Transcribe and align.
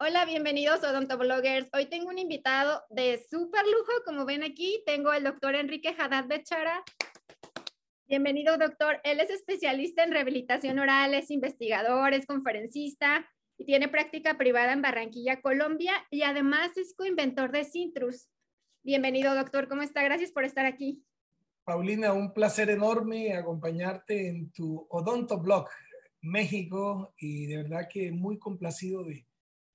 Hola, 0.00 0.24
bienvenidos 0.26 0.84
odontobloggers. 0.84 1.68
Hoy 1.72 1.86
tengo 1.86 2.10
un 2.10 2.18
invitado 2.18 2.84
de 2.88 3.20
súper 3.28 3.64
lujo, 3.64 3.90
como 4.06 4.24
ven 4.24 4.44
aquí, 4.44 4.80
tengo 4.86 5.10
al 5.10 5.24
doctor 5.24 5.56
Enrique 5.56 5.92
Haddad 5.98 6.28
Bechara. 6.28 6.84
Bienvenido, 8.06 8.56
doctor. 8.58 9.00
Él 9.02 9.18
es 9.18 9.28
especialista 9.28 10.04
en 10.04 10.12
rehabilitación 10.12 10.78
oral, 10.78 11.14
es 11.14 11.32
investigador, 11.32 12.14
es 12.14 12.26
conferencista 12.26 13.28
y 13.56 13.64
tiene 13.64 13.88
práctica 13.88 14.38
privada 14.38 14.72
en 14.72 14.82
Barranquilla, 14.82 15.40
Colombia, 15.40 15.94
y 16.12 16.22
además 16.22 16.76
es 16.76 16.94
coinventor 16.94 17.50
de 17.50 17.64
Cintrus. 17.64 18.28
Bienvenido, 18.84 19.34
doctor. 19.34 19.66
¿Cómo 19.66 19.82
está? 19.82 20.04
Gracias 20.04 20.30
por 20.30 20.44
estar 20.44 20.64
aquí. 20.64 21.02
Paulina, 21.64 22.12
un 22.12 22.32
placer 22.32 22.70
enorme 22.70 23.34
acompañarte 23.34 24.28
en 24.28 24.52
tu 24.52 24.86
Odontoblog 24.90 25.68
México 26.20 27.14
y 27.18 27.46
de 27.46 27.64
verdad 27.64 27.88
que 27.92 28.12
muy 28.12 28.38
complacido 28.38 29.02
de 29.02 29.27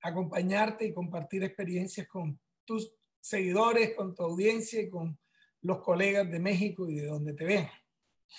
acompañarte 0.04 0.84
y 0.86 0.92
compartir 0.92 1.42
experiencias 1.42 2.06
con 2.06 2.38
tus 2.64 2.94
seguidores, 3.20 3.94
con 3.94 4.14
tu 4.14 4.22
audiencia 4.22 4.82
y 4.82 4.90
con 4.90 5.18
los 5.62 5.80
colegas 5.82 6.30
de 6.30 6.38
México 6.38 6.86
y 6.88 6.96
de 6.96 7.06
donde 7.06 7.32
te 7.32 7.44
ven. 7.44 7.66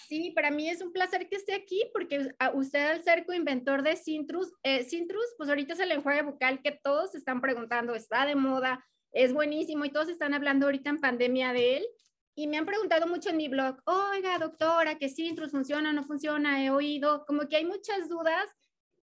Sí, 0.08 0.32
para 0.36 0.52
mí 0.52 0.70
es 0.70 0.82
un 0.82 0.94
placer 0.94 1.28
que 1.28 1.38
esté 1.38 1.56
aquí 1.56 1.90
porque 1.92 2.30
usted 2.54 2.86
al 2.86 3.04
ser 3.04 3.26
coinventor 3.26 3.82
de 3.82 3.96
Cintrus, 3.96 4.54
eh, 4.62 4.84
Cintrus, 4.84 5.26
pues 5.38 5.50
ahorita 5.50 5.74
es 5.74 5.80
el 5.80 5.92
enjuague 5.92 6.22
bucal 6.22 6.62
que 6.62 6.80
todos 6.84 7.16
están 7.16 7.42
preguntando, 7.42 7.96
está 7.96 8.28
de 8.28 8.36
moda, 8.36 8.86
es 9.12 9.34
buenísimo 9.34 9.86
y 9.86 9.92
todos 9.92 10.10
están 10.10 10.36
hablando 10.36 10.68
ahorita 10.68 10.92
en 10.92 11.00
pandemia 11.00 11.52
de 11.52 11.78
él. 11.78 11.88
Y 12.36 12.48
me 12.48 12.58
han 12.58 12.66
preguntado 12.66 13.08
mucho 13.08 13.30
en 13.30 13.38
mi 13.38 13.48
blog, 13.48 13.78
oiga, 13.86 14.38
doctora, 14.38 15.00
que 15.00 15.10
Cintrus 15.10 15.52
funciona 15.52 15.90
o 15.90 15.94
no 15.94 16.04
funciona, 16.04 16.64
he 16.64 16.70
oído, 16.70 17.26
como 17.26 17.48
que 17.48 17.56
hay 17.56 17.66
muchas 17.66 18.08
dudas 18.10 18.50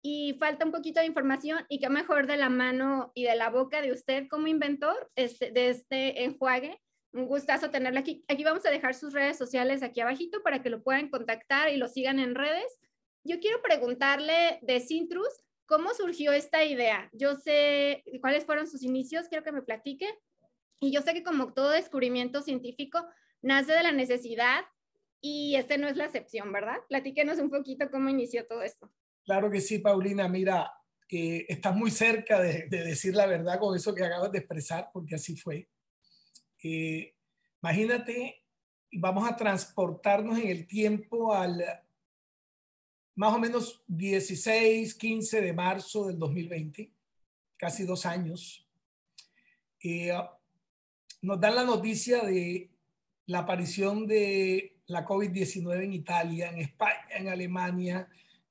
y 0.01 0.35
falta 0.39 0.65
un 0.65 0.71
poquito 0.71 0.99
de 0.99 1.05
información 1.05 1.65
y 1.69 1.79
qué 1.79 1.89
mejor 1.89 2.27
de 2.27 2.37
la 2.37 2.49
mano 2.49 3.11
y 3.15 3.23
de 3.23 3.35
la 3.35 3.49
boca 3.49 3.81
de 3.81 3.91
usted 3.91 4.27
como 4.29 4.47
inventor 4.47 5.11
este, 5.15 5.51
de 5.51 5.69
este 5.69 6.23
enjuague 6.23 6.79
un 7.17 7.27
gustazo 7.27 7.69
tenerla 7.69 8.01
aquí. 8.01 8.23
Aquí 8.27 8.43
vamos 8.43 8.65
a 8.65 8.69
dejar 8.69 8.93
sus 8.93 9.13
redes 9.13 9.37
sociales 9.37 9.83
aquí 9.83 10.01
abajito 10.01 10.43
para 10.43 10.61
que 10.61 10.69
lo 10.69 10.83
puedan 10.83 11.09
contactar 11.09 11.69
y 11.71 11.77
lo 11.77 11.87
sigan 11.87 12.19
en 12.19 12.35
redes. 12.35 12.77
Yo 13.23 13.39
quiero 13.39 13.61
preguntarle 13.61 14.59
de 14.61 14.79
Cintrus, 14.79 15.43
¿cómo 15.65 15.93
surgió 15.93 16.31
esta 16.31 16.63
idea? 16.63 17.09
Yo 17.13 17.35
sé 17.35 18.03
cuáles 18.21 18.45
fueron 18.45 18.67
sus 18.67 18.83
inicios, 18.83 19.27
quiero 19.27 19.43
que 19.43 19.51
me 19.51 19.61
platique. 19.61 20.07
Y 20.79 20.91
yo 20.91 21.01
sé 21.01 21.13
que 21.13 21.23
como 21.23 21.53
todo 21.53 21.71
descubrimiento 21.71 22.41
científico, 22.41 23.03
nace 23.41 23.73
de 23.73 23.83
la 23.83 23.91
necesidad 23.91 24.65
y 25.19 25.55
este 25.55 25.77
no 25.77 25.87
es 25.87 25.97
la 25.97 26.05
excepción, 26.05 26.51
¿verdad? 26.51 26.77
Platíquenos 26.87 27.39
un 27.39 27.49
poquito 27.49 27.89
cómo 27.89 28.09
inició 28.09 28.45
todo 28.45 28.61
esto. 28.61 28.91
Claro 29.27 29.51
que 29.51 29.59
sí, 29.59 29.79
Paulina. 29.79 30.29
Mira, 30.29 30.71
eh, 31.09 31.45
estás 31.49 31.75
muy 31.75 31.91
cerca 31.91 32.39
de, 32.39 32.67
de 32.69 32.83
decir 32.85 33.13
la 33.13 33.25
verdad 33.25 33.59
con 33.59 33.75
eso 33.75 33.93
que 33.93 34.05
acabas 34.05 34.31
de 34.31 34.37
expresar, 34.37 34.89
porque 34.93 35.15
así 35.15 35.35
fue. 35.35 35.67
Eh, 36.63 37.13
imagínate, 37.61 38.45
vamos 38.93 39.29
a 39.29 39.35
transportarnos 39.35 40.39
en 40.39 40.47
el 40.47 40.65
tiempo 40.65 41.35
al 41.35 41.61
más 43.15 43.33
o 43.33 43.39
menos 43.39 43.83
16, 43.87 44.95
15 44.95 45.41
de 45.41 45.51
marzo 45.51 46.07
del 46.07 46.17
2020, 46.17 46.89
casi 47.57 47.83
dos 47.83 48.05
años. 48.05 48.65
Eh, 49.83 50.13
nos 51.21 51.37
dan 51.37 51.55
la 51.55 51.65
noticia 51.65 52.23
de 52.23 52.71
la 53.25 53.39
aparición 53.39 54.07
de 54.07 54.77
la 54.85 55.05
COVID-19 55.05 55.83
en 55.83 55.91
Italia, 55.91 56.49
en 56.49 56.59
España, 56.59 57.01
en 57.09 57.27
Alemania, 57.27 58.07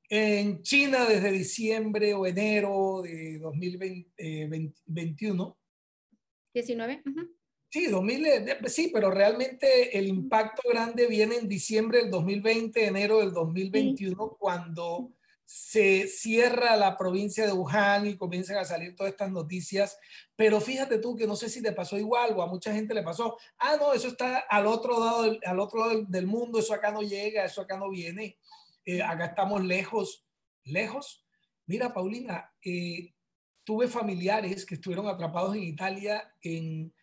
en 0.09 0.62
China 0.62 1.07
desde 1.07 1.33
diciembre 1.33 2.15
o 2.15 2.27
enero 2.27 3.03
de 3.03 3.39
2021. 3.39 5.59
19. 6.55 7.03
Sí, 7.69 7.87
2000, 7.87 8.27
sí, 8.67 8.91
pero 8.93 9.11
realmente 9.11 9.99
el 9.99 10.07
impacto 10.07 10.62
grande 10.69 11.07
viene 11.07 11.37
en 11.37 11.49
diciembre 11.49 11.99
del 11.99 12.11
2020, 12.11 12.87
enero 12.87 13.19
del 13.19 13.33
2021, 13.33 14.37
cuando 14.39 15.12
se 15.45 16.09
cierra 16.09 16.77
la 16.77 16.97
provincia 16.97 17.47
de 17.47 17.53
Wuhan 17.53 18.06
y 18.06 18.16
comienzan 18.16 18.56
a 18.56 18.65
salir 18.65 18.97
todas 18.97 19.12
estas 19.12 19.31
noticias. 19.31 19.99
Pero 20.34 20.61
fíjate 20.61 20.99
tú 20.99 21.16
que 21.16 21.27
no 21.27 21.37
sé 21.37 21.49
si 21.49 21.62
te 21.62 21.72
pasó 21.72 21.99
igual 21.99 22.34
o 22.37 22.43
a 22.43 22.47
mucha 22.47 22.72
gente 22.72 22.95
le 22.95 23.03
pasó. 23.03 23.37
Ah, 23.59 23.77
no, 23.78 23.93
eso 23.93 24.09
está 24.09 24.39
al 24.39 24.66
otro 24.66 24.99
lado 24.99 25.22
del, 25.22 25.41
al 25.45 25.61
otro 25.61 25.81
lado 25.81 26.05
del 26.09 26.27
mundo, 26.27 26.59
eso 26.59 26.75
acá 26.75 26.91
no 26.91 27.03
llega, 27.03 27.45
eso 27.45 27.61
acá 27.61 27.77
no 27.77 27.91
viene. 27.91 28.39
Eh, 28.86 29.02
acá 29.02 29.26
estamos 29.26 29.62
lejos, 29.62 30.26
lejos. 30.64 31.26
Mira, 31.66 31.92
Paulina, 31.92 32.50
eh, 32.64 33.12
tuve 33.64 33.88
familiares 33.88 34.64
que 34.64 34.76
estuvieron 34.76 35.06
atrapados 35.06 35.54
en 35.54 35.64
Italia 35.64 36.32
en 36.41 36.94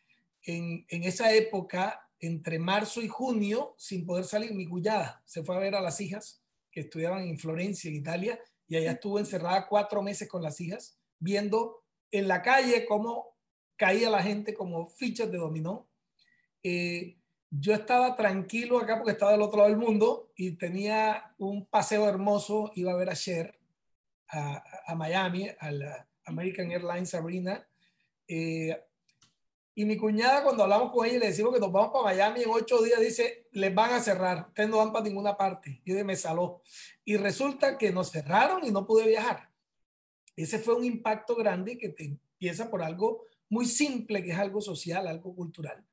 en, 0.45 1.03
esa 1.03 1.33
época, 1.33 2.09
entre 2.19 2.59
marzo 2.59 3.01
y 3.01 3.07
junio, 3.07 3.75
sin 3.77 4.05
poder 4.05 4.25
salir, 4.25 4.53
mi 4.53 4.67
cuñada 4.67 5.21
se 5.25 5.43
fue 5.43 5.55
a 5.55 5.59
ver 5.59 5.75
a 5.75 5.81
las 5.81 5.99
hijas 6.01 6.43
que 6.71 6.81
estudiaban 6.81 7.27
en 7.27 7.37
Florencia, 7.37 7.89
en 7.89 7.95
Italia, 7.95 8.39
y 8.67 8.75
allá 8.75 8.91
estuvo 8.93 9.19
encerrada 9.19 9.67
cuatro 9.67 10.01
meses 10.01 10.27
con 10.27 10.41
las 10.41 10.59
hijas, 10.59 10.97
viendo 11.19 11.83
en 12.11 12.27
la 12.27 12.41
calle 12.41 12.85
cómo 12.85 13.37
caía 13.75 14.09
la 14.09 14.23
gente 14.23 14.53
como 14.53 14.87
fichas 14.87 15.31
de 15.31 15.37
dominó. 15.37 15.89
Eh, 16.63 17.17
yo 17.59 17.73
estaba 17.73 18.15
tranquilo 18.15 18.79
acá 18.79 18.97
porque 18.97 19.11
estaba 19.11 19.31
del 19.31 19.41
otro 19.41 19.59
lado 19.59 19.69
del 19.69 19.79
mundo 19.79 20.31
y 20.35 20.51
tenía 20.53 21.35
un 21.37 21.67
paseo 21.67 22.07
hermoso, 22.07 22.71
iba 22.75 22.91
a 22.91 22.95
ver 22.95 23.11
a 23.11 23.15
Cher, 23.15 23.59
a, 24.29 24.95
Miami, 24.95 25.49
a 25.59 25.71
la 25.71 26.07
American 26.25 26.71
Airlines 26.71 27.13
Arena. 27.13 27.67
Eh, 28.27 28.75
y 29.75 29.85
mi 29.85 29.97
cuñada, 29.97 30.43
cuando 30.43 30.63
hablamos 30.63 30.91
con 30.91 31.05
ella 31.05 31.17
y 31.17 31.19
le 31.19 31.27
decimos 31.27 31.53
que 31.53 31.59
nos 31.59 31.71
vamos 31.71 31.91
para 31.91 32.05
Miami 32.05 32.41
en 32.41 32.49
ocho 32.49 32.81
días, 32.81 32.99
dice, 32.99 33.47
les 33.51 33.73
van 33.73 33.93
a 33.93 33.99
cerrar, 33.99 34.47
ustedes 34.47 34.69
no 34.69 34.77
van 34.77 34.91
para 34.91 35.05
ninguna 35.05 35.37
parte. 35.37 35.81
Y 35.85 35.93
de 35.93 36.03
me 36.03 36.15
saló. 36.15 36.63
Y 37.05 37.17
resulta 37.17 37.77
que 37.77 37.91
nos 37.91 38.11
cerraron 38.11 38.65
y 38.65 38.71
no 38.71 38.87
pude 38.87 39.05
viajar. 39.05 39.49
Ese 40.35 40.57
fue 40.57 40.73
un 40.73 40.85
impacto 40.85 41.35
grande 41.35 41.77
que 41.77 41.89
te 41.89 42.05
empieza 42.05 42.71
por 42.71 42.81
algo 42.81 43.25
muy 43.49 43.67
simple, 43.67 44.23
que 44.23 44.31
es 44.31 44.37
algo 44.39 44.59
social, 44.59 45.07
algo 45.07 45.35
cultural. 45.35 45.85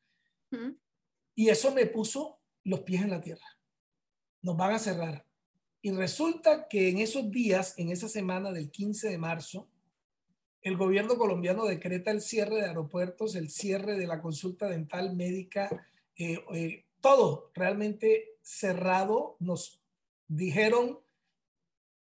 Y 1.40 1.48
eso 1.48 1.72
me 1.72 1.86
puso 1.86 2.38
los 2.64 2.80
pies 2.80 3.00
en 3.00 3.08
la 3.08 3.22
tierra. 3.22 3.46
Nos 4.42 4.58
van 4.58 4.74
a 4.74 4.78
cerrar. 4.78 5.24
Y 5.80 5.90
resulta 5.90 6.68
que 6.68 6.90
en 6.90 6.98
esos 6.98 7.30
días, 7.30 7.72
en 7.78 7.88
esa 7.88 8.10
semana 8.10 8.52
del 8.52 8.70
15 8.70 9.08
de 9.08 9.16
marzo, 9.16 9.66
el 10.60 10.76
gobierno 10.76 11.16
colombiano 11.16 11.64
decreta 11.64 12.10
el 12.10 12.20
cierre 12.20 12.56
de 12.56 12.66
aeropuertos, 12.66 13.36
el 13.36 13.48
cierre 13.48 13.96
de 13.96 14.06
la 14.06 14.20
consulta 14.20 14.68
dental 14.68 15.16
médica, 15.16 15.70
eh, 16.14 16.44
eh, 16.52 16.84
todo 17.00 17.50
realmente 17.54 18.36
cerrado. 18.42 19.38
Nos 19.40 19.80
dijeron 20.28 21.00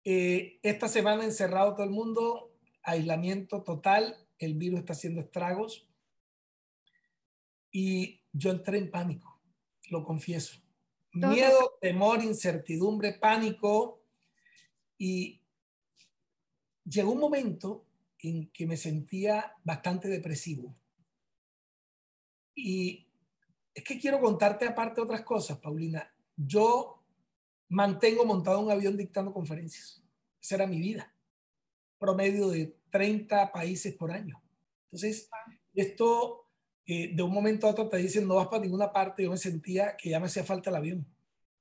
eh, 0.03 0.61
esta 0.63 0.89
semana 0.89 1.25
encerrado 1.25 1.75
todo 1.75 1.85
el 1.85 1.91
mundo, 1.91 2.55
aislamiento 2.83 3.63
total, 3.63 4.17
el 4.39 4.55
virus 4.55 4.81
está 4.81 4.95
haciendo 4.95 5.21
estragos. 5.21 5.87
Y 7.71 8.23
yo 8.37 8.51
entré 8.51 8.79
en 8.79 8.91
pánico, 8.91 9.41
lo 9.89 10.05
confieso. 10.05 10.61
Miedo, 11.13 11.79
temor, 11.81 12.23
incertidumbre, 12.23 13.15
pánico. 13.15 14.03
Y 14.99 15.43
llegó 16.85 17.13
un 17.13 17.21
momento 17.21 17.87
en 18.19 18.51
que 18.51 18.67
me 18.67 18.77
sentía 18.77 19.55
bastante 19.65 20.09
depresivo. 20.09 20.77
Y 22.55 23.09
es 23.73 23.83
que 23.85 23.99
quiero 23.99 24.21
contarte 24.21 24.67
aparte 24.67 25.01
otras 25.01 25.23
cosas, 25.23 25.59
Paulina. 25.59 26.15
Yo 26.37 27.03
mantengo 27.69 28.27
montado 28.27 28.61
un 28.61 28.71
avión 28.71 28.97
dictando 28.97 29.33
conferencias. 29.33 30.03
Esa 30.41 30.57
era 30.57 30.67
mi 30.67 30.79
vida. 30.79 31.15
Promedio 31.99 32.49
de 32.49 32.79
30 32.91 33.53
países 33.53 33.95
por 33.95 34.13
año. 34.13 34.43
Entonces, 34.85 35.31
esto 35.75 36.46
eh, 36.87 37.11
de 37.15 37.23
un 37.23 37.33
momento 37.33 37.67
a 37.67 37.71
otro 37.71 37.89
te 37.89 37.97
dicen 37.97 38.27
no 38.27 38.37
vas 38.37 38.49
para 38.49 38.63
ninguna 38.63 38.93
parte. 38.93 39.25
Yo 39.25 39.31
me 39.31 39.37
sentía 39.37 39.97
que 39.97 40.11
ya 40.11 40.21
me 40.21 40.27
hacía 40.27 40.45
falta 40.45 40.71
el 40.71 40.77
avión. 40.77 41.07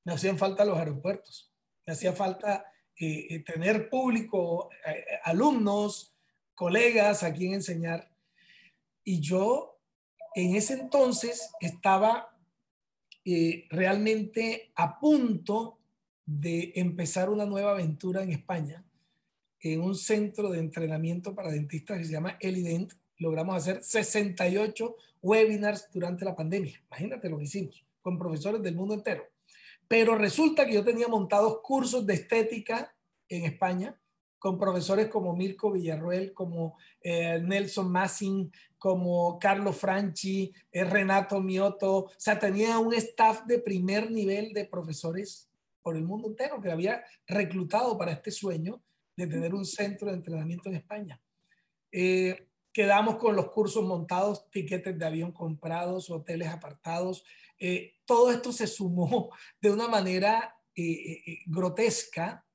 Me 0.04 0.13
hacían 0.13 0.38
falta 0.38 0.66
los 0.66 0.77
aeropuertos. 0.77 1.51
Me 1.86 1.94
hacía 1.94 2.13
falta 2.13 2.66
eh, 3.00 3.27
eh, 3.30 3.39
tener 3.39 3.89
público, 3.89 4.69
alumnos, 5.24 6.16
colegas 6.54 7.24
a 7.24 7.33
quien 7.33 7.54
enseñar. 7.54 8.12
Y 9.04 9.19
yo 9.19 9.80
en 10.36 10.56
ese 10.56 10.74
entonces 10.74 11.50
estaba 11.60 12.31
realmente 13.69 14.71
a 14.75 15.00
punto 15.00 15.80
de 16.25 16.74
empezar 16.75 17.30
una 17.30 17.45
nueva 17.45 17.71
aventura 17.71 18.24
en 18.24 18.31
España, 18.31 18.83
en 19.60 19.81
un 19.81 19.95
centro 19.95 20.50
de 20.50 20.60
entrenamiento 20.60 21.33
para 21.33 21.51
dentistas 21.51 21.98
que 21.98 22.06
se 22.06 22.12
llama 22.12 22.38
Elident. 22.39 22.94
Logramos 23.18 23.56
hacer 23.56 23.84
68 23.84 24.96
webinars 25.22 25.90
durante 25.92 26.26
la 26.26 26.36
pandemia. 26.36 26.82
Imagínate 26.88 27.30
lo 27.30 27.38
que 27.38 27.46
hicimos 27.46 27.86
con 28.02 28.20
profesores 28.20 28.62
del 28.62 28.76
mundo 28.76 28.94
entero. 28.94 29.24
Pero 29.88 30.16
resulta 30.16 30.66
que 30.66 30.74
yo 30.74 30.84
tenía 30.84 31.08
montados 31.08 31.60
cursos 31.62 32.06
de 32.06 32.16
estética 32.16 32.96
en 33.30 33.46
España 33.46 34.00
con 34.46 34.60
profesores 34.60 35.08
como 35.08 35.36
Mirko 35.36 35.72
Villarruel, 35.72 36.32
como 36.32 36.78
eh, 37.02 37.40
Nelson 37.42 37.92
Massing, 37.92 38.52
como 38.78 39.40
Carlos 39.40 39.76
Franchi, 39.76 40.54
eh, 40.72 40.84
Renato 40.84 41.42
Mioto. 41.42 41.96
O 41.98 42.12
sea, 42.16 42.38
tenía 42.38 42.78
un 42.78 42.94
staff 42.94 43.46
de 43.46 43.58
primer 43.58 44.12
nivel 44.12 44.54
de 44.54 44.66
profesores 44.66 45.50
por 45.82 45.96
el 45.96 46.04
mundo 46.04 46.28
entero 46.28 46.62
que 46.62 46.72
había 46.72 47.04
reclutado 47.26 47.98
para 47.98 48.12
este 48.12 48.30
sueño 48.30 48.84
de 49.16 49.26
tener 49.26 49.56
un 49.56 49.66
centro 49.66 50.10
de 50.10 50.18
entrenamiento 50.18 50.70
en 50.70 50.76
España. 50.76 51.20
Eh, 51.92 52.48
quedamos 52.75 53.16
con 53.16 53.38
los 53.38 53.51
cursos 53.51 53.86
montados, 53.86 54.51
tiquetes 54.51 55.00
de 55.00 55.06
avión 55.06 55.31
comprados, 55.31 56.10
hoteles 56.10 56.50
apartados. 56.50 57.24
todo 58.04 58.31
esto 58.31 58.51
se 58.51 58.68
sumó 58.68 59.30
de 59.62 59.72
una 59.72 59.88
manera 59.88 60.54
grotesca 61.45 62.45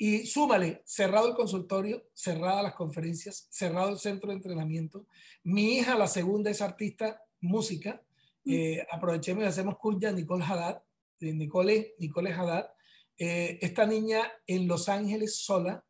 y 0.00 0.26
súmale, 0.26 0.82
cerrado 0.84 1.26
el 1.28 1.34
consultorio, 1.34 2.06
cerradas 2.14 2.62
las 2.62 2.74
conferencias, 2.74 3.48
cerrado 3.50 3.90
el 3.90 3.98
centro 3.98 4.30
de 4.30 4.36
entrenamiento. 4.36 5.06
Mi 5.42 5.76
hija, 5.76 5.96
la 5.96 6.06
segunda, 6.06 6.52
es 6.52 6.62
artista 6.62 7.20
música. 7.40 8.00
Mm. 8.44 8.52
Eh, 8.52 8.86
aprovechemos 8.92 9.42
y 9.42 9.48
hacemos 9.48 9.76
curja 9.76 10.12
Nicole 10.12 10.44
Haddad, 10.44 10.82
de 11.18 11.32
Nicole, 11.32 11.96
Nicole 11.98 12.32
Haddad. 12.32 12.70
Eh, 13.16 13.58
esta 13.60 13.86
niña 13.86 14.22
en 14.46 14.68
Los 14.68 14.88
Ángeles 14.88 15.34
sola, 15.34 15.84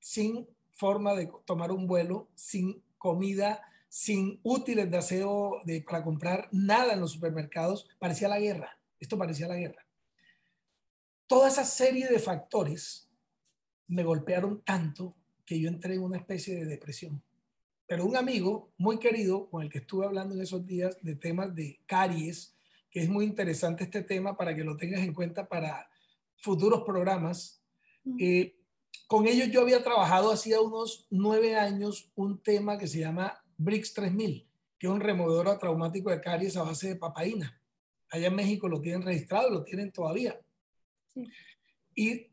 sin 0.00 0.48
forma 0.80 1.14
de 1.14 1.30
tomar 1.44 1.70
un 1.70 1.86
vuelo, 1.86 2.30
sin 2.34 2.82
comida, 2.96 3.62
sin 3.90 4.40
útiles 4.42 4.90
de 4.90 4.96
aseo 4.96 5.60
de, 5.64 5.82
para 5.82 6.02
comprar 6.02 6.48
nada 6.52 6.94
en 6.94 7.00
los 7.00 7.12
supermercados, 7.12 7.86
parecía 7.98 8.28
la 8.28 8.40
guerra. 8.40 8.78
Esto 8.98 9.18
parecía 9.18 9.46
la 9.46 9.56
guerra. 9.56 9.84
Toda 11.26 11.48
esa 11.48 11.64
serie 11.64 12.08
de 12.08 12.18
factores 12.18 13.10
me 13.88 14.04
golpearon 14.04 14.62
tanto 14.62 15.14
que 15.44 15.60
yo 15.60 15.68
entré 15.68 15.94
en 15.94 16.02
una 16.02 16.16
especie 16.16 16.54
de 16.54 16.64
depresión. 16.64 17.22
Pero 17.86 18.06
un 18.06 18.16
amigo 18.16 18.72
muy 18.78 18.98
querido 18.98 19.50
con 19.50 19.62
el 19.62 19.68
que 19.68 19.78
estuve 19.78 20.06
hablando 20.06 20.34
en 20.34 20.40
esos 20.40 20.64
días 20.66 20.96
de 21.02 21.14
temas 21.14 21.54
de 21.54 21.80
caries, 21.86 22.54
que 22.90 23.00
es 23.00 23.08
muy 23.08 23.26
interesante 23.26 23.84
este 23.84 24.02
tema 24.02 24.34
para 24.36 24.56
que 24.56 24.64
lo 24.64 24.76
tengas 24.76 25.02
en 25.02 25.12
cuenta 25.12 25.46
para 25.46 25.90
futuros 26.36 26.84
programas. 26.84 27.60
Eh, 28.18 28.59
con 29.06 29.26
ellos 29.26 29.48
yo 29.50 29.62
había 29.62 29.82
trabajado 29.82 30.32
hacía 30.32 30.60
unos 30.60 31.06
nueve 31.10 31.56
años 31.56 32.10
un 32.14 32.42
tema 32.42 32.78
que 32.78 32.86
se 32.86 33.00
llama 33.00 33.42
BRICS 33.56 33.94
3000, 33.94 34.48
que 34.78 34.86
es 34.86 34.92
un 34.92 35.00
removedor 35.00 35.58
traumático 35.58 36.10
de 36.10 36.20
caries 36.20 36.56
a 36.56 36.62
base 36.62 36.88
de 36.88 36.96
papaína. 36.96 37.60
Allá 38.10 38.28
en 38.28 38.36
México 38.36 38.68
lo 38.68 38.80
tienen 38.80 39.02
registrado, 39.02 39.50
lo 39.50 39.64
tienen 39.64 39.92
todavía. 39.92 40.40
Y 41.94 42.30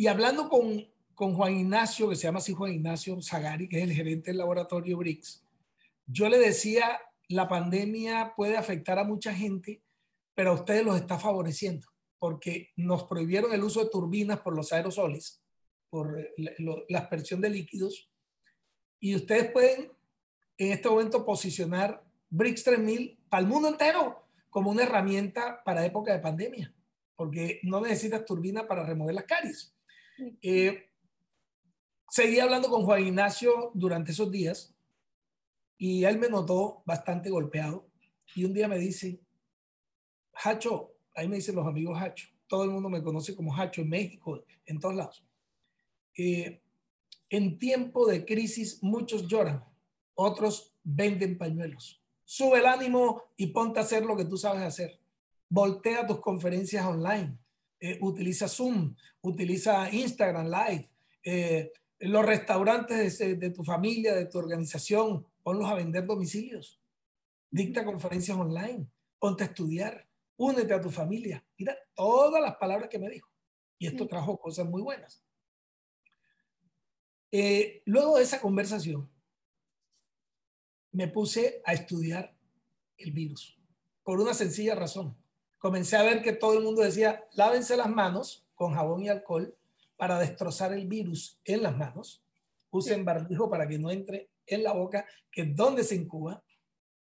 y 0.00 0.06
hablando 0.06 0.48
con, 0.48 0.88
con 1.14 1.34
Juan 1.34 1.58
Ignacio, 1.58 2.08
que 2.08 2.16
se 2.16 2.22
llama 2.22 2.38
así 2.38 2.54
Juan 2.54 2.72
Ignacio 2.72 3.20
Zagari, 3.20 3.68
que 3.68 3.78
es 3.78 3.84
el 3.84 3.92
gerente 3.92 4.30
del 4.30 4.38
laboratorio 4.38 4.96
BRICS, 4.96 5.44
yo 6.06 6.28
le 6.30 6.38
decía, 6.38 6.98
la 7.28 7.48
pandemia 7.48 8.32
puede 8.34 8.56
afectar 8.56 8.98
a 8.98 9.04
mucha 9.04 9.34
gente, 9.34 9.82
pero 10.34 10.52
a 10.52 10.54
ustedes 10.54 10.86
los 10.86 10.96
está 10.96 11.18
favoreciendo, 11.18 11.86
porque 12.18 12.70
nos 12.76 13.04
prohibieron 13.04 13.52
el 13.52 13.62
uso 13.62 13.84
de 13.84 13.90
turbinas 13.90 14.40
por 14.40 14.56
los 14.56 14.72
aerosoles, 14.72 15.39
por 15.90 16.16
la 16.88 16.98
aspersión 17.00 17.40
de 17.40 17.50
líquidos, 17.50 18.08
y 19.00 19.14
ustedes 19.16 19.50
pueden 19.50 19.92
en 20.58 20.72
este 20.72 20.88
momento 20.88 21.24
posicionar 21.24 22.04
BRICS 22.28 22.64
3000 22.64 23.18
para 23.28 23.42
el 23.42 23.48
mundo 23.48 23.68
entero 23.68 24.26
como 24.50 24.70
una 24.70 24.82
herramienta 24.82 25.62
para 25.64 25.86
época 25.86 26.12
de 26.12 26.18
pandemia, 26.18 26.74
porque 27.16 27.60
no 27.62 27.80
necesitas 27.80 28.24
turbina 28.24 28.66
para 28.66 28.84
remover 28.84 29.14
las 29.14 29.24
caries. 29.24 29.74
Eh, 30.42 30.90
seguí 32.10 32.40
hablando 32.40 32.68
con 32.68 32.84
Juan 32.84 33.06
Ignacio 33.06 33.70
durante 33.74 34.12
esos 34.12 34.30
días 34.30 34.74
y 35.78 36.04
él 36.04 36.18
me 36.18 36.28
notó 36.28 36.82
bastante 36.84 37.30
golpeado 37.30 37.88
y 38.34 38.44
un 38.44 38.52
día 38.52 38.68
me 38.68 38.78
dice, 38.78 39.20
Hacho, 40.44 40.92
ahí 41.14 41.26
me 41.26 41.36
dicen 41.36 41.54
los 41.54 41.66
amigos 41.66 42.00
Hacho, 42.00 42.28
todo 42.46 42.64
el 42.64 42.70
mundo 42.70 42.90
me 42.90 43.02
conoce 43.02 43.34
como 43.34 43.56
Hacho 43.56 43.80
en 43.80 43.88
México, 43.88 44.44
en 44.66 44.78
todos 44.78 44.94
lados. 44.94 45.24
Eh, 46.16 46.60
en 47.28 47.58
tiempo 47.58 48.06
de 48.06 48.24
crisis 48.24 48.82
muchos 48.82 49.28
lloran, 49.28 49.64
otros 50.14 50.74
venden 50.82 51.38
pañuelos. 51.38 52.02
Sube 52.24 52.58
el 52.58 52.66
ánimo 52.66 53.22
y 53.36 53.48
ponte 53.48 53.78
a 53.78 53.82
hacer 53.82 54.04
lo 54.04 54.16
que 54.16 54.24
tú 54.24 54.36
sabes 54.36 54.62
hacer. 54.62 55.00
Voltea 55.48 56.06
tus 56.06 56.20
conferencias 56.20 56.84
online. 56.84 57.36
Eh, 57.80 57.98
utiliza 58.02 58.46
Zoom, 58.46 58.94
utiliza 59.22 59.90
Instagram 59.90 60.46
Live, 60.46 60.90
eh, 61.24 61.72
los 62.00 62.24
restaurantes 62.24 63.18
de, 63.18 63.50
tu 63.50 63.64
familia, 63.64 64.14
de 64.14 64.26
tu 64.26 64.38
organización, 64.38 65.26
ponlos 65.42 65.68
a 65.68 65.74
vender 65.74 66.06
domicilios, 66.06 66.80
dicta 67.50 67.84
conferencias 67.84 68.36
online, 68.36 68.86
ponte 69.18 69.44
a 69.44 69.46
estudiar, 69.46 70.06
únete 70.36 70.74
a 70.74 70.80
tu 70.80 70.90
familia. 70.90 71.44
Mira 71.58 71.76
todas 71.94 72.42
las 72.42 72.56
palabras 72.56 72.88
que 72.88 72.98
me 72.98 73.10
dijo. 73.10 73.28
Y 73.78 73.86
esto 73.86 74.06
trajo 74.06 74.38
cosas 74.38 74.66
muy 74.66 74.82
buenas. 74.82 75.22
Eh, 77.32 77.82
luego 77.84 78.16
de 78.16 78.24
esa 78.24 78.40
conversación, 78.40 79.08
me 80.92 81.08
puse 81.08 81.62
a 81.64 81.72
estudiar 81.72 82.34
el 82.96 83.12
virus 83.12 83.56
por 84.02 84.20
una 84.20 84.34
sencilla 84.34 84.74
razón 84.74 85.16
comencé 85.60 85.96
a 85.96 86.02
ver 86.02 86.22
que 86.22 86.32
todo 86.32 86.54
el 86.58 86.64
mundo 86.64 86.82
decía, 86.82 87.28
lávense 87.34 87.76
las 87.76 87.88
manos 87.88 88.44
con 88.54 88.74
jabón 88.74 89.02
y 89.04 89.08
alcohol 89.08 89.56
para 89.96 90.18
destrozar 90.18 90.72
el 90.72 90.88
virus 90.88 91.38
en 91.44 91.62
las 91.62 91.76
manos. 91.76 92.24
Usen 92.70 93.04
barbijo 93.04 93.48
para 93.50 93.68
que 93.68 93.78
no 93.78 93.90
entre 93.90 94.30
en 94.46 94.64
la 94.64 94.72
boca, 94.72 95.06
que 95.30 95.42
es 95.42 95.54
donde 95.54 95.84
se 95.84 95.94
incuba. 95.94 96.42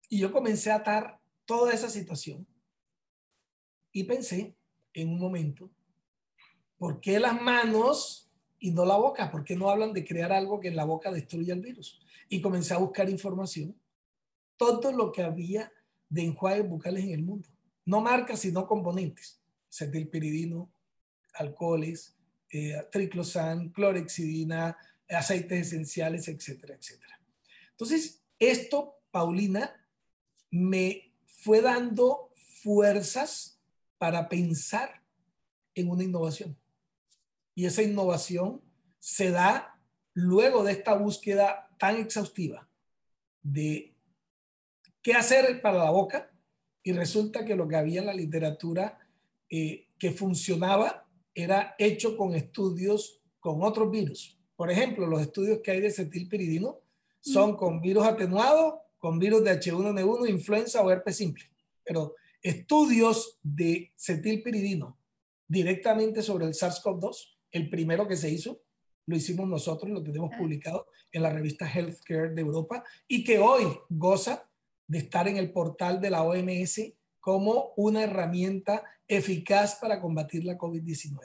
Y 0.08 0.18
yo 0.18 0.32
comencé 0.32 0.72
a 0.72 0.76
atar 0.76 1.20
toda 1.44 1.72
esa 1.72 1.90
situación 1.90 2.46
y 3.92 4.04
pensé 4.04 4.56
en 4.94 5.10
un 5.10 5.20
momento, 5.20 5.70
¿por 6.78 7.00
qué 7.00 7.20
las 7.20 7.40
manos 7.40 8.27
y 8.60 8.70
no 8.70 8.84
la 8.84 8.96
boca? 8.96 9.30
¿Por 9.30 9.44
qué 9.44 9.56
no 9.56 9.70
hablan 9.70 9.92
de 9.92 10.04
crear 10.04 10.32
algo 10.32 10.60
que 10.60 10.68
en 10.68 10.76
la 10.76 10.84
boca 10.84 11.10
destruya 11.10 11.54
el 11.54 11.60
virus? 11.60 12.00
Y 12.28 12.40
comencé 12.40 12.74
a 12.74 12.78
buscar 12.78 13.08
información, 13.08 13.74
todo 14.56 14.92
lo 14.92 15.12
que 15.12 15.22
había 15.22 15.72
de 16.08 16.24
enjuagues 16.24 16.68
bucales 16.68 17.04
en 17.04 17.12
el 17.12 17.22
mundo 17.22 17.48
no 17.88 18.02
marcas, 18.02 18.40
sino 18.40 18.66
componentes. 18.66 19.40
Cetilpiridino, 19.72 20.70
alcoholes, 21.32 22.14
eh, 22.52 22.86
triclosan, 22.92 23.70
clorexidina, 23.70 24.76
aceites 25.08 25.68
esenciales, 25.68 26.28
etcétera, 26.28 26.74
etcétera. 26.74 27.18
Entonces, 27.70 28.20
esto, 28.38 29.00
Paulina, 29.10 29.74
me 30.50 31.14
fue 31.24 31.62
dando 31.62 32.34
fuerzas 32.62 33.58
para 33.96 34.28
pensar 34.28 35.02
en 35.74 35.88
una 35.88 36.04
innovación. 36.04 36.58
Y 37.58 37.66
esa 37.66 37.82
innovación 37.82 38.62
se 39.00 39.32
da 39.32 39.80
luego 40.14 40.62
de 40.62 40.70
esta 40.70 40.94
búsqueda 40.94 41.68
tan 41.76 41.96
exhaustiva 41.96 42.70
de 43.42 43.96
qué 45.02 45.14
hacer 45.14 45.60
para 45.60 45.78
la 45.78 45.90
boca, 45.90 46.30
y 46.84 46.92
resulta 46.92 47.44
que 47.44 47.56
lo 47.56 47.66
que 47.66 47.74
había 47.74 47.98
en 47.98 48.06
la 48.06 48.14
literatura 48.14 49.00
eh, 49.50 49.88
que 49.98 50.12
funcionaba 50.12 51.08
era 51.34 51.74
hecho 51.80 52.16
con 52.16 52.36
estudios 52.36 53.20
con 53.40 53.64
otros 53.64 53.90
virus. 53.90 54.38
Por 54.54 54.70
ejemplo, 54.70 55.08
los 55.08 55.20
estudios 55.20 55.58
que 55.58 55.72
hay 55.72 55.80
de 55.80 55.90
cetilpiridino 55.90 56.78
son 57.18 57.56
con 57.56 57.80
virus 57.80 58.06
atenuado, 58.06 58.82
con 58.98 59.18
virus 59.18 59.42
de 59.42 59.58
H1N1, 59.58 60.30
influenza 60.30 60.80
o 60.80 60.92
herpes 60.92 61.16
simple. 61.16 61.50
Pero 61.82 62.14
estudios 62.40 63.40
de 63.42 63.92
cetilpiridino 63.98 64.96
directamente 65.48 66.22
sobre 66.22 66.46
el 66.46 66.52
SARS-CoV-2, 66.52 67.37
el 67.52 67.70
primero 67.70 68.06
que 68.06 68.16
se 68.16 68.30
hizo, 68.30 68.60
lo 69.06 69.16
hicimos 69.16 69.48
nosotros, 69.48 69.90
lo 69.90 70.02
tenemos 70.02 70.30
ah. 70.34 70.38
publicado 70.38 70.86
en 71.12 71.22
la 71.22 71.30
revista 71.30 71.66
Healthcare 71.66 72.34
de 72.34 72.42
Europa 72.42 72.84
y 73.06 73.24
que 73.24 73.38
hoy 73.38 73.64
goza 73.88 74.48
de 74.86 74.98
estar 74.98 75.28
en 75.28 75.36
el 75.36 75.52
portal 75.52 76.00
de 76.00 76.10
la 76.10 76.22
OMS 76.22 76.92
como 77.20 77.72
una 77.76 78.04
herramienta 78.04 78.82
eficaz 79.06 79.76
para 79.76 80.00
combatir 80.00 80.44
la 80.44 80.58
COVID-19. 80.58 81.18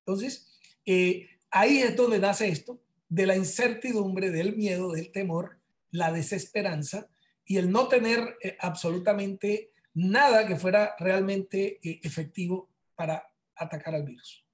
Entonces, 0.00 0.58
eh, 0.84 1.28
ahí 1.50 1.78
es 1.78 1.96
donde 1.96 2.18
nace 2.18 2.48
esto, 2.48 2.80
de 3.08 3.26
la 3.26 3.36
incertidumbre, 3.36 4.30
del 4.30 4.56
miedo, 4.56 4.92
del 4.92 5.10
temor, 5.10 5.58
la 5.90 6.12
desesperanza 6.12 7.08
y 7.44 7.56
el 7.56 7.70
no 7.70 7.88
tener 7.88 8.36
eh, 8.42 8.56
absolutamente 8.60 9.72
nada 9.94 10.46
que 10.46 10.56
fuera 10.56 10.94
realmente 10.98 11.80
eh, 11.82 12.00
efectivo 12.02 12.68
para 12.94 13.24
atacar 13.56 13.94
al 13.94 14.04
virus. 14.04 14.44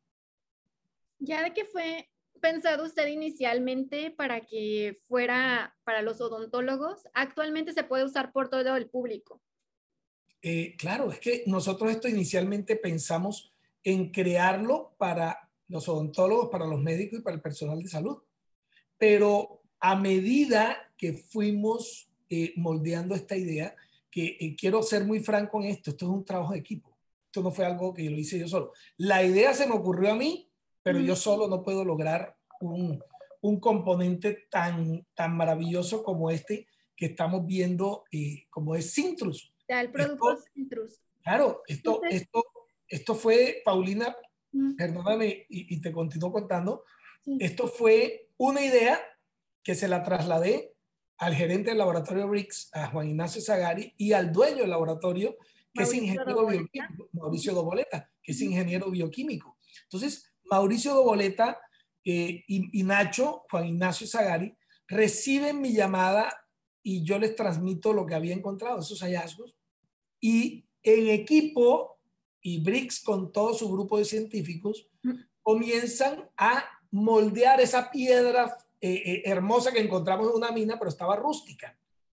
Ya 1.27 1.43
de 1.43 1.53
que 1.53 1.65
fue 1.65 2.09
pensado 2.41 2.85
usted 2.85 3.09
inicialmente 3.09 4.13
para 4.13 4.43
que 4.43 5.01
fuera 5.09 5.77
para 5.83 6.01
los 6.01 6.21
odontólogos? 6.21 7.03
Actualmente 7.15 7.73
se 7.73 7.83
puede 7.83 8.05
usar 8.05 8.33
por 8.33 8.49
todo 8.49 8.77
el 8.77 8.89
público. 8.89 9.43
Eh, 10.41 10.77
claro, 10.79 11.11
es 11.11 11.19
que 11.19 11.43
nosotros 11.47 11.91
esto 11.91 12.07
inicialmente 12.07 12.77
pensamos 12.77 13.53
en 13.83 14.13
crearlo 14.13 14.95
para 14.99 15.51
los 15.67 15.89
odontólogos, 15.89 16.49
para 16.49 16.65
los 16.65 16.81
médicos 16.81 17.19
y 17.19 17.23
para 17.23 17.35
el 17.35 17.43
personal 17.43 17.83
de 17.83 17.89
salud. 17.89 18.23
Pero 18.97 19.63
a 19.81 19.97
medida 19.97 20.93
que 20.97 21.13
fuimos 21.13 22.09
eh, 22.31 22.53
moldeando 22.55 23.17
esta 23.17 23.37
idea, 23.37 23.75
que 24.09 24.37
eh, 24.39 24.55
quiero 24.57 24.81
ser 24.85 25.05
muy 25.05 25.19
franco 25.19 25.61
en 25.61 25.71
esto, 25.71 25.91
esto 25.91 26.07
es 26.07 26.13
un 26.13 26.25
trabajo 26.25 26.53
de 26.53 26.61
equipo. 26.61 26.97
Esto 27.27 27.43
no 27.43 27.51
fue 27.51 27.67
algo 27.67 27.93
que 27.93 28.09
lo 28.09 28.17
hice 28.17 28.39
yo 28.39 28.47
solo. 28.47 28.73
La 28.97 29.25
idea 29.25 29.53
se 29.55 29.67
me 29.67 29.75
ocurrió 29.75 30.13
a 30.13 30.15
mí, 30.15 30.49
pero 30.87 31.01
yo 31.01 31.17
solo 31.17 31.49
no 31.49 31.65
puedo 31.65 31.85
lograr 31.85 32.37
un, 32.61 33.03
un 33.41 33.59
componente 33.59 34.47
tan, 34.49 35.05
tan 35.15 35.37
maravilloso 35.37 36.05
como 36.05 36.31
este 36.31 36.69
que 36.95 37.07
estamos 37.07 37.45
viendo, 37.45 38.05
eh, 38.13 38.47
como 38.51 38.77
es 38.77 38.93
Sintrus. 38.93 39.53
el 39.67 39.91
producto 39.91 40.39
Sintrus. 40.55 41.01
Claro, 41.25 41.65
esto, 41.67 42.03
esto, 42.09 42.45
esto 42.87 43.17
fue, 43.17 43.63
Paulina, 43.65 44.17
perdóname 44.79 45.47
y, 45.49 45.81
te 45.81 45.91
continúo 45.91 46.31
contando, 46.31 46.85
esto 47.41 47.67
fue 47.67 48.29
una 48.37 48.65
idea 48.65 49.01
que 49.65 49.75
se 49.75 49.89
la 49.89 50.05
trasladé 50.05 50.73
al 51.19 51.35
gerente 51.35 51.71
del 51.71 51.79
laboratorio 51.79 52.29
BRICS, 52.29 52.71
a 52.75 52.87
Juan 52.93 53.09
Ignacio 53.09 53.43
Zagari, 53.43 53.93
y 53.97 54.13
al 54.13 54.33
dueño 54.33 54.59
del 54.59 54.71
laboratorio, 54.71 55.37
que 55.75 55.83
es 55.83 55.93
ingeniero 55.93 56.47
bioquímico, 56.47 57.09
Mauricio 57.13 57.55
Doboleta, 57.55 58.09
que 58.23 58.31
es 58.31 58.41
ingeniero 58.41 58.89
bioquímico. 58.89 59.59
Entonces, 59.83 60.26
Mauricio 60.51 60.95
Doboleta 60.95 61.61
eh, 62.05 62.45
y, 62.47 62.81
y, 62.81 62.83
Nacho, 62.85 63.45
Juan 63.51 63.67
Ignacio 63.67 64.07
Zagari, 64.07 64.57
reciben 64.87 65.61
mi 65.61 65.73
llamada 65.73 66.33
y 66.83 67.03
yo 67.03 67.19
les 67.19 67.35
transmito 67.35 67.93
lo 67.93 68.07
que 68.07 68.15
había 68.15 68.35
encontrado, 68.35 68.79
esos 68.79 69.01
hallazgos. 69.01 69.57
Y 70.21 70.65
en 70.83 71.09
equipo 71.09 71.99
y 72.41 72.63
BRICS 72.63 73.03
con 73.03 73.33
todo 73.33 73.55
su 73.55 73.71
grupo 73.71 73.99
de 73.99 74.05
científicos 74.05 74.89
comienzan 75.43 76.31
a 76.37 76.65
moldear 76.93 77.61
esa 77.61 77.91
piedra 77.91 78.57
eh, 78.81 79.03
eh, 79.05 79.23
hermosa 79.25 79.73
que 79.73 79.81
encontramos 79.81 80.29
en 80.29 80.37
una 80.37 80.53
mina, 80.53 80.79
pero 80.79 80.89
estaba 80.89 81.17
rústica. 81.17 81.77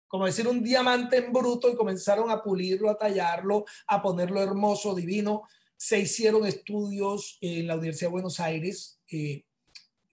Como 0.08 0.26
decir 0.26 0.48
un 0.48 0.62
diamante 0.62 1.18
en 1.18 1.32
bruto 1.32 1.70
y 1.70 1.76
comenzaron 1.76 2.30
a 2.30 2.42
pulirlo, 2.42 2.90
a 2.90 2.98
tallarlo, 2.98 3.66
a 3.88 4.02
ponerlo 4.02 4.42
hermoso, 4.42 4.94
divino. 4.94 5.44
Se 5.78 6.00
hicieron 6.00 6.46
estudios 6.46 7.38
en 7.40 7.68
la 7.68 7.76
Universidad 7.76 8.08
de 8.08 8.14
Buenos 8.14 8.40
Aires, 8.40 9.00
eh, 9.12 9.46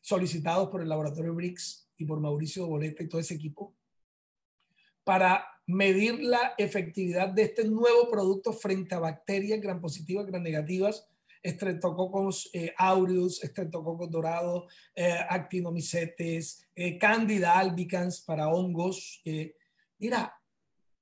solicitados 0.00 0.68
por 0.68 0.82
el 0.82 0.90
laboratorio 0.90 1.34
BRICS 1.34 1.88
y 1.96 2.04
por 2.04 2.20
Mauricio 2.20 2.66
Boleta 2.66 3.02
y 3.02 3.08
todo 3.08 3.20
ese 3.20 3.34
equipo, 3.34 3.74
para 5.02 5.46
medir 5.66 6.22
la 6.22 6.52
efectividad 6.58 7.28
de 7.28 7.44
este 7.44 7.64
nuevo 7.64 8.10
producto 8.10 8.52
frente 8.52 8.94
a 8.94 8.98
bacterias 8.98 9.60
gran 9.60 9.80
positivas, 9.80 10.26
gran 10.26 10.42
negativas, 10.42 11.08
Streptococcus 11.42 12.50
eh, 12.52 12.74
aureus, 12.76 13.40
Streptococcus 13.42 14.10
dorado, 14.10 14.66
eh, 14.94 15.16
actinomicetes, 15.28 16.66
Candida 16.98 17.58
albicans 17.58 18.20
para 18.20 18.48
hongos. 18.48 19.22
Mira, 19.98 20.34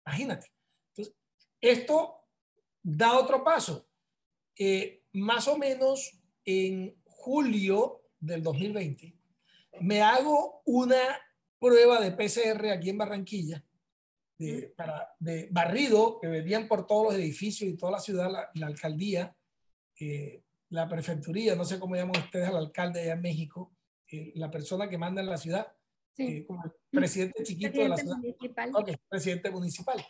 Imagínate. 0.06 0.52
Entonces, 0.90 1.16
esto 1.62 2.18
da 2.84 3.18
otro 3.18 3.46
paso. 3.46 3.88
Eh, 4.58 5.04
más 5.14 5.48
o 5.48 5.58
menos 5.58 6.20
en 6.44 6.94
julio 7.06 8.02
del 8.20 8.44
2020, 8.44 9.16
me 9.80 10.02
hago 10.02 10.64
una 10.66 11.18
prueba 11.58 12.02
de 12.02 12.12
PCR 12.12 12.72
aquí 12.72 12.90
en 12.90 12.98
Barranquilla, 12.98 13.64
de, 14.38 14.74
para, 14.76 15.16
de 15.18 15.48
barrido, 15.50 16.20
que 16.20 16.28
venían 16.28 16.68
por 16.68 16.86
todos 16.86 17.14
los 17.14 17.16
edificios 17.16 17.70
y 17.70 17.78
toda 17.78 17.94
la 17.94 18.00
ciudad, 18.02 18.50
la, 18.54 18.68
alcaldía, 18.68 19.34
eh, 20.02 20.44
la 20.70 20.90
prefecturía, 20.90 21.56
no 21.56 21.64
sé 21.64 21.80
cómo 21.80 21.96
llaman 21.96 22.20
ustedes 22.20 22.48
al 22.48 22.58
alcalde 22.58 23.02
allá 23.02 23.14
en 23.14 23.22
México, 23.22 23.72
eh, 24.12 24.32
la 24.34 24.50
persona 24.50 24.90
que 24.90 24.98
manda 24.98 25.22
en 25.22 25.28
la 25.28 25.38
ciudad, 25.38 25.72
eh, 26.18 26.44
como 26.48 26.64
el 26.64 26.72
presidente 26.90 27.44
chiquito 27.44 27.82
de 27.82 27.90
la 27.90 27.98
ciudad. 27.98 28.18
Municipal. 28.18 28.72
presidente 29.08 29.52
municipal. 29.52 30.08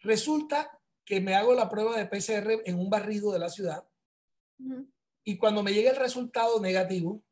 Resulta 0.00 0.78
que 1.06 1.22
me 1.22 1.34
hago 1.34 1.54
la 1.54 1.70
prueba 1.70 1.96
de 1.96 2.04
PCR 2.04 2.60
en 2.66 2.78
un 2.78 2.90
barrido 2.90 3.32
de 3.32 3.38
la 3.38 3.48
ciudad 3.48 3.88
y 5.24 5.38
cuando 5.38 5.62
me 5.62 5.72
llega 5.72 5.90
el 5.90 5.96
resultado 5.96 6.60
negativo, 6.60 7.22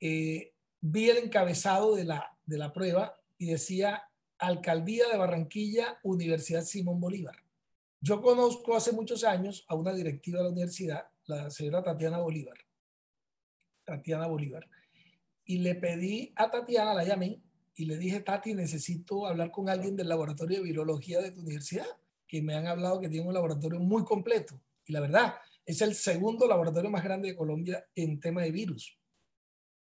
vi 0.00 1.10
el 1.10 1.18
encabezado 1.18 1.94
de 1.94 2.04
la, 2.04 2.36
de 2.44 2.58
la 2.58 2.72
prueba 2.72 3.20
y 3.38 3.46
decía 3.46 4.02
Alcaldía 4.38 5.08
de 5.08 5.16
Barranquilla, 5.16 6.00
Universidad 6.02 6.64
Simón 6.64 7.00
Bolívar. 7.00 7.36
Yo 8.00 8.22
conozco 8.22 8.74
hace 8.74 8.92
muchos 8.92 9.24
años 9.24 9.64
a 9.68 9.74
una 9.74 9.92
directiva 9.92 10.38
de 10.38 10.44
la 10.44 10.50
universidad, 10.50 11.06
la 11.30 11.50
señora 11.50 11.82
Tatiana 11.82 12.18
Bolívar. 12.18 12.58
Tatiana 13.84 14.26
Bolívar. 14.26 14.68
Y 15.44 15.58
le 15.58 15.74
pedí 15.74 16.32
a 16.36 16.50
Tatiana, 16.50 16.94
la 16.94 17.04
llamé, 17.04 17.40
y 17.74 17.86
le 17.86 17.96
dije, 17.96 18.20
Tati, 18.20 18.52
necesito 18.52 19.26
hablar 19.26 19.50
con 19.50 19.68
alguien 19.68 19.96
del 19.96 20.08
laboratorio 20.08 20.58
de 20.58 20.64
virología 20.64 21.20
de 21.22 21.30
tu 21.30 21.40
universidad, 21.40 21.86
que 22.26 22.42
me 22.42 22.54
han 22.54 22.66
hablado 22.66 23.00
que 23.00 23.08
tiene 23.08 23.26
un 23.26 23.32
laboratorio 23.32 23.80
muy 23.80 24.04
completo. 24.04 24.60
Y 24.84 24.92
la 24.92 25.00
verdad, 25.00 25.34
es 25.64 25.80
el 25.80 25.94
segundo 25.94 26.46
laboratorio 26.46 26.90
más 26.90 27.02
grande 27.02 27.28
de 27.28 27.36
Colombia 27.36 27.86
en 27.94 28.20
tema 28.20 28.42
de 28.42 28.50
virus. 28.50 28.98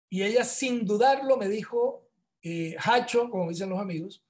Y 0.09 0.23
ella 0.23 0.45
sin 0.45 0.87
dudarlo 0.87 1.37
me 1.37 1.49
dijo, 1.49 2.09
eh, 2.43 2.77
Hacho, 2.79 3.29
como 3.29 3.51
dicen 3.51 3.69
los 3.69 3.81
amigos, 3.81 4.25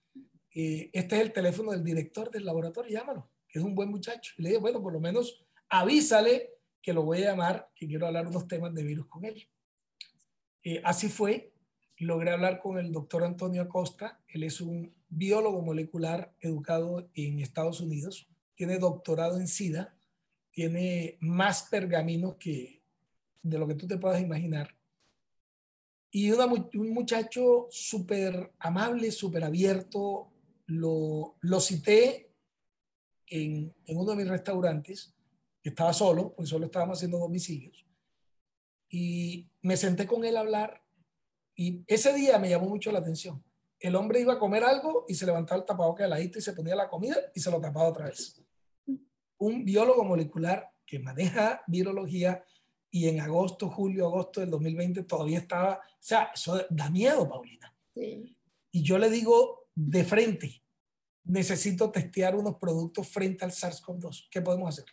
eh, 0.54 0.90
este 0.92 1.16
es 1.16 1.22
el 1.22 1.32
teléfono 1.32 1.72
del 1.72 1.84
director 1.84 2.30
del 2.30 2.44
laboratorio, 2.44 2.90
llámalo, 2.90 3.30
que 3.46 3.58
es 3.58 3.64
un 3.64 3.74
buen 3.74 3.90
muchacho. 3.90 4.32
Y 4.38 4.42
le 4.42 4.48
dije, 4.50 4.60
bueno, 4.60 4.82
por 4.82 4.92
lo 4.92 5.00
menos 5.00 5.44
avísale 5.68 6.53
que 6.84 6.92
lo 6.92 7.02
voy 7.02 7.22
a 7.22 7.30
llamar, 7.30 7.70
que 7.74 7.86
quiero 7.86 8.06
hablar 8.06 8.28
unos 8.28 8.46
temas 8.46 8.74
de 8.74 8.82
virus 8.82 9.06
con 9.06 9.24
él. 9.24 9.48
Eh, 10.62 10.82
así 10.84 11.08
fue, 11.08 11.52
logré 11.96 12.30
hablar 12.30 12.60
con 12.60 12.76
el 12.76 12.92
doctor 12.92 13.24
Antonio 13.24 13.62
Acosta, 13.62 14.20
él 14.28 14.42
es 14.42 14.60
un 14.60 14.94
biólogo 15.08 15.62
molecular 15.62 16.34
educado 16.40 17.08
en 17.14 17.40
Estados 17.40 17.80
Unidos, 17.80 18.28
tiene 18.54 18.78
doctorado 18.78 19.40
en 19.40 19.48
SIDA, 19.48 19.96
tiene 20.50 21.16
más 21.20 21.64
pergaminos 21.64 22.36
que 22.36 22.82
de 23.42 23.58
lo 23.58 23.66
que 23.66 23.74
tú 23.74 23.86
te 23.86 23.98
puedas 23.98 24.20
imaginar 24.20 24.76
y 26.14 26.30
un 26.30 26.90
muchacho 26.94 27.66
súper 27.70 28.52
amable, 28.60 29.10
súper 29.10 29.42
abierto, 29.42 30.30
lo, 30.66 31.34
lo 31.40 31.58
cité 31.58 32.30
en, 33.26 33.74
en, 33.84 33.98
uno 33.98 34.12
de 34.12 34.18
mis 34.18 34.28
restaurantes, 34.28 35.12
estaba 35.68 35.92
solo, 35.92 36.34
pues 36.34 36.48
solo 36.48 36.66
estábamos 36.66 36.98
haciendo 36.98 37.18
domicilios, 37.18 37.86
y 38.88 39.48
me 39.62 39.76
senté 39.76 40.06
con 40.06 40.24
él 40.24 40.36
a 40.36 40.40
hablar, 40.40 40.82
y 41.56 41.84
ese 41.86 42.12
día 42.12 42.38
me 42.38 42.50
llamó 42.50 42.68
mucho 42.68 42.90
la 42.92 42.98
atención. 42.98 43.42
El 43.78 43.96
hombre 43.96 44.20
iba 44.20 44.34
a 44.34 44.38
comer 44.38 44.64
algo 44.64 45.04
y 45.08 45.14
se 45.14 45.26
levantaba 45.26 45.60
el 45.60 45.66
tapabocas 45.66 46.04
de 46.04 46.08
ladito 46.08 46.38
y 46.38 46.42
se 46.42 46.52
ponía 46.52 46.74
la 46.74 46.88
comida 46.88 47.16
y 47.34 47.40
se 47.40 47.50
lo 47.50 47.60
tapaba 47.60 47.88
otra 47.88 48.06
vez. 48.06 48.42
Un 49.38 49.64
biólogo 49.64 50.04
molecular 50.04 50.72
que 50.86 50.98
maneja 50.98 51.62
virología 51.66 52.42
y 52.90 53.08
en 53.08 53.20
agosto, 53.20 53.68
julio, 53.68 54.06
agosto 54.06 54.40
del 54.40 54.50
2020 54.50 55.02
todavía 55.02 55.38
estaba, 55.38 55.74
o 55.76 55.96
sea, 55.98 56.30
eso 56.34 56.64
da 56.70 56.90
miedo, 56.90 57.28
Paulina. 57.28 57.74
Sí. 57.94 58.36
Y 58.70 58.82
yo 58.82 58.98
le 58.98 59.10
digo 59.10 59.68
de 59.74 60.04
frente, 60.04 60.62
necesito 61.24 61.90
testear 61.90 62.36
unos 62.36 62.56
productos 62.56 63.08
frente 63.08 63.44
al 63.44 63.50
SARS-CoV-2. 63.50 64.28
¿Qué 64.30 64.40
podemos 64.40 64.68
hacer? 64.68 64.86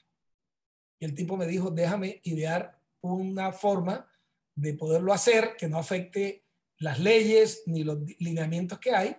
Y 1.01 1.05
el 1.05 1.15
tipo 1.15 1.35
me 1.35 1.47
dijo, 1.47 1.71
déjame 1.71 2.21
idear 2.23 2.79
una 3.01 3.51
forma 3.51 4.07
de 4.53 4.75
poderlo 4.75 5.11
hacer 5.11 5.55
que 5.57 5.67
no 5.67 5.79
afecte 5.79 6.45
las 6.77 6.99
leyes 6.99 7.63
ni 7.65 7.83
los 7.83 7.97
lineamientos 8.19 8.77
que 8.77 8.93
hay, 8.93 9.17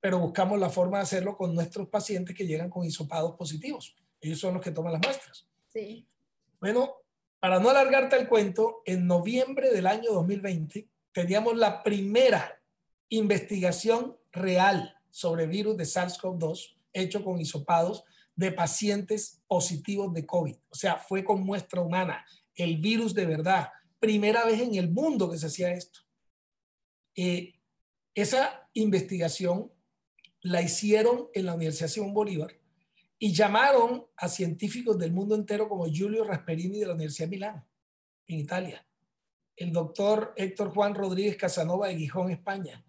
pero 0.00 0.18
buscamos 0.18 0.58
la 0.58 0.70
forma 0.70 0.98
de 0.98 1.04
hacerlo 1.04 1.36
con 1.36 1.54
nuestros 1.54 1.88
pacientes 1.88 2.34
que 2.34 2.48
llegan 2.48 2.68
con 2.68 2.84
hisopados 2.84 3.36
positivos. 3.36 3.94
Ellos 4.20 4.40
son 4.40 4.54
los 4.54 4.62
que 4.62 4.72
toman 4.72 4.92
las 4.92 5.02
muestras. 5.02 5.46
Sí. 5.72 6.04
Bueno, 6.58 6.96
para 7.38 7.60
no 7.60 7.70
alargarte 7.70 8.16
el 8.16 8.26
cuento, 8.26 8.82
en 8.84 9.06
noviembre 9.06 9.70
del 9.70 9.86
año 9.86 10.10
2020 10.10 10.88
teníamos 11.12 11.56
la 11.56 11.84
primera 11.84 12.60
investigación 13.08 14.18
real 14.32 14.96
sobre 15.10 15.46
virus 15.46 15.76
de 15.76 15.84
SARS-CoV-2 15.84 16.76
hecho 16.92 17.22
con 17.22 17.40
hisopados 17.40 18.04
de 18.36 18.52
pacientes 18.52 19.42
positivos 19.46 20.12
de 20.12 20.26
COVID. 20.26 20.56
O 20.68 20.74
sea, 20.74 20.96
fue 20.96 21.24
con 21.24 21.42
muestra 21.42 21.80
humana, 21.80 22.24
el 22.54 22.78
virus 22.78 23.14
de 23.14 23.26
verdad. 23.26 23.68
Primera 23.98 24.44
vez 24.44 24.60
en 24.60 24.74
el 24.74 24.90
mundo 24.90 25.30
que 25.30 25.38
se 25.38 25.46
hacía 25.46 25.72
esto. 25.72 26.00
Eh, 27.16 27.54
esa 28.14 28.68
investigación 28.74 29.70
la 30.40 30.62
hicieron 30.62 31.28
en 31.32 31.46
la 31.46 31.54
Universidad 31.54 31.88
Simón 31.88 32.12
Bolívar 32.12 32.54
y 33.18 33.32
llamaron 33.32 34.06
a 34.16 34.28
científicos 34.28 34.98
del 34.98 35.12
mundo 35.12 35.34
entero 35.34 35.68
como 35.68 35.86
Giulio 35.86 36.24
Rasperini 36.24 36.80
de 36.80 36.86
la 36.86 36.94
Universidad 36.94 37.28
de 37.28 37.30
Milán, 37.30 37.64
en 38.26 38.38
Italia, 38.38 38.86
el 39.56 39.72
doctor 39.72 40.34
Héctor 40.36 40.74
Juan 40.74 40.94
Rodríguez 40.94 41.36
Casanova 41.36 41.88
de 41.88 41.96
Gijón, 41.96 42.30
España, 42.30 42.84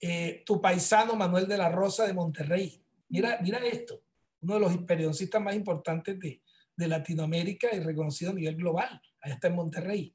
eh, 0.00 0.42
tu 0.46 0.60
paisano 0.60 1.14
Manuel 1.14 1.46
de 1.46 1.58
la 1.58 1.68
Rosa 1.68 2.06
de 2.06 2.14
Monterrey. 2.14 2.82
Mira, 3.08 3.38
mira 3.42 3.58
esto, 3.58 4.02
uno 4.40 4.54
de 4.54 4.60
los 4.60 4.76
periodistas 4.78 5.42
más 5.42 5.54
importantes 5.54 6.18
de, 6.18 6.42
de 6.76 6.88
Latinoamérica 6.88 7.74
y 7.74 7.80
reconocido 7.80 8.30
a 8.30 8.34
nivel 8.34 8.56
global, 8.56 9.00
ahí 9.20 9.32
está 9.32 9.48
en 9.48 9.56
Monterrey. 9.56 10.14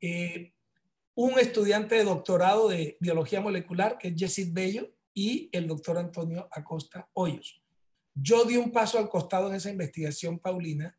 Eh, 0.00 0.52
un 1.14 1.38
estudiante 1.38 1.96
de 1.96 2.04
doctorado 2.04 2.68
de 2.68 2.96
biología 3.00 3.40
molecular, 3.40 3.98
que 3.98 4.08
es 4.08 4.14
Jessit 4.16 4.52
Bello, 4.52 4.94
y 5.12 5.48
el 5.50 5.66
doctor 5.66 5.98
Antonio 5.98 6.48
Acosta 6.52 7.08
Hoyos. 7.12 7.60
Yo 8.14 8.44
di 8.44 8.56
un 8.56 8.70
paso 8.70 8.98
al 8.98 9.08
costado 9.08 9.48
en 9.48 9.56
esa 9.56 9.70
investigación, 9.70 10.38
Paulina, 10.38 10.96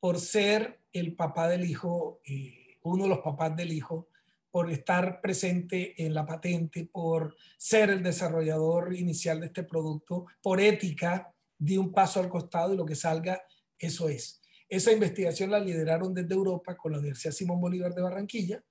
por 0.00 0.18
ser 0.18 0.80
el 0.92 1.14
papá 1.14 1.48
del 1.48 1.64
hijo, 1.64 2.20
eh, 2.26 2.78
uno 2.82 3.04
de 3.04 3.10
los 3.10 3.20
papás 3.20 3.54
del 3.54 3.72
hijo, 3.72 4.08
por 4.50 4.70
estar 4.70 5.20
presente 5.20 6.04
en 6.04 6.14
la 6.14 6.26
patente, 6.26 6.88
por 6.90 7.36
ser 7.56 7.90
el 7.90 8.02
desarrollador 8.02 8.94
inicial 8.94 9.40
de 9.40 9.46
este 9.46 9.62
producto, 9.62 10.26
por 10.42 10.60
ética, 10.60 11.32
di 11.58 11.76
un 11.76 11.92
paso 11.92 12.20
al 12.20 12.28
costado 12.28 12.74
y 12.74 12.76
lo 12.76 12.86
que 12.86 12.94
salga, 12.94 13.42
eso 13.78 14.08
es. 14.08 14.40
Esa 14.68 14.92
investigación 14.92 15.50
la 15.50 15.60
lideraron 15.60 16.14
desde 16.14 16.34
Europa 16.34 16.76
con 16.76 16.92
la 16.92 16.98
Universidad 16.98 17.32
Simón 17.32 17.60
Bolívar 17.60 17.94
de 17.94 18.02
Barranquilla. 18.02 18.64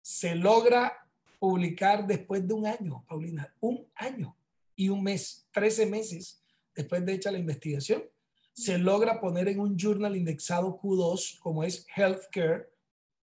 Se 0.00 0.34
logra 0.34 0.92
publicar 1.38 2.06
después 2.06 2.46
de 2.46 2.54
un 2.54 2.66
año, 2.66 3.04
Paulina, 3.08 3.54
un 3.60 3.86
año 3.94 4.36
y 4.76 4.88
un 4.88 5.02
mes, 5.02 5.46
13 5.52 5.86
meses 5.86 6.42
después 6.74 7.04
de 7.04 7.14
hecha 7.14 7.30
la 7.30 7.38
investigación, 7.38 8.04
se 8.52 8.78
logra 8.78 9.20
poner 9.20 9.48
en 9.48 9.60
un 9.60 9.76
journal 9.76 10.16
indexado 10.16 10.78
Q2 10.80 11.38
como 11.40 11.64
es 11.64 11.86
Healthcare 11.94 12.68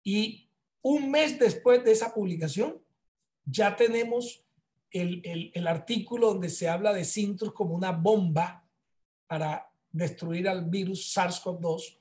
y 0.03 0.49
un 0.81 1.09
mes 1.09 1.39
después 1.39 1.83
de 1.83 1.91
esa 1.93 2.13
publicación 2.13 2.81
ya 3.45 3.75
tenemos 3.75 4.43
el, 4.91 5.51
el, 5.53 5.67
artículo 5.67 6.27
donde 6.27 6.49
se 6.49 6.69
habla 6.69 6.93
de 6.93 7.03
Sintrus 7.03 7.53
como 7.53 7.73
una 7.73 7.91
bomba 7.91 8.62
para 9.27 9.69
destruir 9.91 10.47
al 10.47 10.69
virus 10.69 11.15
SARS-CoV-2 11.15 11.99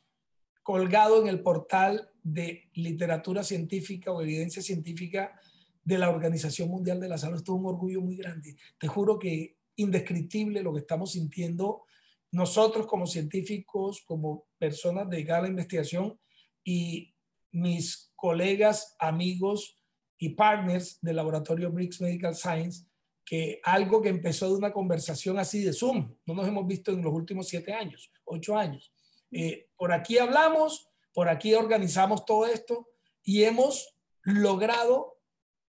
colgado 0.62 1.20
en 1.20 1.28
el 1.28 1.42
portal 1.42 2.10
de 2.22 2.70
literatura 2.74 3.42
científica 3.42 4.12
o 4.12 4.22
evidencia 4.22 4.62
científica 4.62 5.38
de 5.84 5.98
la 5.98 6.10
Organización 6.10 6.68
Mundial 6.68 7.00
de 7.00 7.08
la 7.08 7.18
Salud. 7.18 7.36
Esto 7.36 7.54
es 7.54 7.60
un 7.60 7.66
orgullo 7.66 8.00
muy 8.00 8.16
grande. 8.16 8.56
Te 8.78 8.86
juro 8.86 9.18
que 9.18 9.56
indescriptible 9.76 10.62
lo 10.62 10.72
que 10.72 10.80
estamos 10.80 11.12
sintiendo 11.12 11.84
nosotros 12.30 12.86
como 12.86 13.06
científicos, 13.06 14.02
como 14.06 14.46
personas 14.58 15.08
dedicadas 15.10 15.40
a 15.40 15.42
la 15.42 15.50
investigación 15.50 16.18
y 16.64 17.14
mis 17.50 18.10
colegas, 18.14 18.96
amigos 18.98 19.76
y 20.16 20.30
partners 20.30 20.98
del 21.02 21.16
laboratorio 21.16 21.70
BRICS 21.70 22.00
Medical 22.00 22.34
Science, 22.34 22.86
que 23.24 23.60
algo 23.64 24.02
que 24.02 24.08
empezó 24.08 24.48
de 24.48 24.54
una 24.54 24.72
conversación 24.72 25.38
así 25.38 25.62
de 25.62 25.72
Zoom, 25.72 26.14
no 26.26 26.34
nos 26.34 26.46
hemos 26.46 26.66
visto 26.66 26.90
en 26.90 27.02
los 27.02 27.12
últimos 27.12 27.48
siete 27.48 27.72
años, 27.72 28.12
ocho 28.24 28.56
años. 28.56 28.92
Eh, 29.30 29.68
por 29.76 29.92
aquí 29.92 30.18
hablamos, 30.18 30.88
por 31.12 31.28
aquí 31.28 31.54
organizamos 31.54 32.24
todo 32.24 32.46
esto 32.46 32.88
y 33.22 33.44
hemos 33.44 33.96
logrado 34.22 35.18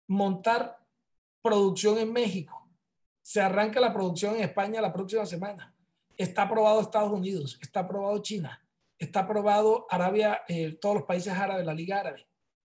montar 0.07 0.79
producción 1.43 1.99
en 1.99 2.13
México. 2.13 2.71
Se 3.21 3.41
arranca 3.41 3.81
la 3.81 3.93
producción 3.93 4.37
en 4.37 4.43
España 4.43 4.81
la 4.81 4.93
próxima 4.93 5.27
semana. 5.27 5.75
Está 6.17 6.43
aprobado 6.43 6.81
Estados 6.81 7.13
Unidos, 7.13 7.59
está 7.63 7.81
aprobado 7.81 8.19
China, 8.23 8.65
está 8.99 9.21
aprobado 9.21 9.87
Arabia, 9.91 10.43
eh, 10.49 10.75
todos 10.81 10.97
los 10.97 11.05
países 11.05 11.33
árabes, 11.33 11.65
la 11.65 11.75
Liga 11.75 12.01
Árabe. 12.01 12.27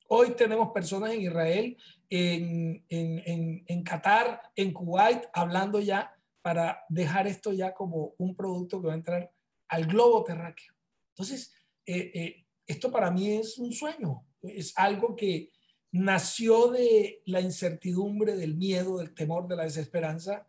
Hoy 0.08 0.32
tenemos 0.36 0.72
personas 0.72 1.12
en 1.12 1.22
Israel, 1.22 1.78
en, 2.16 2.86
en, 2.90 3.64
en, 3.68 3.84
Qatar, 3.84 4.42
en 4.56 4.72
Kuwait, 4.72 5.24
hablando 5.34 5.80
ya 5.80 6.14
para 6.42 6.84
dejar 6.90 7.26
esto 7.26 7.54
ya 7.54 7.74
como 7.74 8.14
un 8.18 8.36
producto 8.36 8.80
que 8.80 8.88
va 8.88 8.94
a 8.94 8.98
entrar 8.98 9.32
al 9.70 9.86
globo 9.88 10.24
terráqueo. 10.24 10.74
Entonces, 11.10 11.54
eh, 11.86 12.12
eh, 12.14 12.46
esto 12.68 12.92
para 12.92 13.10
mí 13.10 13.32
es 13.32 13.58
un 13.58 13.72
sueño, 13.72 14.28
es 14.42 14.74
algo 14.78 15.16
que, 15.16 15.52
nació 15.94 16.72
de 16.72 17.22
la 17.26 17.40
incertidumbre, 17.40 18.36
del 18.36 18.56
miedo, 18.56 18.98
del 18.98 19.14
temor, 19.14 19.48
de 19.48 19.56
la 19.56 19.64
desesperanza. 19.64 20.48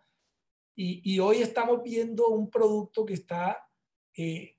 Y, 0.75 1.19
hoy 1.21 1.37
estamos 1.37 1.83
viendo 1.85 2.29
un 2.29 2.51
producto 2.51 3.05
que 3.05 3.15
está 3.15 3.69
eh, 4.17 4.57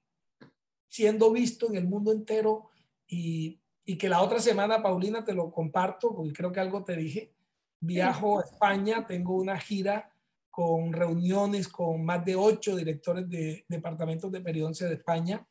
siendo 0.87 1.31
visto 1.31 1.67
en 1.67 1.75
el 1.75 1.87
mundo 1.87 2.13
entero 2.13 2.69
y, 3.07 3.59
que 3.85 4.09
la 4.09 4.21
otra 4.21 4.39
semana, 4.39 4.81
Paulina, 4.81 5.23
te 5.23 5.33
lo 5.33 5.51
comparto, 5.51 6.15
porque 6.15 6.33
creo 6.33 6.51
que 6.51 6.59
algo 6.59 6.83
te 6.83 6.95
dije. 6.95 7.31
Viajo 7.79 8.39
a 8.39 8.43
España, 8.43 9.05
tengo 9.05 9.35
una 9.35 9.59
gira 9.59 10.11
con 10.49 10.91
reuniones 10.91 11.67
con 11.67 12.03
más 12.03 12.25
de 12.25 12.35
ocho 12.35 12.75
directores 12.75 13.29
de 13.29 13.65
departamentos 13.67 14.31
de 14.31 14.41
periodoncia 14.41 14.87
de 14.87 14.95
España. 14.95 15.45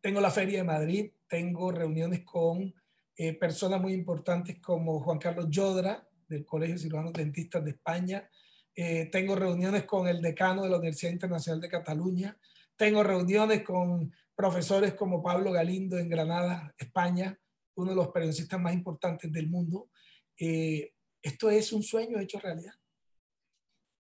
Tengo 0.00 0.20
la 0.20 0.30
Feria 0.30 0.58
de 0.58 0.64
Madrid, 0.64 1.10
tengo 1.28 1.72
reuniones 1.72 2.22
con 2.24 2.72
eh, 3.16 3.32
personas 3.34 3.80
muy 3.80 3.92
importantes 3.92 4.60
como 4.60 5.00
Juan 5.00 5.18
Carlos 5.18 5.48
Yodra, 5.50 6.06
del 6.28 6.44
Colegio 6.44 6.76
de 6.76 6.80
Cirujanos 6.80 7.12
Dentistas 7.12 7.64
de 7.64 7.70
España. 7.70 8.30
Eh, 8.74 9.06
tengo 9.10 9.34
reuniones 9.34 9.84
con 9.84 10.06
el 10.06 10.20
decano 10.20 10.62
de 10.62 10.70
la 10.70 10.76
Universidad 10.76 11.12
Internacional 11.12 11.60
de 11.60 11.68
Cataluña. 11.68 12.38
Tengo 12.76 13.02
reuniones 13.02 13.62
con 13.62 14.12
profesores 14.34 14.94
como 14.94 15.22
Pablo 15.22 15.52
Galindo 15.52 15.98
en 15.98 16.08
Granada, 16.08 16.74
España, 16.78 17.38
uno 17.74 17.90
de 17.90 17.96
los 17.96 18.08
periodistas 18.08 18.60
más 18.60 18.74
importantes 18.74 19.32
del 19.32 19.48
mundo. 19.48 19.90
Eh, 20.38 20.92
esto 21.22 21.50
es 21.50 21.72
un 21.72 21.82
sueño 21.82 22.18
hecho 22.20 22.38
realidad. 22.38 22.74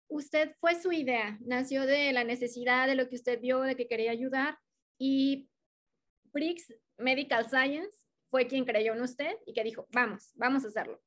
Usted 0.07 0.55
fue 0.59 0.79
su 0.79 0.91
idea, 0.91 1.38
nació 1.41 1.85
de 1.85 2.11
la 2.13 2.23
necesidad 2.23 2.88
de 2.88 2.95
lo 2.95 3.09
que 3.09 3.15
usted 3.15 3.39
vio, 3.41 3.61
de 3.61 3.75
que 3.75 3.88
quería 3.88 4.11
ayudar 4.11 4.59
y 4.97 5.49
BRICS 6.31 6.75
Medical 6.97 7.49
Science 7.49 7.97
fue 8.29 8.47
quien 8.47 8.65
creyó 8.65 8.93
en 8.93 9.01
usted 9.01 9.35
y 9.45 9.53
que 9.53 9.63
dijo, 9.63 9.88
vamos, 9.91 10.31
vamos 10.35 10.65
a 10.65 10.67
hacerlo. 10.67 11.01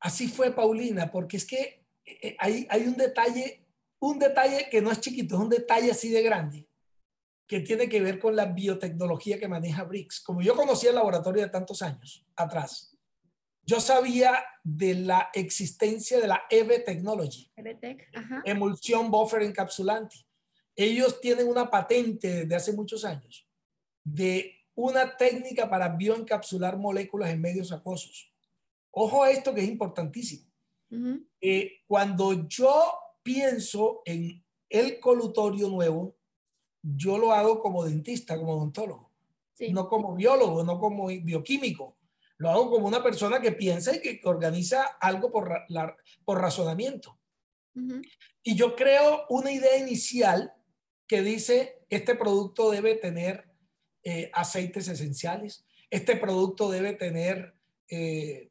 Así 0.00 0.28
fue, 0.28 0.50
Paulina, 0.50 1.10
porque 1.10 1.36
es 1.36 1.46
que 1.46 1.86
eh, 2.04 2.36
hay, 2.38 2.66
hay 2.70 2.86
un 2.86 2.96
detalle, 2.96 3.63
un 4.00 4.18
detalle 4.18 4.68
que 4.70 4.80
no 4.82 4.90
es 4.90 5.00
chiquito, 5.00 5.36
es 5.36 5.40
un 5.40 5.48
detalle 5.48 5.90
así 5.90 6.10
de 6.10 6.22
grande, 6.22 6.68
que 7.46 7.60
tiene 7.60 7.88
que 7.88 8.00
ver 8.00 8.18
con 8.18 8.36
la 8.36 8.46
biotecnología 8.46 9.38
que 9.38 9.48
maneja 9.48 9.84
BRICS. 9.84 10.20
Como 10.20 10.42
yo 10.42 10.54
conocía 10.54 10.90
el 10.90 10.96
laboratorio 10.96 11.42
de 11.42 11.48
tantos 11.48 11.82
años 11.82 12.26
atrás, 12.36 12.96
yo 13.66 13.80
sabía 13.80 14.44
de 14.62 14.94
la 14.94 15.30
existencia 15.32 16.20
de 16.20 16.28
la 16.28 16.44
EV 16.50 16.84
Technology, 16.84 17.50
emulsión 18.44 19.10
buffer 19.10 19.42
encapsulante. 19.42 20.16
Ellos 20.76 21.20
tienen 21.20 21.48
una 21.48 21.70
patente 21.70 22.28
desde 22.28 22.54
hace 22.54 22.72
muchos 22.72 23.04
años 23.04 23.48
de 24.02 24.64
una 24.74 25.16
técnica 25.16 25.70
para 25.70 25.88
bioencapsular 25.88 26.76
moléculas 26.76 27.30
en 27.30 27.40
medios 27.40 27.72
acuosos. 27.72 28.32
Ojo 28.90 29.24
a 29.24 29.30
esto 29.30 29.54
que 29.54 29.62
es 29.62 29.68
importantísimo. 29.68 30.50
Eh, 31.40 31.80
cuando 31.86 32.46
yo 32.48 32.92
pienso 33.24 34.02
en 34.04 34.44
el 34.68 35.00
colutorio 35.00 35.68
nuevo, 35.68 36.16
yo 36.82 37.18
lo 37.18 37.32
hago 37.32 37.60
como 37.60 37.84
dentista, 37.84 38.36
como 38.36 38.52
odontólogo, 38.52 39.10
no 39.70 39.88
como 39.88 40.14
biólogo, 40.14 40.62
no 40.62 40.78
como 40.78 41.06
bioquímico. 41.06 41.96
Lo 42.36 42.50
hago 42.50 42.70
como 42.70 42.86
una 42.86 43.02
persona 43.02 43.40
que 43.40 43.52
piensa 43.52 43.96
y 43.96 44.00
que 44.00 44.20
organiza 44.24 44.84
algo 45.00 45.32
por, 45.32 45.50
por 46.24 46.40
razonamiento. 46.40 47.18
Y 48.42 48.54
yo 48.54 48.76
creo 48.76 49.24
una 49.30 49.50
idea 49.50 49.78
inicial 49.78 50.52
que 51.06 51.22
dice, 51.22 51.84
este 51.88 52.14
producto 52.14 52.70
debe 52.70 52.94
tener 52.94 53.50
eh, 54.02 54.30
aceites 54.34 54.88
esenciales, 54.88 55.64
este 55.90 56.16
producto 56.16 56.70
debe 56.70 56.92
tener 56.92 57.54
eh, 57.88 58.50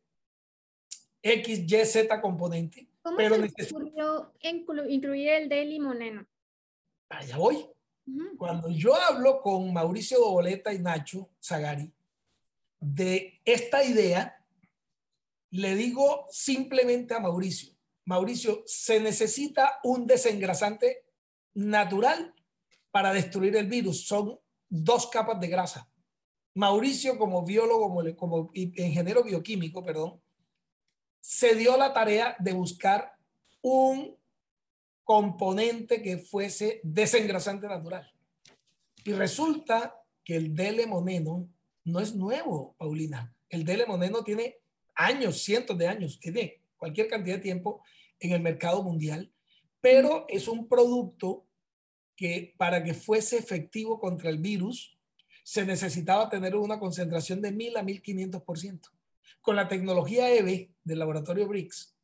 X, 1.22 1.60
Y, 1.60 1.86
Z 1.86 2.22
componente. 2.22 2.90
¿Cómo 3.04 3.18
pero 3.18 3.36
se 3.36 3.76
ocurrió 3.76 4.34
incluir 4.42 5.30
el 5.30 5.50
de 5.50 5.66
limoneno? 5.66 6.26
Allá 7.10 7.38
voy. 7.38 7.68
Cuando 8.38 8.70
yo 8.70 8.96
hablo 8.96 9.42
con 9.42 9.72
Mauricio 9.72 10.20
Doboleta 10.20 10.74
y 10.74 10.80
Nacho 10.80 11.30
Zagari 11.42 11.94
de 12.80 13.42
esta 13.46 13.84
idea, 13.84 14.44
le 15.52 15.76
digo 15.76 16.26
simplemente 16.30 17.14
a 17.14 17.20
Mauricio, 17.20 17.74
Mauricio, 18.06 18.64
se 18.66 19.00
necesita 19.00 19.80
un 19.84 20.06
desengrasante 20.06 21.06
natural 21.54 22.34
para 22.92 23.14
destruir 23.14 23.56
el 23.56 23.68
virus. 23.68 24.06
Son 24.06 24.40
dos 24.70 25.08
capas 25.08 25.40
de 25.40 25.48
grasa. 25.48 25.90
Mauricio, 26.56 27.18
como 27.18 27.46
biólogo, 27.46 27.90
como, 27.90 28.16
como 28.16 28.52
ingeniero 28.54 29.24
bioquímico, 29.24 29.84
perdón, 29.84 30.22
se 31.24 31.56
dio 31.56 31.78
la 31.78 31.94
tarea 31.94 32.36
de 32.38 32.52
buscar 32.52 33.14
un 33.62 34.18
componente 35.06 36.02
que 36.02 36.18
fuese 36.18 36.82
desengrasante 36.84 37.66
natural. 37.66 38.12
Y 39.06 39.14
resulta 39.14 39.96
que 40.26 40.36
el 40.36 40.54
D-lemoneno 40.54 41.48
no 41.86 42.00
es 42.02 42.14
nuevo, 42.14 42.76
Paulina. 42.78 43.34
El 43.48 43.64
D-lemoneno 43.64 44.22
tiene 44.26 44.58
años, 44.96 45.42
cientos 45.42 45.78
de 45.78 45.88
años, 45.88 46.20
tiene 46.20 46.62
cualquier 46.76 47.08
cantidad 47.08 47.38
de 47.38 47.42
tiempo 47.42 47.82
en 48.20 48.34
el 48.34 48.42
mercado 48.42 48.84
mundial, 48.84 49.32
pero 49.80 50.26
es 50.28 50.50
un 50.50 50.68
producto 50.68 51.48
que 52.18 52.54
para 52.58 52.84
que 52.84 52.94
fuese 52.94 53.38
efectivo 53.38 53.98
contra 53.98 54.30
el 54.30 54.40
virus 54.40 54.98
se 55.46 55.66
necesitaba 55.66 56.30
tener 56.30 56.54
una 56.58 56.80
concentración 56.80 57.42
de 57.42 57.54
1000 57.54 57.78
a 57.78 57.84
1500%. 57.84 58.93
Con 59.42 59.56
la 59.56 59.68
tecnología 59.68 60.30
EVE 60.30 60.74
del 60.84 61.00
laboratorio 61.00 61.48
BRICS, 61.48 61.96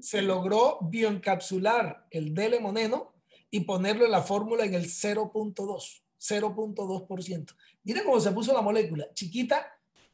se 0.00 0.22
logró 0.22 0.78
bioencapsular 0.82 2.06
el 2.10 2.34
D-lemoneno 2.34 3.14
y 3.50 3.60
ponerlo 3.60 4.04
en 4.04 4.10
la 4.10 4.22
fórmula 4.22 4.64
en 4.64 4.74
el 4.74 4.86
0.2, 4.86 5.54
0.2%. 6.18 7.56
Mira 7.84 8.04
cómo 8.04 8.20
se 8.20 8.32
puso 8.32 8.52
la 8.52 8.62
molécula, 8.62 9.12
chiquita, 9.14 9.66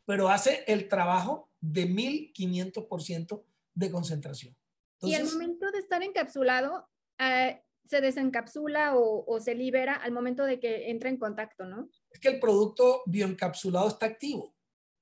pero 0.04 0.28
hace 0.28 0.64
el 0.66 0.88
trabajo 0.88 1.50
de 1.60 1.88
1500% 1.88 3.42
de 3.74 3.90
concentración. 3.90 4.56
y 5.02 5.14
al 5.14 5.24
momento 5.24 5.70
de 5.70 5.78
estar 5.78 6.02
encapsulado, 6.02 6.88
eh, 7.18 7.62
se 7.86 8.00
desencapsula 8.00 8.94
o, 8.96 9.38
se 9.40 9.54
libera 9.54 9.94
al 9.94 10.12
momento 10.12 10.44
de 10.44 10.58
que 10.58 10.90
entra 10.90 11.08
en 11.08 11.18
contacto, 11.18 11.66
¿no? 11.66 11.88
Es 12.10 12.18
que 12.18 12.28
el 12.28 12.40
producto 12.40 13.02
bioencapsulado 13.06 13.88
está 13.88 14.06
activo. 14.06 14.55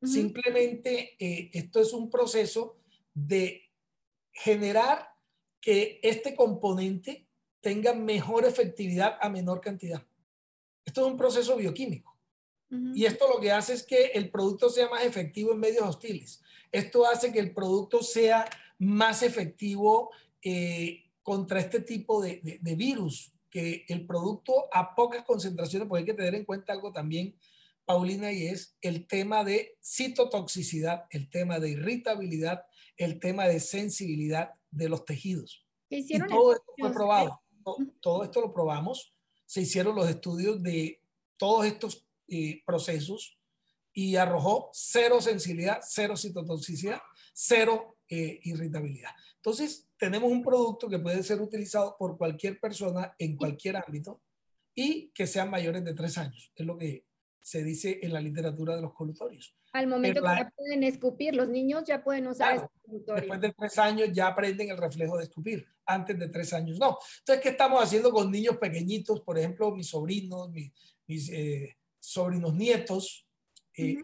Simplemente 0.04 1.16
eh, 1.18 1.50
esto 1.52 1.80
es 1.80 1.92
un 1.92 2.10
proceso 2.10 2.76
de 3.14 3.70
generar 4.32 5.08
que 5.60 6.00
este 6.02 6.34
componente 6.34 7.26
tenga 7.60 7.94
mejor 7.94 8.44
efectividad 8.44 9.16
a 9.20 9.28
menor 9.30 9.60
cantidad. 9.60 10.04
Esto 10.84 11.06
es 11.06 11.12
un 11.12 11.16
proceso 11.16 11.56
bioquímico. 11.56 12.14
Y 12.92 13.04
esto 13.04 13.28
lo 13.32 13.40
que 13.40 13.52
hace 13.52 13.72
es 13.72 13.84
que 13.84 14.06
el 14.06 14.30
producto 14.30 14.68
sea 14.68 14.88
más 14.88 15.04
efectivo 15.04 15.52
en 15.52 15.60
medios 15.60 15.84
hostiles. 15.84 16.42
Esto 16.72 17.06
hace 17.06 17.32
que 17.32 17.38
el 17.38 17.54
producto 17.54 18.02
sea 18.02 18.44
más 18.78 19.22
efectivo 19.22 20.10
eh, 20.42 21.04
contra 21.22 21.60
este 21.60 21.80
tipo 21.80 22.20
de, 22.20 22.58
de, 22.60 22.74
virus, 22.74 23.32
que 23.48 23.84
el 23.88 24.04
producto 24.06 24.66
a 24.72 24.94
pocas 24.96 25.24
concentraciones, 25.24 25.86
porque 25.86 26.00
hay 26.00 26.06
que 26.06 26.14
tener 26.14 26.34
en 26.34 26.44
cuenta 26.44 26.72
algo 26.72 26.92
también, 26.92 27.36
Paulina, 27.84 28.32
y 28.32 28.46
es 28.46 28.76
el 28.80 29.06
tema 29.06 29.44
de 29.44 29.76
citotoxicidad, 29.82 31.04
el 31.10 31.28
tema 31.30 31.58
de 31.60 31.70
irritabilidad, 31.70 32.64
el 32.96 33.20
tema 33.20 33.46
de 33.46 33.60
sensibilidad 33.60 34.50
de 34.70 34.88
los 34.88 35.04
tejidos. 35.04 35.66
Y 35.88 36.18
todo 36.20 36.52
esto 36.52 36.72
fue 36.78 36.92
probado. 36.92 37.40
Todo, 38.00 38.24
esto 38.24 38.40
lo 38.40 38.52
probamos. 38.52 39.14
Se 39.46 39.62
hicieron 39.62 39.94
los 39.94 40.08
estudios 40.08 40.62
de 40.62 41.00
todos 41.36 41.66
estos 41.66 42.06
eh, 42.28 42.62
procesos 42.66 43.38
y 43.92 44.16
arrojó 44.16 44.70
cero 44.72 45.20
sensibilidad, 45.20 45.80
cero 45.82 46.16
citotoxicidad, 46.16 47.00
cero 47.32 47.96
eh, 48.08 48.40
irritabilidad. 48.42 49.10
Entonces, 49.36 49.88
tenemos 49.98 50.30
un 50.30 50.42
producto 50.42 50.88
que 50.88 50.98
puede 50.98 51.22
ser 51.22 51.40
utilizado 51.40 51.96
por 51.98 52.18
cualquier 52.18 52.58
persona 52.58 53.14
en 53.18 53.36
cualquier 53.36 53.76
ámbito 53.76 54.20
y 54.74 55.10
que 55.10 55.26
sean 55.26 55.50
mayores 55.50 55.84
de 55.84 55.94
tres 55.94 56.18
años. 56.18 56.50
Es 56.56 56.66
lo 56.66 56.76
que 56.76 57.04
se 57.44 57.62
dice 57.62 57.98
en 58.00 58.14
la 58.14 58.20
literatura 58.20 58.74
de 58.74 58.80
los 58.80 58.94
colutorios. 58.94 59.54
Al 59.74 59.86
momento 59.86 60.22
que 60.22 60.28
ya 60.28 60.50
pueden 60.56 60.82
escupir, 60.82 61.34
los 61.34 61.46
niños 61.46 61.84
ya 61.86 62.02
pueden 62.02 62.26
usar 62.26 62.56
este 62.56 62.68
colutorio. 62.82 63.20
Después 63.20 63.40
de 63.42 63.52
tres 63.52 63.78
años 63.78 64.08
ya 64.14 64.28
aprenden 64.28 64.70
el 64.70 64.78
reflejo 64.78 65.18
de 65.18 65.24
escupir. 65.24 65.66
Antes 65.84 66.18
de 66.18 66.28
tres 66.30 66.54
años 66.54 66.78
no. 66.78 66.96
Entonces, 67.18 67.42
¿qué 67.42 67.50
estamos 67.50 67.82
haciendo 67.82 68.10
con 68.12 68.30
niños 68.30 68.56
pequeñitos? 68.56 69.20
Por 69.20 69.38
ejemplo, 69.38 69.76
mis 69.76 69.88
sobrinos, 69.88 70.48
mis, 71.06 71.28
eh, 71.30 71.76
sobrinos 72.00 72.54
nietos. 72.54 73.26
Eh, 73.76 74.02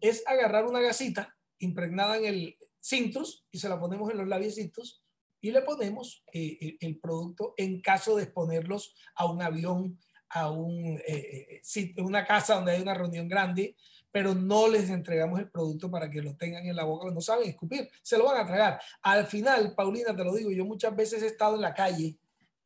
es 0.00 0.26
agarrar 0.26 0.66
una 0.66 0.80
gasita 0.80 1.36
impregnada 1.60 2.16
en 2.16 2.24
el 2.24 2.58
cintrus 2.82 3.46
y 3.52 3.58
se 3.60 3.68
la 3.68 3.78
ponemos 3.78 4.10
en 4.10 4.18
los 4.18 4.26
labiecitos 4.26 5.04
y 5.40 5.52
le 5.52 5.62
ponemos 5.62 6.24
eh, 6.32 6.76
el 6.80 6.98
producto 6.98 7.54
en 7.56 7.80
caso 7.80 8.16
de 8.16 8.24
exponerlos 8.24 8.96
a 9.14 9.30
un 9.30 9.42
avión, 9.42 9.96
a 10.30 10.50
un, 10.50 11.00
eh, 11.06 11.60
eh 11.62 11.94
una 11.98 12.24
casa 12.24 12.54
donde 12.54 12.72
hay 12.72 12.82
una 12.82 12.94
reunión 12.94 13.28
grande, 13.28 13.76
pero 14.10 14.34
no 14.34 14.68
les 14.68 14.90
entregamos 14.90 15.38
el 15.40 15.50
producto 15.50 15.90
para 15.90 16.10
que 16.10 16.22
lo 16.22 16.34
tengan 16.36 16.66
en 16.66 16.76
la 16.76 16.84
boca, 16.84 17.10
no 17.10 17.20
saben 17.20 17.48
escupir, 17.48 17.88
se 18.02 18.18
lo 18.18 18.24
van 18.24 18.38
a 18.38 18.46
tragar. 18.46 18.80
Al 19.02 19.26
final, 19.26 19.74
Paulina, 19.74 20.14
te 20.16 20.24
lo 20.24 20.34
digo, 20.34 20.50
yo 20.50 20.64
muchas 20.64 20.94
veces 20.94 21.22
he 21.22 21.26
estado 21.26 21.56
en 21.56 21.62
la 21.62 21.74
calle 21.74 22.16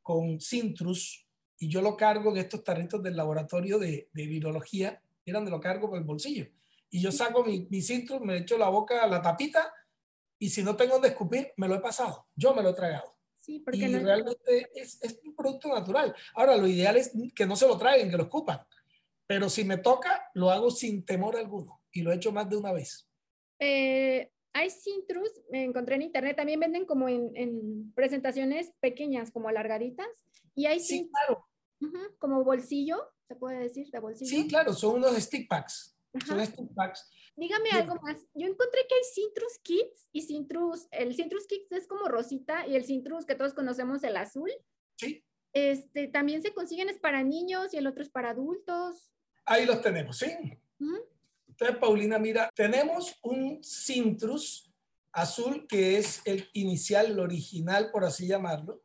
con 0.03 0.40
Cintrus 0.40 1.27
y 1.59 1.68
yo 1.68 1.83
lo 1.83 1.96
cargo 1.96 2.31
en 2.31 2.38
estos 2.38 2.64
tarritos 2.64 3.03
del 3.03 3.16
laboratorio 3.16 3.79
de, 3.79 4.09
de 4.12 4.27
virología, 4.27 5.03
eran 5.24 5.44
de 5.44 5.50
lo 5.50 5.61
cargo 5.61 5.88
por 5.88 5.98
el 5.98 6.05
bolsillo. 6.05 6.46
Y 6.90 7.00
yo 7.00 7.11
saco 7.11 7.44
mi, 7.44 7.66
mi 7.70 7.83
Cintrus, 7.83 8.20
me 8.20 8.38
echo 8.38 8.57
la 8.59 8.68
boca 8.68 9.07
la 9.07 9.20
tapita 9.20 9.72
y 10.38 10.50
si 10.50 10.62
no 10.62 10.77
tengo 10.77 10.94
donde 10.94 11.09
escupir, 11.09 11.53
me 11.57 11.68
lo 11.68 11.74
he 11.74 11.81
pasado, 11.81 12.27
yo 12.35 12.55
me 12.55 12.62
lo 12.62 12.70
he 12.70 12.74
tragado. 12.74 13.13
Sí, 13.44 13.59
porque 13.59 13.76
y 13.76 13.98
realmente 13.98 14.70
es, 14.74 14.98
es, 15.02 15.20
un 15.22 15.37
producto 15.37 15.68
natural. 15.68 16.14
Ahora, 16.35 16.57
lo 16.57 16.66
ideal 16.66 16.96
es 16.96 17.12
que 17.35 17.44
no 17.44 17.57
se 17.57 17.68
lo 17.68 17.76
traigan, 17.76 18.09
que 18.09 18.16
lo 18.16 18.22
escupan. 18.22 18.61
Pero 19.26 19.50
si 19.50 19.64
me 19.64 19.76
toca, 19.76 20.30
lo 20.33 20.50
hago 20.50 20.70
sin 20.70 21.04
temor 21.04 21.37
alguno. 21.37 21.83
Y 21.92 22.00
lo 22.00 22.11
he 22.11 22.16
hecho 22.16 22.33
más 22.33 22.48
de 22.48 22.57
una 22.57 22.72
vez. 22.72 23.07
Eh, 23.59 24.30
hay 24.54 24.70
Cintrus, 24.70 25.30
me 25.50 25.64
encontré 25.64 25.96
en 25.96 26.02
internet, 26.02 26.37
también 26.37 26.59
venden 26.59 26.87
como 26.87 27.07
en, 27.07 27.33
en 27.35 27.92
presentaciones 27.92 28.72
pequeñas, 28.80 29.30
como 29.30 29.50
alargaditas. 29.50 30.09
Y 30.54 30.64
hay 30.64 30.80
sí, 30.80 31.11
claro. 31.11 31.46
como 32.18 32.44
bolsillo, 32.44 32.96
se 33.28 33.37
puede 33.37 33.59
decir, 33.59 33.90
de 33.90 33.98
bolsillo. 33.98 34.30
Sí, 34.30 34.48
claro, 34.48 34.72
son 34.72 34.96
unos 34.96 35.14
stick 35.16 35.50
packs. 35.50 35.98
Son 36.26 36.42
stick 36.46 36.74
packs 36.74 37.11
Dígame 37.37 37.70
algo 37.70 37.97
más. 37.97 38.25
Yo 38.35 38.47
encontré 38.47 38.81
que 38.88 38.94
hay 38.94 39.03
Citrus 39.12 39.59
Kits 39.62 40.09
y 40.12 40.23
Citrus, 40.23 40.87
el 40.92 41.14
Citrus 41.14 41.47
Kits 41.47 41.73
es 41.73 41.87
como 41.87 42.09
rosita 42.09 42.66
y 42.66 42.77
el 42.77 42.85
Citrus 42.85 43.27
que 43.27 43.35
todos 43.35 43.55
conocemos, 43.55 44.05
el 44.05 44.16
azul. 44.16 44.51
Sí. 44.97 45.25
Este, 45.53 46.09
también 46.09 46.42
se 46.42 46.55
consiguen, 46.55 46.88
es 46.88 46.99
para 46.99 47.23
niños 47.23 47.75
y 47.75 47.79
el 47.79 47.87
otro 47.87 48.03
es 48.03 48.11
para 48.11 48.31
adultos. 48.31 49.11
Ahí 49.44 49.66
los 49.66 49.81
tenemos, 49.83 50.18
¿sí? 50.18 50.27
Entonces, 51.49 51.77
Paulina, 51.79 52.18
mira, 52.18 52.51
tenemos 52.55 53.16
un 53.23 53.61
Citrus 53.62 54.73
azul 55.12 55.66
que 55.68 55.99
es 55.99 56.23
el 56.25 56.49
inicial, 56.53 57.07
el 57.07 57.18
original, 57.18 57.90
por 57.90 58.05
así 58.05 58.27
llamarlo, 58.27 58.83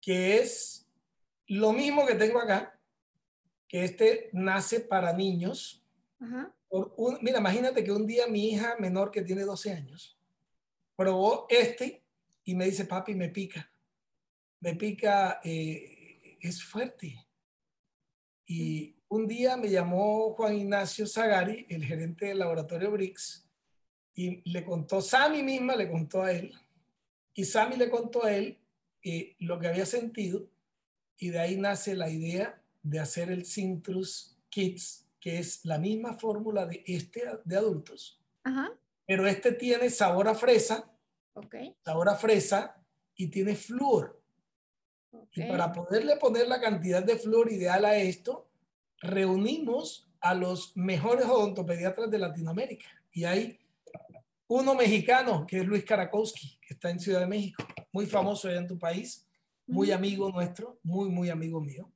que 0.00 0.38
es 0.38 0.88
lo 1.46 1.72
mismo 1.72 2.06
que 2.06 2.14
tengo 2.14 2.40
acá, 2.40 2.78
que 3.68 3.84
este 3.84 4.30
nace 4.32 4.80
para 4.80 5.12
niños. 5.12 5.84
Ajá 6.18 6.55
mira, 7.20 7.38
imagínate 7.38 7.84
que 7.84 7.92
un 7.92 8.06
día 8.06 8.26
mi 8.26 8.50
hija 8.50 8.76
menor 8.78 9.10
que 9.10 9.22
tiene 9.22 9.42
12 9.42 9.72
años 9.72 10.18
probó 10.96 11.46
este 11.48 12.02
y 12.44 12.54
me 12.54 12.66
dice, 12.66 12.84
papi, 12.84 13.14
me 13.14 13.28
pica. 13.28 13.70
Me 14.60 14.74
pica, 14.74 15.40
eh, 15.44 16.38
es 16.40 16.62
fuerte. 16.62 17.26
Y 18.46 18.96
un 19.08 19.26
día 19.26 19.56
me 19.56 19.68
llamó 19.68 20.32
Juan 20.34 20.56
Ignacio 20.56 21.06
Zagari, 21.06 21.66
el 21.68 21.84
gerente 21.84 22.26
del 22.26 22.38
laboratorio 22.38 22.90
BRICS, 22.90 23.46
y 24.14 24.50
le 24.50 24.64
contó, 24.64 25.02
Sammy 25.02 25.42
misma 25.42 25.76
le 25.76 25.90
contó 25.90 26.22
a 26.22 26.32
él, 26.32 26.54
y 27.34 27.44
Sammy 27.44 27.76
le 27.76 27.90
contó 27.90 28.24
a 28.24 28.32
él 28.32 28.58
eh, 29.02 29.36
lo 29.40 29.58
que 29.58 29.68
había 29.68 29.84
sentido, 29.84 30.48
y 31.18 31.30
de 31.30 31.38
ahí 31.38 31.56
nace 31.56 31.94
la 31.94 32.08
idea 32.08 32.62
de 32.82 33.00
hacer 33.00 33.30
el 33.30 33.44
Cintrus 33.44 34.36
Kids 34.48 35.05
que 35.26 35.40
es 35.40 35.64
la 35.64 35.76
misma 35.76 36.14
fórmula 36.14 36.66
de 36.66 36.84
este 36.86 37.24
de 37.44 37.56
adultos, 37.56 38.22
pero 39.04 39.26
este 39.26 39.50
tiene 39.50 39.90
sabor 39.90 40.28
a 40.28 40.36
fresa, 40.36 40.88
sabor 41.84 42.08
a 42.10 42.14
fresa 42.14 42.80
y 43.16 43.26
tiene 43.26 43.56
flúor. 43.56 44.22
Y 45.32 45.42
para 45.42 45.72
poderle 45.72 46.16
poner 46.18 46.46
la 46.46 46.60
cantidad 46.60 47.02
de 47.02 47.16
flúor 47.16 47.50
ideal 47.50 47.84
a 47.86 47.96
esto, 47.96 48.48
reunimos 49.00 50.08
a 50.20 50.32
los 50.32 50.76
mejores 50.76 51.26
odontopediatras 51.26 52.08
de 52.08 52.20
Latinoamérica. 52.20 52.86
Y 53.10 53.24
hay 53.24 53.58
uno 54.46 54.76
mexicano, 54.76 55.44
que 55.44 55.58
es 55.58 55.66
Luis 55.66 55.84
Karakowski, 55.84 56.56
que 56.60 56.74
está 56.74 56.88
en 56.90 57.00
Ciudad 57.00 57.18
de 57.18 57.26
México, 57.26 57.66
muy 57.90 58.06
famoso 58.06 58.46
allá 58.46 58.58
en 58.58 58.68
tu 58.68 58.78
país, 58.78 59.26
muy 59.66 59.90
amigo 59.90 60.30
nuestro, 60.30 60.78
muy, 60.84 61.08
muy 61.08 61.30
amigo 61.30 61.60
mío. 61.60 61.90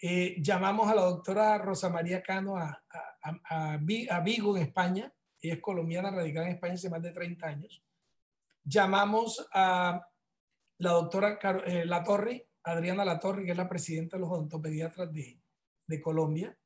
Eh, 0.00 0.36
llamamos 0.40 0.88
a 0.88 0.94
la 0.94 1.02
doctora 1.02 1.58
Rosa 1.58 1.88
María 1.88 2.22
Cano 2.22 2.56
a, 2.56 2.84
a, 3.20 3.76
Vigo, 3.78 4.56
en 4.56 4.62
España. 4.62 5.12
Ella 5.40 5.54
es 5.54 5.60
colombiana, 5.60 6.10
radicada 6.10 6.46
en 6.46 6.54
España 6.54 6.74
hace 6.74 6.90
más 6.90 7.02
de 7.02 7.12
30 7.12 7.46
años. 7.46 7.82
Llamamos 8.62 9.48
a 9.52 10.06
la 10.78 10.90
doctora 10.90 11.38
eh, 11.66 11.84
La 11.84 12.04
Torre, 12.04 12.48
Adriana 12.62 13.04
La 13.04 13.18
Torre, 13.18 13.44
que 13.44 13.52
es 13.52 13.56
la 13.56 13.68
presidenta 13.68 14.16
de 14.16 14.20
los 14.20 14.30
odontopediatras 14.30 15.12
de, 15.12 15.40
de 15.86 16.00
Colombia. 16.00 16.56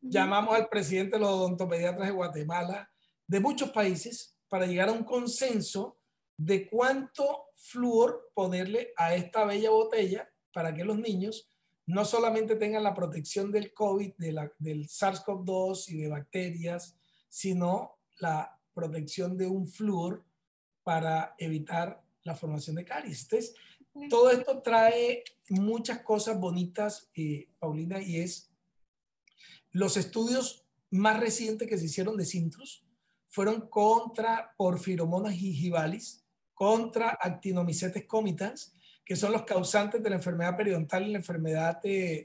Llamamos 0.00 0.54
al 0.54 0.68
presidente 0.68 1.16
de 1.16 1.20
los 1.20 1.30
odontopediatras 1.30 2.08
de 2.08 2.14
Guatemala, 2.14 2.90
de 3.26 3.40
muchos 3.40 3.70
países, 3.70 4.36
para 4.48 4.66
llegar 4.66 4.90
a 4.90 4.92
un 4.92 5.04
consenso 5.04 5.98
de 6.36 6.68
cuánto 6.68 7.46
flúor 7.54 8.30
ponerle 8.34 8.92
a 8.96 9.14
esta 9.14 9.44
bella 9.44 9.70
botella 9.70 10.28
para 10.52 10.74
que 10.74 10.84
los 10.84 10.98
niños 10.98 11.51
no 11.92 12.06
solamente 12.06 12.56
tengan 12.56 12.82
la 12.82 12.94
protección 12.94 13.52
del 13.52 13.74
COVID, 13.74 14.14
de 14.16 14.32
la, 14.32 14.50
del 14.58 14.88
SARS-CoV-2 14.88 15.90
y 15.90 15.98
de 15.98 16.08
bacterias, 16.08 16.96
sino 17.28 17.98
la 18.18 18.58
protección 18.72 19.36
de 19.36 19.46
un 19.46 19.66
flúor 19.66 20.24
para 20.82 21.34
evitar 21.36 22.02
la 22.22 22.34
formación 22.34 22.76
de 22.76 22.86
caries. 22.86 23.22
Entonces, 23.24 23.54
todo 24.08 24.30
esto 24.30 24.62
trae 24.62 25.22
muchas 25.50 26.00
cosas 26.00 26.40
bonitas, 26.40 27.10
eh, 27.14 27.50
Paulina, 27.58 28.00
y 28.00 28.20
es 28.20 28.50
los 29.70 29.98
estudios 29.98 30.64
más 30.90 31.20
recientes 31.20 31.68
que 31.68 31.76
se 31.76 31.84
hicieron 31.84 32.16
de 32.16 32.24
Sintrus 32.24 32.86
fueron 33.28 33.68
contra 33.68 34.54
porfiromonas 34.56 35.34
gingivalis, 35.34 36.24
contra 36.54 37.18
actinomycetes 37.20 38.06
comitans, 38.06 38.74
que 39.12 39.16
son 39.16 39.32
los 39.32 39.42
causantes 39.42 40.02
de 40.02 40.08
la 40.08 40.16
enfermedad 40.16 40.56
periodontal 40.56 41.06
y 41.06 41.12
la 41.12 41.18
enfermedad 41.18 41.82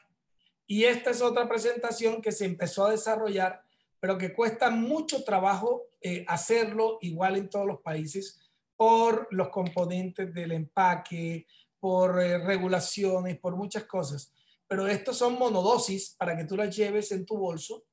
y 0.64 0.84
esta 0.84 1.10
es 1.10 1.20
otra 1.20 1.48
presentación 1.48 2.22
que 2.22 2.30
se 2.30 2.44
empezó 2.44 2.86
a 2.86 2.92
desarrollar, 2.92 3.64
pero 3.98 4.16
que 4.16 4.32
cuesta 4.32 4.70
mucho 4.70 5.24
trabajo 5.24 5.88
eh, 6.00 6.24
hacerlo 6.28 6.98
igual 7.00 7.36
en 7.36 7.50
todos 7.50 7.66
los 7.66 7.80
países 7.80 8.40
por 8.76 9.26
los 9.32 9.48
componentes 9.48 10.32
del 10.32 10.52
empaque, 10.52 11.46
por 11.80 12.20
eh, 12.20 12.38
regulaciones, 12.38 13.36
por 13.38 13.56
muchas 13.56 13.84
cosas. 13.84 14.32
Pero 14.68 14.86
estos 14.86 15.18
son 15.18 15.36
monodosis 15.36 16.14
para 16.16 16.36
que 16.36 16.44
tú 16.44 16.56
las 16.56 16.74
lleves 16.74 17.10
en 17.10 17.26
tu 17.26 17.36
bolso, 17.36 17.84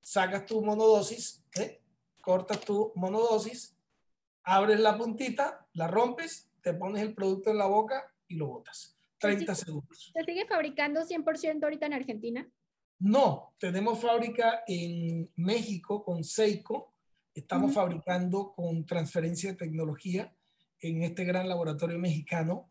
sacas 0.00 0.46
tu 0.46 0.64
monodosis, 0.64 1.44
¿eh? 1.54 1.82
cortas 2.22 2.60
tu 2.60 2.92
monodosis, 2.96 3.76
abres 4.42 4.80
la 4.80 4.96
puntita, 4.96 5.66
la 5.74 5.88
rompes, 5.88 6.48
te 6.66 6.74
pones 6.74 7.00
el 7.00 7.14
producto 7.14 7.52
en 7.52 7.58
la 7.58 7.66
boca 7.66 8.12
y 8.26 8.34
lo 8.34 8.48
botas. 8.48 8.98
30 9.18 9.54
segundos. 9.54 10.10
¿Se 10.12 10.24
sigue 10.24 10.46
fabricando 10.46 11.00
100% 11.00 11.62
ahorita 11.62 11.86
en 11.86 11.92
Argentina? 11.92 12.50
No, 12.98 13.54
tenemos 13.56 14.00
fábrica 14.00 14.64
en 14.66 15.30
México 15.36 16.02
con 16.02 16.24
Seiko. 16.24 16.92
Estamos 17.32 17.72
fabricando 17.72 18.52
con 18.52 18.84
transferencia 18.84 19.52
de 19.52 19.58
tecnología 19.58 20.34
en 20.80 21.04
este 21.04 21.22
gran 21.22 21.48
laboratorio 21.48 22.00
mexicano. 22.00 22.68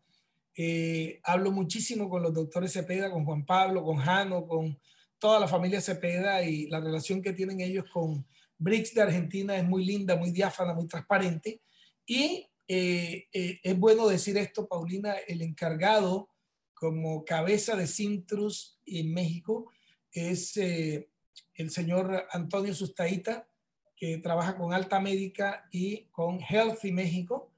Eh, 0.54 1.18
hablo 1.24 1.50
muchísimo 1.50 2.10
con 2.10 2.22
los 2.22 2.34
doctores 2.34 2.74
Cepeda, 2.74 3.10
con 3.10 3.24
Juan 3.24 3.46
Pablo, 3.46 3.82
con 3.82 3.96
Jano, 3.96 4.46
con 4.46 4.78
toda 5.18 5.40
la 5.40 5.48
familia 5.48 5.80
Cepeda 5.80 6.42
y 6.42 6.66
la 6.66 6.80
relación 6.80 7.22
que 7.22 7.32
tienen 7.32 7.62
ellos 7.62 7.86
con 7.90 8.26
BRICS 8.58 8.94
de 8.94 9.02
Argentina 9.02 9.56
es 9.56 9.66
muy 9.66 9.86
linda, 9.86 10.16
muy 10.16 10.32
diáfana, 10.32 10.74
muy 10.74 10.86
transparente. 10.86 11.62
Y 12.04 12.46
eh, 12.68 13.28
eh, 13.32 13.60
es 13.62 13.78
bueno 13.78 14.08
decir 14.08 14.36
esto, 14.36 14.66
Paulina, 14.66 15.14
el 15.26 15.42
encargado 15.42 16.28
como 16.74 17.24
cabeza 17.24 17.76
de 17.76 17.86
Cintrus 17.86 18.80
en 18.84 19.12
México 19.12 19.70
es 20.12 20.56
el 20.56 21.70
señor 21.70 22.26
Antonio 22.30 22.74
Sustaita, 22.74 23.48
que 23.96 24.18
trabaja 24.18 24.56
con 24.56 24.72
Alta 24.72 25.00
Médica 25.00 25.68
y 25.70 26.06
con 26.10 26.38
Healthy 26.40 26.92
México 26.92 27.52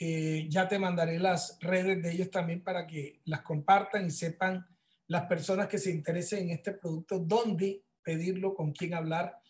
eh, 0.00 0.46
ya 0.48 0.68
te 0.68 0.78
mandaré 0.78 1.18
las 1.18 1.58
redes 1.60 2.00
de 2.00 2.12
ellos 2.12 2.30
también 2.30 2.62
para 2.62 2.86
que 2.86 3.20
las 3.24 3.42
compartan 3.42 4.06
y 4.06 4.10
sepan 4.10 4.64
las 5.08 5.26
personas 5.26 5.66
que 5.66 5.78
se 5.78 5.90
interesen 5.90 6.44
en 6.44 6.50
este 6.50 6.72
producto, 6.72 7.18
dónde 7.18 7.82
pedirlo, 8.04 8.54
con 8.54 8.70
quién 8.72 8.94
hablar. 8.94 9.40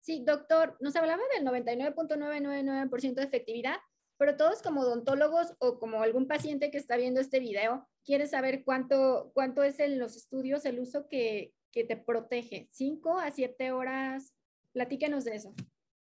Sí, 0.00 0.22
doctor, 0.24 0.76
nos 0.80 0.94
hablaba 0.94 1.22
del 1.34 1.44
99.999% 1.44 3.14
de 3.14 3.22
efectividad, 3.24 3.78
pero 4.18 4.36
todos 4.36 4.62
como 4.62 4.82
odontólogos 4.82 5.54
o 5.58 5.78
como 5.78 6.02
algún 6.02 6.26
paciente 6.26 6.70
que 6.70 6.78
está 6.78 6.96
viendo 6.96 7.20
este 7.20 7.40
video, 7.40 7.88
quiere 8.04 8.26
saber 8.26 8.64
cuánto, 8.64 9.30
cuánto 9.34 9.62
es 9.62 9.78
en 9.80 9.98
los 9.98 10.16
estudios 10.16 10.64
el 10.64 10.78
uso 10.78 11.08
que, 11.08 11.52
que 11.72 11.84
te 11.84 11.96
protege. 11.96 12.68
¿Cinco 12.72 13.18
a 13.18 13.30
siete 13.30 13.72
horas? 13.72 14.32
Platíquenos 14.72 15.24
de 15.24 15.36
eso. 15.36 15.54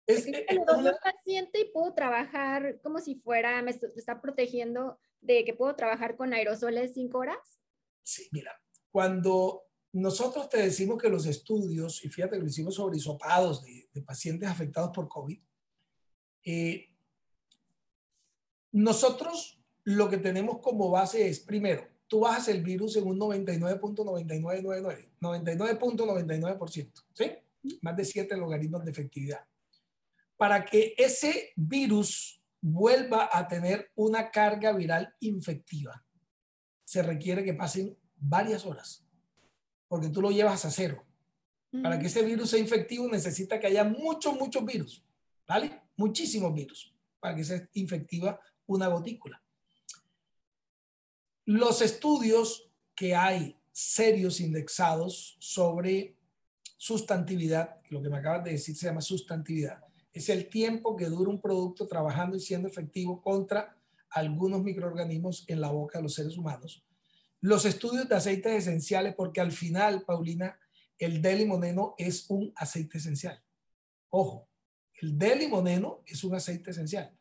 Es, 0.06 0.24
que 0.24 0.46
un 0.50 0.92
paciente 1.02 1.60
y 1.60 1.70
puedo 1.72 1.94
trabajar 1.94 2.80
como 2.82 2.98
si 2.98 3.14
fuera, 3.16 3.62
me 3.62 3.70
está 3.70 4.20
protegiendo 4.20 4.98
de 5.20 5.44
que 5.44 5.54
puedo 5.54 5.76
trabajar 5.76 6.16
con 6.16 6.32
aerosoles 6.32 6.94
cinco 6.94 7.18
horas. 7.18 7.60
Sí, 8.02 8.28
mira, 8.32 8.60
cuando 8.90 9.64
nosotros 9.92 10.48
te 10.48 10.58
decimos 10.58 11.00
que 11.00 11.08
los 11.08 11.26
estudios, 11.26 12.04
y 12.04 12.08
fíjate 12.08 12.36
que 12.36 12.42
lo 12.42 12.48
hicimos 12.48 12.74
sobre 12.74 12.96
isopados 12.96 13.62
de, 13.62 14.02
pacientes 14.02 14.48
afectados 14.48 14.90
por 14.94 15.08
COVID, 15.08 15.40
eh, 16.44 16.89
nosotros 18.72 19.60
lo 19.84 20.08
que 20.08 20.18
tenemos 20.18 20.58
como 20.60 20.90
base 20.90 21.28
es, 21.28 21.40
primero, 21.40 21.86
tú 22.06 22.20
bajas 22.20 22.48
el 22.48 22.62
virus 22.62 22.96
en 22.96 23.06
un 23.06 23.18
99.9999, 23.18 25.10
99.99%, 25.20 26.92
¿sí? 27.12 27.32
Más 27.82 27.96
de 27.96 28.04
7 28.04 28.36
logaritmos 28.36 28.84
de 28.84 28.90
efectividad 28.90 29.40
para 30.40 30.64
que 30.64 30.94
ese 30.96 31.52
virus 31.54 32.40
vuelva 32.62 33.28
a 33.30 33.46
tener 33.46 33.90
una 33.94 34.30
carga 34.30 34.72
viral 34.72 35.14
infectiva, 35.20 36.02
se 36.82 37.02
requiere 37.02 37.44
que 37.44 37.52
pasen 37.52 37.94
varias 38.16 38.64
horas, 38.64 39.04
porque 39.86 40.08
tú 40.08 40.22
lo 40.22 40.30
llevas 40.30 40.64
a 40.64 40.70
cero. 40.70 41.04
Para 41.82 41.98
que 41.98 42.06
ese 42.06 42.22
virus 42.22 42.48
sea 42.48 42.58
infectivo 42.58 43.06
necesita 43.06 43.60
que 43.60 43.66
haya 43.66 43.84
muchos, 43.84 44.34
muchos 44.34 44.64
virus, 44.64 45.04
¿vale? 45.46 45.82
Muchísimos 45.98 46.54
virus, 46.54 46.90
para 47.20 47.36
que 47.36 47.44
sea 47.44 47.68
infectiva 47.74 48.40
una 48.74 48.88
gotícula. 48.88 49.42
Los 51.44 51.82
estudios 51.82 52.70
que 52.94 53.14
hay 53.14 53.56
serios 53.72 54.40
indexados 54.40 55.36
sobre 55.40 56.16
sustantividad, 56.76 57.80
lo 57.90 58.00
que 58.00 58.08
me 58.08 58.18
acabas 58.18 58.44
de 58.44 58.52
decir 58.52 58.76
se 58.76 58.86
llama 58.86 59.00
sustantividad, 59.00 59.84
es 60.12 60.28
el 60.28 60.48
tiempo 60.48 60.96
que 60.96 61.06
dura 61.06 61.30
un 61.30 61.40
producto 61.40 61.86
trabajando 61.86 62.36
y 62.36 62.40
siendo 62.40 62.68
efectivo 62.68 63.22
contra 63.22 63.76
algunos 64.10 64.62
microorganismos 64.62 65.44
en 65.48 65.60
la 65.60 65.70
boca 65.70 65.98
de 65.98 66.02
los 66.02 66.14
seres 66.14 66.36
humanos. 66.36 66.84
los 67.42 67.64
estudios 67.64 68.06
de 68.06 68.14
aceites 68.14 68.52
esenciales, 68.52 69.14
porque 69.14 69.40
al 69.40 69.50
final, 69.50 70.02
Paulina, 70.02 70.58
el 70.98 71.22
D-limoneno 71.22 71.94
es 71.96 72.28
un 72.28 72.52
aceite 72.54 72.98
esencial. 72.98 73.42
Ojo, 74.10 74.46
el 75.00 75.18
D-limoneno 75.18 76.02
es 76.04 76.22
un 76.22 76.34
aceite 76.34 76.72
esencial. 76.72 77.16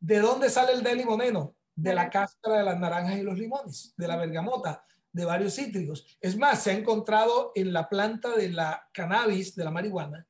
¿De 0.00 0.20
dónde 0.20 0.50
sale 0.50 0.72
el 0.72 0.82
D-limoneno? 0.82 1.56
De 1.74 1.94
la 1.94 2.10
cáscara 2.10 2.58
de 2.58 2.64
las 2.64 2.78
naranjas 2.78 3.18
y 3.18 3.22
los 3.22 3.38
limones, 3.38 3.94
de 3.96 4.08
la 4.08 4.16
bergamota, 4.16 4.84
de 5.12 5.24
varios 5.24 5.54
cítricos. 5.54 6.18
Es 6.20 6.36
más, 6.36 6.62
se 6.62 6.70
ha 6.70 6.74
encontrado 6.74 7.52
en 7.54 7.72
la 7.72 7.88
planta 7.88 8.34
de 8.36 8.50
la 8.50 8.88
cannabis, 8.92 9.54
de 9.54 9.64
la 9.64 9.70
marihuana, 9.70 10.26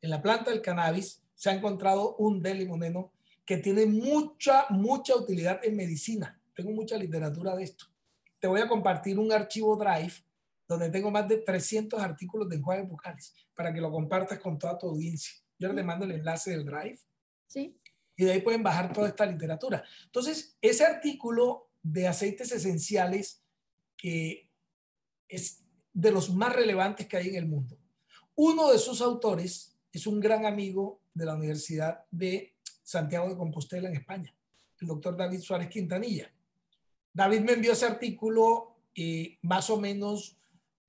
en 0.00 0.10
la 0.10 0.20
planta 0.20 0.50
del 0.50 0.60
cannabis, 0.60 1.22
se 1.34 1.50
ha 1.50 1.54
encontrado 1.54 2.16
un 2.16 2.42
D-limoneno 2.42 3.12
que 3.44 3.56
tiene 3.56 3.86
mucha, 3.86 4.66
mucha 4.70 5.16
utilidad 5.16 5.60
en 5.64 5.76
medicina. 5.76 6.40
Tengo 6.54 6.72
mucha 6.72 6.96
literatura 6.96 7.56
de 7.56 7.64
esto. 7.64 7.86
Te 8.38 8.48
voy 8.48 8.60
a 8.60 8.68
compartir 8.68 9.18
un 9.18 9.32
archivo 9.32 9.76
Drive 9.76 10.14
donde 10.66 10.90
tengo 10.90 11.10
más 11.10 11.28
de 11.28 11.38
300 11.38 12.00
artículos 12.00 12.48
de 12.48 12.56
enjuagues 12.56 12.88
bucales 12.88 13.34
para 13.54 13.72
que 13.72 13.80
lo 13.80 13.90
compartas 13.90 14.38
con 14.38 14.58
toda 14.58 14.78
tu 14.78 14.88
audiencia. 14.88 15.34
Yo 15.58 15.74
te 15.74 15.82
mando 15.82 16.04
el 16.04 16.12
enlace 16.12 16.50
del 16.50 16.64
Drive. 16.64 16.98
Sí. 17.46 17.78
Y 18.22 18.24
de 18.24 18.34
ahí 18.34 18.40
pueden 18.40 18.62
bajar 18.62 18.92
toda 18.92 19.08
esta 19.08 19.26
literatura. 19.26 19.82
Entonces, 20.04 20.56
ese 20.60 20.84
artículo 20.84 21.70
de 21.82 22.06
aceites 22.06 22.52
esenciales 22.52 23.42
que 23.96 24.48
es 25.28 25.64
de 25.92 26.12
los 26.12 26.32
más 26.32 26.52
relevantes 26.52 27.08
que 27.08 27.16
hay 27.16 27.30
en 27.30 27.34
el 27.34 27.46
mundo. 27.46 27.76
Uno 28.36 28.70
de 28.70 28.78
sus 28.78 29.00
autores 29.00 29.76
es 29.92 30.06
un 30.06 30.20
gran 30.20 30.46
amigo 30.46 31.00
de 31.12 31.26
la 31.26 31.34
Universidad 31.34 32.04
de 32.12 32.54
Santiago 32.84 33.28
de 33.28 33.36
Compostela 33.36 33.88
en 33.88 33.96
España, 33.96 34.32
el 34.80 34.86
doctor 34.86 35.16
David 35.16 35.40
Suárez 35.40 35.68
Quintanilla. 35.68 36.32
David 37.12 37.40
me 37.40 37.54
envió 37.54 37.72
ese 37.72 37.86
artículo 37.86 38.76
eh, 38.94 39.36
más 39.42 39.68
o 39.68 39.80
menos 39.80 40.36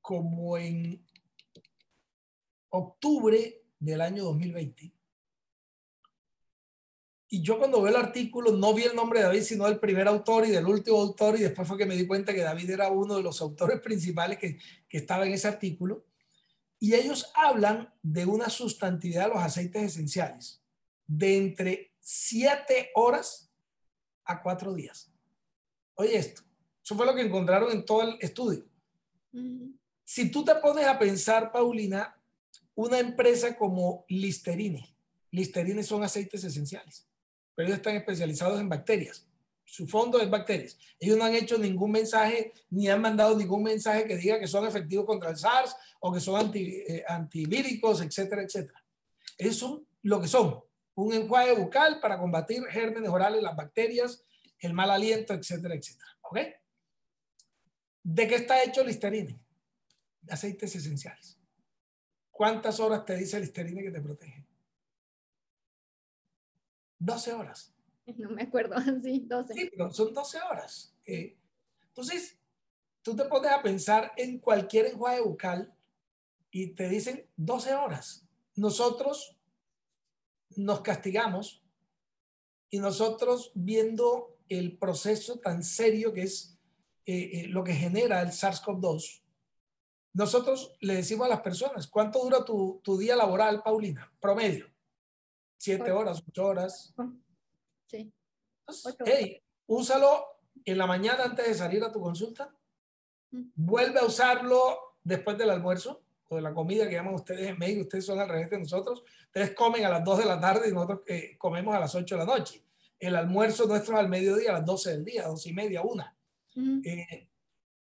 como 0.02 0.56
en 0.56 1.04
octubre 2.70 3.64
del 3.80 4.02
año 4.02 4.24
2020. 4.26 4.94
Y 7.34 7.42
yo 7.42 7.58
cuando 7.58 7.82
veo 7.82 7.90
el 7.90 8.00
artículo 8.00 8.52
no 8.52 8.76
vi 8.76 8.84
el 8.84 8.96
nombre 8.96 9.18
de 9.18 9.26
David, 9.26 9.42
sino 9.42 9.66
del 9.66 9.80
primer 9.80 10.08
autor 10.08 10.46
y 10.46 10.52
del 10.52 10.68
último 10.68 11.00
autor, 11.00 11.36
y 11.36 11.42
después 11.42 11.68
fue 11.68 11.80
que 11.80 11.88
me 11.88 11.96
di 11.96 12.06
cuenta 12.06 12.32
que 12.32 12.42
David 12.42 12.70
era 12.70 12.90
uno 12.90 13.16
de 13.16 13.24
los 13.24 13.42
autores 13.42 13.82
principales 13.82 14.38
que, 14.38 14.60
que 14.88 14.98
estaba 15.00 15.26
en 15.26 15.34
ese 15.34 15.48
artículo. 15.48 16.06
Y 16.78 16.94
ellos 16.94 17.32
hablan 17.34 17.92
de 18.04 18.28
una 18.28 18.52
sustantividad 18.52 19.24
de 19.24 19.34
los 19.34 19.44
aceites 19.44 19.82
esenciales 19.82 20.62
de 21.08 21.38
entre 21.38 21.96
7 22.02 22.92
horas 22.94 23.52
a 24.26 24.44
4 24.44 24.72
días. 24.76 25.12
Oye 25.96 26.16
esto, 26.16 26.44
eso 26.84 26.96
fue 26.96 27.08
lo 27.08 27.16
que 27.16 27.24
encontraron 27.24 27.72
en 27.72 27.84
todo 27.84 28.04
el 28.04 28.16
estudio. 28.22 28.64
Si 30.04 30.30
tú 30.30 30.46
te 30.46 30.54
pones 30.54 30.86
a 30.86 31.00
pensar, 31.00 31.52
Paulina, 31.52 32.16
una 32.76 33.00
empresa 33.00 33.58
como 33.58 34.06
Listerine, 34.08 34.96
Listerine 35.32 35.82
son 35.82 36.04
aceites 36.04 36.44
esenciales, 36.44 37.08
pero 37.56 37.68
ellos 37.68 37.78
están 37.78 37.96
especializados 37.96 38.60
en 38.60 38.70
bacterias. 38.70 39.28
Su 39.66 39.88
fondo 39.88 40.20
es 40.20 40.30
bacterias. 40.30 40.78
Ellos 41.00 41.18
no 41.18 41.24
han 41.24 41.36
hecho 41.36 41.58
ningún 41.58 41.92
mensaje, 41.92 42.54
ni 42.70 42.90
han 42.90 43.02
mandado 43.02 43.38
ningún 43.38 43.64
mensaje 43.64 44.06
que 44.06 44.18
diga 44.18 44.40
que 44.40 44.48
son 44.48 44.68
efectivos 44.68 45.06
contra 45.06 45.30
el 45.30 45.38
SARS 45.38 45.76
o 46.00 46.12
que 46.14 46.20
son 46.20 46.40
anti, 46.40 46.84
eh, 46.88 47.04
antivíricos, 47.08 48.02
etcétera, 48.02 48.44
etcétera. 48.44 48.84
Ellos 49.38 49.56
son 49.56 49.88
lo 50.04 50.22
que 50.22 50.28
son, 50.28 50.62
un 50.96 51.14
enjuague 51.14 51.54
bucal 51.54 52.00
para 52.00 52.20
combatir 52.20 52.64
gérmenes 52.66 53.10
orales, 53.10 53.42
las 53.42 53.56
bacterias, 53.56 54.24
el 54.60 54.74
mal 54.74 54.92
aliento, 54.92 55.34
etcétera, 55.34 55.76
etcétera. 55.76 56.18
¿Ok? 56.22 56.38
¿De 58.04 58.28
qué 58.28 58.36
está 58.36 58.62
hecho 58.64 58.82
el 58.82 58.88
Listerine? 58.88 59.40
De 60.22 60.34
aceites 60.34 60.76
esenciales. 60.76 61.40
¿Cuántas 62.30 62.80
horas 62.80 63.06
te 63.06 63.16
dice 63.16 63.38
el 63.38 63.44
Listerine 63.44 63.82
que 63.82 63.92
te 63.92 64.02
protege? 64.02 64.43
12 67.00 67.34
horas. 67.34 67.70
No 68.18 68.32
me 68.32 68.44
acuerdo, 68.44 68.76
sí, 69.04 69.26
12. 69.26 69.54
Sí, 69.54 69.70
pero 69.72 69.94
son 69.94 70.14
12 70.14 70.38
horas. 70.42 70.94
Eh, 71.06 71.38
entonces, 71.88 72.38
tú 73.02 73.16
te 73.16 73.24
pones 73.26 73.52
a 73.52 73.62
pensar 73.62 74.12
en 74.18 74.40
cualquier 74.40 74.88
enjuague 74.88 75.22
bucal 75.22 75.74
y 76.52 76.68
te 76.76 76.90
dicen 76.90 77.26
12 77.38 77.76
horas. 77.76 78.28
Nosotros 78.56 79.38
nos 80.56 80.82
castigamos 80.82 81.64
y 82.70 82.80
nosotros 82.80 83.52
viendo 83.56 84.38
el 84.50 84.78
proceso 84.78 85.40
tan 85.40 85.64
serio 85.64 86.14
que 86.14 86.24
es 86.24 86.58
eh, 87.06 87.30
eh, 87.34 87.48
lo 87.48 87.64
que 87.64 87.74
genera 87.74 88.22
el 88.22 88.30
SARS-CoV-2, 88.30 89.22
nosotros 90.14 90.76
le 90.80 90.96
decimos 90.96 91.26
a 91.26 91.30
las 91.30 91.42
personas, 91.42 91.88
¿cuánto 91.88 92.24
dura 92.24 92.46
tu, 92.46 92.80
tu 92.84 92.98
día 92.98 93.16
laboral, 93.16 93.62
Paulina? 93.64 94.12
Promedio. 94.20 94.73
Siete 95.64 95.94
horas, 95.94 96.22
ocho 96.28 96.46
horas. 96.46 96.94
Sí. 97.88 98.12
hey, 99.06 99.42
úsalo 99.66 100.26
en 100.66 100.78
la 100.78 100.86
mañana 100.86 101.24
antes 101.24 101.48
de 101.48 101.54
salir 101.54 101.82
a 101.86 101.90
tu 101.90 102.02
consulta. 102.02 102.54
Vuelve 103.32 104.02
a 104.02 104.06
usarlo 104.06 104.98
después 105.02 105.38
del 105.38 105.52
almuerzo 105.52 106.04
o 106.28 106.36
de 106.36 106.42
la 106.42 106.54
comida 106.54 106.90
que 106.90 106.96
llaman 106.96 107.14
ustedes 107.14 107.48
en 107.48 107.58
México. 107.58 107.84
Ustedes 107.84 108.06
son 108.06 108.20
al 108.20 108.28
revés 108.28 108.50
de 108.50 108.60
nosotros. 108.60 109.06
Ustedes 109.28 109.56
comen 109.56 109.86
a 109.86 109.90
las 109.90 110.04
2 110.04 110.18
de 110.18 110.26
la 110.26 110.38
tarde 110.38 110.68
y 110.68 110.74
nosotros 110.74 111.00
eh, 111.08 111.38
comemos 111.38 111.74
a 111.74 111.80
las 111.80 111.96
8 111.96 112.14
de 112.14 112.26
la 112.26 112.38
noche. 112.38 112.62
El 113.00 113.16
almuerzo 113.16 113.66
nuestro 113.66 113.94
es 113.94 114.02
al 114.02 114.10
mediodía, 114.10 114.50
a 114.50 114.60
las 114.60 114.66
12 114.66 114.92
del 114.92 115.06
día, 115.06 115.28
12 115.28 115.50
y 115.50 115.54
media, 115.54 115.82
una. 115.82 116.14
Eh, 116.84 117.30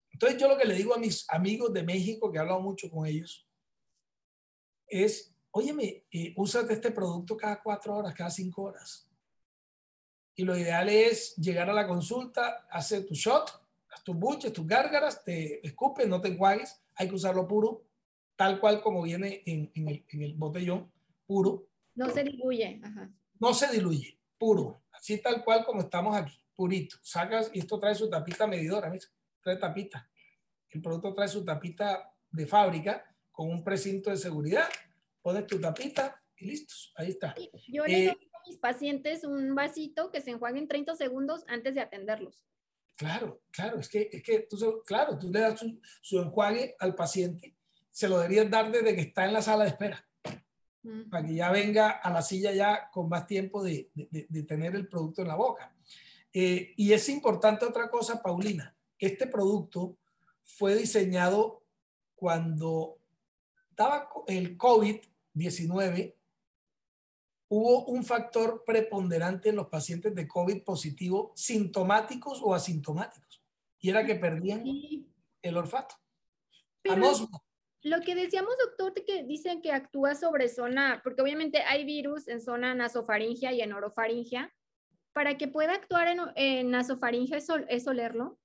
entonces 0.10 0.40
yo 0.40 0.48
lo 0.48 0.58
que 0.58 0.64
le 0.66 0.76
digo 0.76 0.96
a 0.96 1.00
mis 1.00 1.30
amigos 1.30 1.74
de 1.74 1.84
México, 1.84 2.32
que 2.32 2.38
he 2.38 2.40
hablado 2.40 2.62
mucho 2.62 2.90
con 2.90 3.06
ellos, 3.06 3.46
es, 4.88 5.36
óyeme, 5.58 6.06
eh, 6.12 6.34
úsate 6.36 6.74
este 6.74 6.92
producto 6.92 7.36
cada 7.36 7.62
cuatro 7.62 7.96
horas, 7.96 8.14
cada 8.14 8.30
cinco 8.30 8.64
horas. 8.64 9.10
Y 10.36 10.44
lo 10.44 10.56
ideal 10.56 10.88
es 10.88 11.36
llegar 11.36 11.70
a 11.70 11.74
la 11.74 11.88
consulta, 11.88 12.68
hacer 12.70 13.06
tu 13.06 13.16
shot, 13.16 13.50
haz 13.90 14.04
tus 14.04 14.16
buches, 14.16 14.54
tus 14.54 14.68
gárgaras, 14.68 15.24
te 15.24 15.66
escupes, 15.66 16.08
no 16.08 16.22
te 16.22 16.30
enjuagues, 16.30 16.80
hay 16.96 17.10
que 17.10 17.16
usarlo 17.16 17.48
puro, 17.48 17.84
tal 18.36 18.60
cual 18.60 18.82
como 18.82 19.02
viene 19.02 19.42
en, 19.46 19.72
el, 19.76 20.34
botellón, 20.36 20.92
puro. 21.26 21.68
No 21.96 22.10
se 22.10 22.24
diluye. 22.24 22.80
No 23.40 23.54
se 23.54 23.72
diluye, 23.72 24.20
puro, 24.38 24.84
así 24.92 25.18
tal 25.20 25.44
cual 25.44 25.66
como 25.66 25.82
estamos 25.82 26.16
aquí 26.16 26.38
purito. 26.58 26.98
Sacas, 27.02 27.52
y 27.54 27.60
esto 27.60 27.80
trae 27.80 27.96
su 27.96 28.10
tapita 28.10 28.48
medidora, 28.48 28.90
¿ves? 28.90 29.14
trae 29.42 29.58
tapita. 29.58 30.10
El 30.70 30.82
producto 30.82 31.14
trae 31.14 31.28
su 31.28 31.46
tapita 31.46 32.12
de 32.32 32.46
fábrica 32.46 33.16
con 33.32 33.50
un 33.50 33.64
precinto 33.64 34.10
de 34.10 34.18
seguridad. 34.18 34.68
Pones 35.28 35.46
tu 35.46 35.60
tapita 35.60 36.24
y 36.38 36.46
listos. 36.46 36.94
Ahí 36.96 37.10
está. 37.10 37.36
Yo 37.68 37.86
le 37.86 38.06
eh, 38.06 38.06
doy 38.06 38.30
a 38.34 38.48
mis 38.48 38.58
pacientes 38.60 39.26
un 39.26 39.56
vasito 39.56 40.10
que 40.10 40.22
se 40.22 40.32
enjuague 40.32 40.66
30 40.66 40.96
segundos 40.96 41.44
antes 41.50 41.76
de 41.76 41.82
atenderlos. 41.82 42.46
Claro, 42.96 43.42
claro, 43.52 43.78
es 43.78 43.90
que, 43.90 44.10
es 44.10 44.24
que 44.24 44.48
tú, 44.50 44.82
claro, 44.86 45.20
tú 45.20 45.30
le 45.30 45.42
das 45.42 45.62
su, 46.02 46.22
enjuague 46.22 46.78
al 46.80 46.96
paciente, 46.96 47.58
se 47.92 48.08
lo 48.08 48.20
deberías 48.20 48.50
dar 48.50 48.72
desde 48.72 48.96
que 48.96 49.02
está 49.02 49.26
en 49.26 49.34
la 49.34 49.42
sala 49.42 49.66
de 49.66 49.72
espera, 49.72 50.08
para 51.12 51.28
que 51.28 51.36
ya 51.36 51.52
venga 51.52 51.90
a 51.90 52.10
la 52.10 52.22
silla 52.22 52.54
ya 52.54 52.90
con 52.90 53.10
más 53.10 53.28
tiempo 53.28 53.62
de, 53.62 53.92
de, 53.96 54.28
de 54.30 54.44
tener 54.44 54.78
el 54.78 54.88
producto 54.88 55.24
en 55.24 55.28
la 55.28 55.36
boca. 55.36 55.76
Eh, 56.32 56.74
y 56.78 56.94
es 56.94 57.10
importante 57.10 57.66
otra 57.66 57.90
cosa, 57.90 58.22
Paulina. 58.22 58.74
Este 58.98 59.28
producto 59.28 59.98
fue 60.46 60.74
diseñado 60.78 61.66
cuando 62.16 62.98
estaba 63.72 64.08
el 64.28 64.56
COVID-19. 65.38 66.16
Hubo 67.50 67.86
un 67.86 68.04
factor 68.04 68.64
preponderante 68.66 69.50
en 69.50 69.56
los 69.56 69.68
pacientes 69.68 70.14
de 70.14 70.28
COVID 70.28 70.64
positivo, 70.64 71.32
sintomáticos 71.36 72.42
o 72.44 72.54
asintomáticos, 72.54 73.42
y 73.80 73.90
era 73.90 74.06
que 74.06 74.16
perdían 74.16 74.64
el 75.42 75.58
olfato. 75.58 75.96
lo 77.84 78.02
que 78.02 78.16
decíamos, 78.16 78.54
doctor, 78.66 78.94
que 79.06 79.24
dicen 79.24 79.62
que 79.62 79.72
actúa 79.72 80.16
sobre 80.16 80.50
zona, 80.50 81.00
porque 81.04 81.22
obviamente 81.22 81.62
hay 81.62 81.86
virus 81.86 82.28
en 82.28 82.42
zona 82.42 82.76
nasofaringia 82.76 83.54
y 83.54 83.62
en 83.62 83.72
orofaringia, 83.72 84.54
para 85.14 85.38
que 85.38 85.48
pueda 85.48 85.74
actuar 85.74 86.10
en, 86.10 86.20
en 86.36 86.70
nasofaringe 86.70 87.38
es, 87.70 87.88
olerlo? 87.88 88.40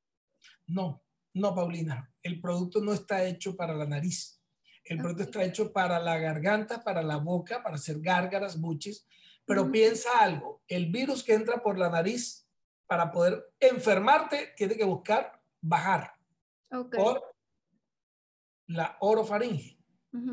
No, 0.66 1.02
no, 1.34 1.54
Paulina. 1.54 2.14
El 2.22 2.40
producto 2.40 2.80
no 2.80 2.92
está 2.92 3.24
hecho 3.24 3.56
para 3.56 3.74
la 3.74 3.86
nariz. 3.86 4.41
El 4.84 4.98
producto 4.98 5.22
está 5.24 5.44
hecho 5.44 5.72
para 5.72 5.98
la 6.00 6.18
garganta, 6.18 6.82
para 6.82 7.02
la 7.02 7.16
boca, 7.16 7.62
para 7.62 7.76
hacer 7.76 8.00
gárgaras, 8.00 8.60
buches. 8.60 9.06
Pero 9.44 9.70
piensa 9.70 10.08
algo, 10.20 10.62
el 10.68 10.90
virus 10.90 11.22
que 11.22 11.34
entra 11.34 11.62
por 11.62 11.78
la 11.78 11.90
nariz, 11.90 12.46
para 12.86 13.10
poder 13.10 13.52
enfermarte, 13.58 14.52
tiene 14.56 14.76
que 14.76 14.84
buscar 14.84 15.40
bajar 15.60 16.14
por 16.68 17.34
la 18.66 18.96
orofaringe. 19.00 19.78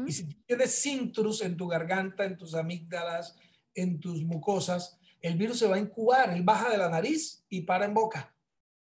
Y 0.06 0.12
si 0.12 0.26
tienes 0.46 0.82
cintrus 0.82 1.42
en 1.42 1.56
tu 1.56 1.68
garganta, 1.68 2.26
en 2.26 2.38
tus 2.38 2.54
amígdalas, 2.54 3.38
en 3.74 4.00
tus 4.00 4.24
mucosas, 4.24 5.00
el 5.22 5.38
virus 5.38 5.60
se 5.60 5.68
va 5.68 5.78
a 5.78 5.80
incubar, 5.80 6.32
él 6.32 6.44
baja 6.44 6.70
de 6.70 6.78
la 6.78 6.90
nariz 6.90 7.46
y 7.50 7.62
para 7.62 7.86
en 7.86 7.94
boca. 7.94 8.36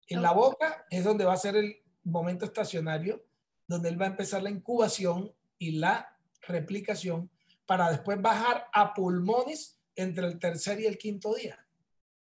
En 0.08 0.22
la 0.22 0.32
boca 0.32 0.86
es 0.90 1.04
donde 1.04 1.26
va 1.26 1.34
a 1.34 1.38
ser 1.38 1.56
momento 2.04 2.46
estacionario, 2.46 3.26
donde 3.68 3.90
él 3.90 4.00
va 4.00 4.06
a 4.06 4.10
empezar 4.10 4.42
la 4.42 4.50
incubación 4.50 5.34
y 5.58 5.72
la 5.72 6.18
replicación 6.42 7.30
para 7.66 7.90
después 7.90 8.22
bajar 8.22 8.68
a 8.74 8.94
pulmones 8.94 9.82
entre 9.96 10.28
el 10.28 10.40
tercer 10.40 10.80
y 10.80 10.86
el 10.86 10.98
quinto 10.98 11.34
día 11.34 11.66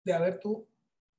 de 0.04 0.14
haber 0.14 0.40
tú 0.40 0.68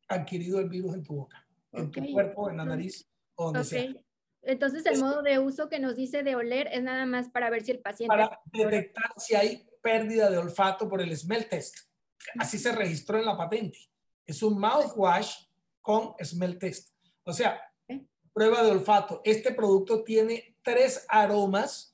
adquirido 0.09 0.61
el 0.61 0.69
virus 0.69 0.95
en 0.95 1.03
tu 1.03 1.17
boca, 1.17 1.47
en 1.73 1.91
tu 1.91 2.01
cuerpo, 2.13 2.51
en 2.51 2.59
la 2.59 2.65
nariz 2.65 3.09
o 3.35 3.47
donde 3.47 3.65
sea. 3.65 3.95
Entonces 4.43 4.85
el 4.87 5.01
modo 5.01 5.23
de 5.23 5.39
uso 5.39 5.69
que 5.69 5.79
nos 5.79 5.97
dice 5.97 6.23
de 6.23 6.37
oler 6.37 6.69
es 6.71 6.83
nada 6.83 7.07
más 7.07 7.31
para 7.31 7.49
ver 7.49 7.65
si 7.65 7.73
el 7.73 7.81
paciente... 7.81 8.15
Para 8.15 8.41
detectar 8.53 9.13
si 9.17 9.35
hay 9.35 9.67
pérdida 9.83 10.31
de 10.31 10.39
olfato 10.39 10.89
por 10.89 11.01
el 11.01 11.17
smell 11.17 11.49
test. 11.49 11.77
Así 12.39 12.59
se 12.59 12.73
registró 12.73 13.19
en 13.19 13.25
la 13.25 13.37
patente. 13.37 13.79
Es 14.27 14.43
un 14.43 14.59
mouthwash 14.59 15.47
con 15.81 16.15
smell 16.23 16.59
test. 16.59 16.91
O 17.25 17.33
sea, 17.33 17.61
prueba 18.33 18.63
de 18.63 18.71
olfato. 18.71 19.23
Este 19.25 19.53
producto 19.53 20.05
tiene 20.05 20.57
tres 20.63 21.07
aromas 21.09 21.94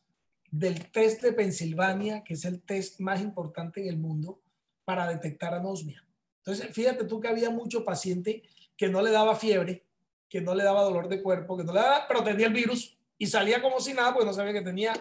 del 0.50 0.90
test 0.90 1.22
de 1.22 1.32
Pensilvania, 1.32 2.24
que 2.24 2.34
es 2.34 2.44
el 2.44 2.62
test 2.62 3.00
más 3.00 3.20
importante 3.20 3.80
en 3.80 3.88
el 3.88 3.98
mundo 3.98 4.40
para 4.84 5.08
detectar 5.08 5.54
anosmia. 5.54 6.04
Entonces, 6.38 6.74
fíjate 6.74 7.04
tú 7.04 7.20
que 7.20 7.28
había 7.28 7.50
mucho 7.50 7.84
paciente 7.84 8.42
que 8.76 8.88
no 8.88 9.02
le 9.02 9.10
daba 9.10 9.36
fiebre, 9.36 9.86
que 10.28 10.40
no 10.40 10.54
le 10.54 10.64
daba 10.64 10.82
dolor 10.82 11.08
de 11.08 11.22
cuerpo, 11.22 11.56
que 11.56 11.64
no 11.64 11.72
le 11.72 11.80
daba, 11.80 12.06
pero 12.08 12.24
tenía 12.24 12.46
el 12.46 12.52
virus 12.52 12.98
y 13.18 13.26
salía 13.26 13.60
como 13.60 13.80
si 13.80 13.92
nada 13.92 14.12
porque 14.12 14.26
no 14.26 14.32
sabía 14.32 14.54
que 14.54 14.62
tenía 14.62 14.92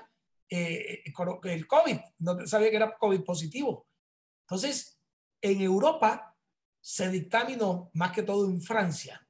eh, 0.49 1.03
el 1.43 1.67
COVID, 1.67 1.97
no 2.19 2.47
sabía 2.47 2.69
que 2.69 2.75
era 2.75 2.97
COVID 2.97 3.21
positivo. 3.21 3.87
Entonces, 4.41 4.99
en 5.41 5.61
Europa 5.61 6.35
se 6.81 7.09
dictaminó, 7.09 7.89
más 7.93 8.11
que 8.11 8.23
todo 8.23 8.45
en 8.45 8.61
Francia, 8.61 9.25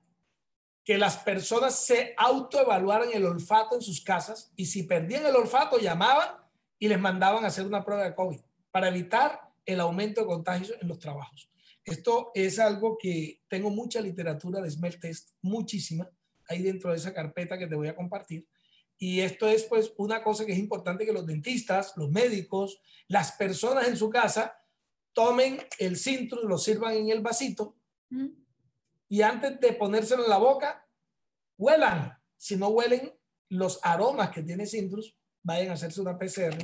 que 0.89 0.97
las 0.97 1.17
personas 1.17 1.85
se 1.85 2.15
autoevaluaran 2.17 3.09
el 3.13 3.23
olfato 3.23 3.75
en 3.75 3.81
sus 3.83 4.01
casas 4.01 4.51
y 4.55 4.65
si 4.65 4.81
perdían 4.81 5.23
el 5.23 5.35
olfato 5.35 5.77
llamaban 5.77 6.29
y 6.79 6.87
les 6.87 6.99
mandaban 6.99 7.43
a 7.43 7.49
hacer 7.49 7.67
una 7.67 7.85
prueba 7.85 8.05
de 8.05 8.15
COVID 8.15 8.39
para 8.71 8.87
evitar 8.87 9.39
el 9.67 9.81
aumento 9.81 10.21
de 10.21 10.25
contagios 10.25 10.73
en 10.81 10.87
los 10.87 10.97
trabajos. 10.97 11.47
Esto 11.85 12.31
es 12.33 12.57
algo 12.57 12.97
que 12.99 13.43
tengo 13.47 13.69
mucha 13.69 14.01
literatura 14.01 14.61
de 14.61 14.71
smell 14.71 14.99
test, 14.99 15.29
muchísima, 15.43 16.09
ahí 16.47 16.63
dentro 16.63 16.89
de 16.89 16.97
esa 16.97 17.13
carpeta 17.13 17.59
que 17.59 17.67
te 17.67 17.75
voy 17.75 17.87
a 17.87 17.95
compartir. 17.95 18.47
Y 18.97 19.19
esto 19.19 19.47
es 19.47 19.65
pues 19.65 19.93
una 19.97 20.23
cosa 20.23 20.43
que 20.43 20.53
es 20.53 20.57
importante 20.57 21.05
que 21.05 21.13
los 21.13 21.27
dentistas, 21.27 21.93
los 21.97 22.09
médicos, 22.09 22.81
las 23.07 23.33
personas 23.33 23.87
en 23.87 23.95
su 23.95 24.09
casa 24.09 24.57
tomen 25.13 25.59
el 25.77 25.97
cinturón, 25.97 26.49
lo 26.49 26.57
sirvan 26.57 26.95
en 26.95 27.09
el 27.09 27.21
vasito 27.21 27.75
y 29.10 29.24
antes 29.24 29.60
de 29.60 29.74
ponérselo 29.74 30.24
en 30.24 30.30
la 30.30 30.38
boca, 30.38 30.88
huelan. 31.57 32.18
Si 32.38 32.55
no 32.55 32.70
huelen 32.70 33.12
los 33.49 33.80
aromas 33.84 34.30
que 34.30 34.43
tiene 34.43 34.68
Cintrus, 34.68 35.18
vayan 35.43 35.72
a 35.72 35.74
hacerse 35.74 35.99
una 35.99 36.18
PCR 36.18 36.55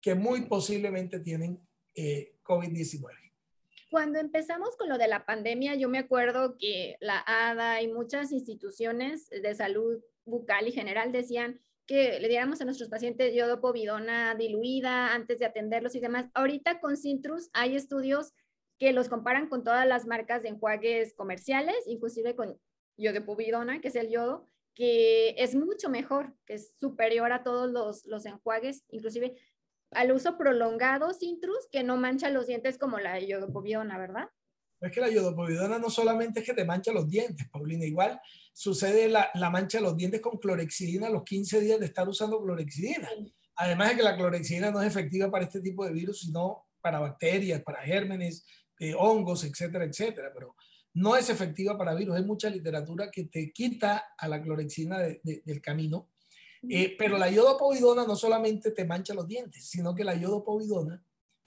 que 0.00 0.14
muy 0.14 0.42
posiblemente 0.42 1.18
tienen 1.18 1.60
eh, 1.94 2.36
COVID-19. 2.42 3.10
Cuando 3.90 4.20
empezamos 4.20 4.76
con 4.76 4.88
lo 4.88 4.98
de 4.98 5.08
la 5.08 5.26
pandemia, 5.26 5.74
yo 5.74 5.88
me 5.88 5.98
acuerdo 5.98 6.56
que 6.58 6.96
la 7.00 7.22
ADA 7.26 7.82
y 7.82 7.88
muchas 7.88 8.30
instituciones 8.30 9.28
de 9.28 9.54
salud 9.54 10.00
bucal 10.24 10.68
y 10.68 10.72
general 10.72 11.10
decían 11.10 11.60
que 11.86 12.20
le 12.20 12.28
diéramos 12.28 12.60
a 12.60 12.64
nuestros 12.64 12.88
pacientes 12.88 13.34
yodopovidona 13.34 14.36
diluida 14.36 15.12
antes 15.12 15.40
de 15.40 15.46
atenderlos 15.46 15.96
y 15.96 16.00
demás. 16.00 16.26
Ahorita 16.34 16.78
con 16.78 16.96
Cintrus 16.96 17.50
hay 17.52 17.74
estudios 17.74 18.32
que 18.80 18.94
los 18.94 19.10
comparan 19.10 19.50
con 19.50 19.62
todas 19.62 19.86
las 19.86 20.06
marcas 20.06 20.42
de 20.42 20.48
enjuagues 20.48 21.12
comerciales, 21.12 21.76
inclusive 21.86 22.34
con 22.34 22.58
yodopovidona, 22.96 23.82
que 23.82 23.88
es 23.88 23.94
el 23.94 24.08
yodo, 24.08 24.46
que 24.74 25.34
es 25.36 25.54
mucho 25.54 25.90
mejor, 25.90 26.34
que 26.46 26.54
es 26.54 26.74
superior 26.80 27.30
a 27.30 27.42
todos 27.42 27.70
los, 27.70 28.06
los 28.06 28.24
enjuagues, 28.24 28.84
inclusive 28.88 29.36
al 29.90 30.12
uso 30.12 30.38
prolongado 30.38 31.12
Cintrus 31.12 31.68
que 31.70 31.82
no 31.82 31.98
mancha 31.98 32.30
los 32.30 32.46
dientes 32.46 32.78
como 32.78 32.98
la 32.98 33.20
yodopovidona, 33.20 33.98
¿verdad? 33.98 34.30
Es 34.80 34.90
que 34.92 35.00
la 35.00 35.10
yodopovidona 35.10 35.78
no 35.78 35.90
solamente 35.90 36.40
es 36.40 36.46
que 36.46 36.54
te 36.54 36.64
mancha 36.64 36.90
los 36.90 37.06
dientes, 37.06 37.46
Paulina, 37.50 37.84
igual 37.84 38.18
sucede 38.54 39.10
la, 39.10 39.30
la 39.34 39.50
mancha 39.50 39.76
de 39.76 39.84
los 39.84 39.96
dientes 39.96 40.22
con 40.22 40.38
clorexidina 40.38 41.08
a 41.08 41.10
los 41.10 41.24
15 41.24 41.60
días 41.60 41.80
de 41.80 41.84
estar 41.84 42.08
usando 42.08 42.42
clorexidina. 42.42 43.10
Además 43.56 43.90
de 43.90 43.96
que 43.96 44.02
la 44.02 44.16
clorexidina 44.16 44.70
no 44.70 44.80
es 44.80 44.88
efectiva 44.88 45.30
para 45.30 45.44
este 45.44 45.60
tipo 45.60 45.84
de 45.84 45.92
virus, 45.92 46.20
sino 46.20 46.64
para 46.80 46.98
bacterias, 46.98 47.62
para 47.62 47.82
gérmenes, 47.82 48.46
eh, 48.80 48.94
hongos, 48.98 49.44
etcétera, 49.44 49.84
etcétera. 49.84 50.32
Pero 50.34 50.56
no 50.94 51.16
es 51.16 51.30
efectiva 51.30 51.78
para 51.78 51.94
virus. 51.94 52.16
Hay 52.16 52.24
mucha 52.24 52.50
literatura 52.50 53.12
que 53.12 53.26
te 53.26 53.52
quita 53.52 54.14
a 54.18 54.26
la 54.26 54.42
clorexidina 54.42 54.98
del 54.98 55.60
camino 55.60 56.08
eh, 56.68 56.94
pero 56.98 57.16
la 57.16 57.30
yodopovidona 57.30 58.06
no 58.06 58.16
solamente 58.16 58.72
te 58.72 58.84
mancha 58.84 59.14
los 59.14 59.26
dientes, 59.26 59.64
sino 59.64 59.94
que 59.94 60.04
la 60.04 60.14
yodopovidona 60.14 61.02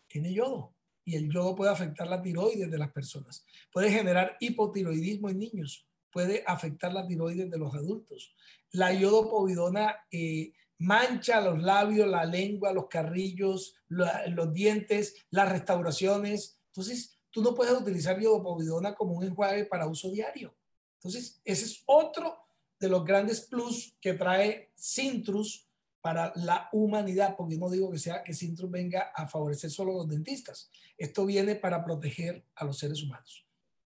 tiene 0.07 0.33
yodo 0.33 0.73
y 1.05 1.15
el 1.15 1.31
yodo 1.31 1.55
puede 1.55 1.71
afectar 1.71 2.07
la 2.07 2.21
tiroides 2.21 2.71
de 2.71 2.77
las 2.77 2.91
personas. 2.91 3.45
Puede 3.71 3.91
generar 3.91 4.37
hipotiroidismo 4.39 5.29
en 5.29 5.39
niños, 5.39 5.87
puede 6.11 6.43
afectar 6.47 6.93
la 6.93 7.05
tiroides 7.05 7.49
de 7.49 7.57
los 7.57 7.73
adultos. 7.75 8.33
La 8.71 8.91
yodopovidona 8.93 9.95
eh, 10.09 10.53
mancha 10.79 11.41
los 11.41 11.61
labios, 11.61 12.07
la 12.07 12.25
lengua, 12.25 12.73
los 12.73 12.87
carrillos, 12.87 13.75
los 13.89 14.53
dientes, 14.53 15.25
las 15.29 15.51
restauraciones. 15.51 16.59
Entonces, 16.67 17.12
tú 17.33 17.41
no 17.41 17.55
puedes 17.55 17.73
utilizar 17.73 18.19
yodopovidona 18.19 18.93
como 18.93 19.13
un 19.13 19.23
enjuague 19.23 19.65
para 19.65 19.87
uso 19.87 20.11
diario. 20.11 20.55
Entonces, 20.99 21.41
ese 21.43 21.65
es 21.65 21.83
otro 21.87 22.37
de 22.79 22.87
los 22.87 23.03
grandes 23.03 23.41
plus 23.41 23.97
que 23.99 24.13
trae 24.13 24.71
Cintrus 24.77 25.67
para 25.99 26.31
la 26.35 26.69
humanidad, 26.73 27.35
porque 27.35 27.57
no 27.57 27.69
digo 27.69 27.89
que 27.89 27.97
sea 27.97 28.23
que 28.23 28.33
Cintrus 28.33 28.69
venga 28.69 29.11
a 29.15 29.27
favorecer 29.27 29.71
solo 29.71 29.93
a 29.93 29.95
los 29.95 30.09
dentistas. 30.09 30.69
Esto 30.97 31.25
viene 31.25 31.55
para 31.55 31.83
proteger 31.83 32.45
a 32.55 32.65
los 32.65 32.77
seres 32.77 33.01
humanos. 33.01 33.47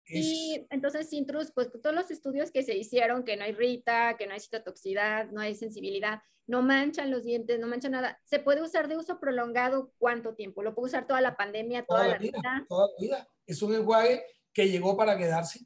Y 0.07 0.67
entonces 0.69 1.09
Cintrus, 1.09 1.51
pues 1.51 1.69
todos 1.81 1.95
los 1.95 2.11
estudios 2.11 2.51
que 2.51 2.63
se 2.63 2.75
hicieron, 2.75 3.23
que 3.23 3.37
no 3.37 3.45
hay 3.45 3.53
rita, 3.53 4.17
que 4.17 4.27
no 4.27 4.33
hay 4.33 4.39
citotoxicidad, 4.39 5.31
no 5.31 5.39
hay 5.39 5.55
sensibilidad, 5.55 6.21
no 6.47 6.61
manchan 6.61 7.11
los 7.11 7.23
dientes, 7.23 7.59
no 7.59 7.67
manchan 7.67 7.93
nada. 7.93 8.19
¿Se 8.25 8.39
puede 8.39 8.61
usar 8.61 8.87
de 8.87 8.97
uso 8.97 9.19
prolongado 9.19 9.93
cuánto 9.97 10.35
tiempo? 10.35 10.63
¿Lo 10.63 10.75
puede 10.75 10.87
usar 10.87 11.07
toda 11.07 11.21
la 11.21 11.37
pandemia, 11.37 11.85
toda, 11.85 12.07
la 12.07 12.17
vida? 12.17 12.65
Toda 12.67 12.87
la 12.87 12.93
vida. 12.99 13.29
Es 13.45 13.61
un 13.61 13.73
enjuague 13.73 14.23
que 14.53 14.67
llegó 14.67 14.97
para 14.97 15.17
quedarse 15.17 15.65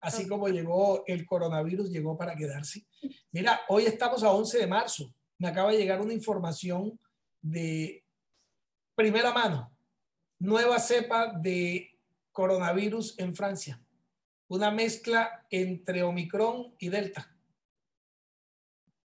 así 0.00 0.28
como 0.28 0.48
llegó 0.48 1.04
el 1.06 1.26
coronavirus, 1.26 1.90
llegó 1.90 2.16
para 2.16 2.36
quedarse. 2.36 2.86
Mira, 3.32 3.60
hoy 3.68 3.86
estamos 3.86 4.22
a 4.22 4.30
11 4.30 4.58
de 4.58 4.66
marzo. 4.66 5.12
Me 5.38 5.48
acaba 5.48 5.70
de 5.70 5.78
llegar 5.78 6.00
una 6.00 6.12
información 6.12 6.98
de 7.40 8.04
primera 8.94 9.32
mano. 9.32 9.72
Nueva 10.38 10.78
cepa 10.78 11.32
de 11.32 11.97
coronavirus 12.38 13.18
en 13.18 13.34
Francia. 13.34 13.82
Una 14.46 14.70
mezcla 14.70 15.44
entre 15.50 16.04
Omicron 16.04 16.72
y 16.78 16.88
Delta. 16.88 17.36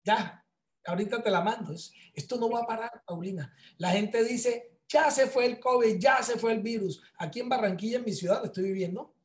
Ya, 0.04 0.46
ahorita 0.86 1.24
te 1.24 1.32
la 1.32 1.42
mando. 1.42 1.74
Esto 2.14 2.38
no 2.38 2.48
va 2.48 2.60
a 2.60 2.68
parar, 2.68 3.02
Paulina. 3.04 3.52
La 3.80 3.90
gente 3.90 4.24
dice, 4.24 4.78
ya 4.88 5.10
se 5.10 5.26
fue 5.26 5.48
el 5.48 5.60
COVID, 5.60 5.98
ya 5.98 6.22
se 6.22 6.38
fue 6.38 6.52
el 6.52 6.62
virus. 6.62 7.02
Aquí 7.18 7.40
en 7.40 7.50
Barranquilla, 7.50 7.98
en 7.98 8.06
mi 8.06 8.14
ciudad, 8.14 8.46
estoy 8.46 8.66
viviendo, 8.66 9.16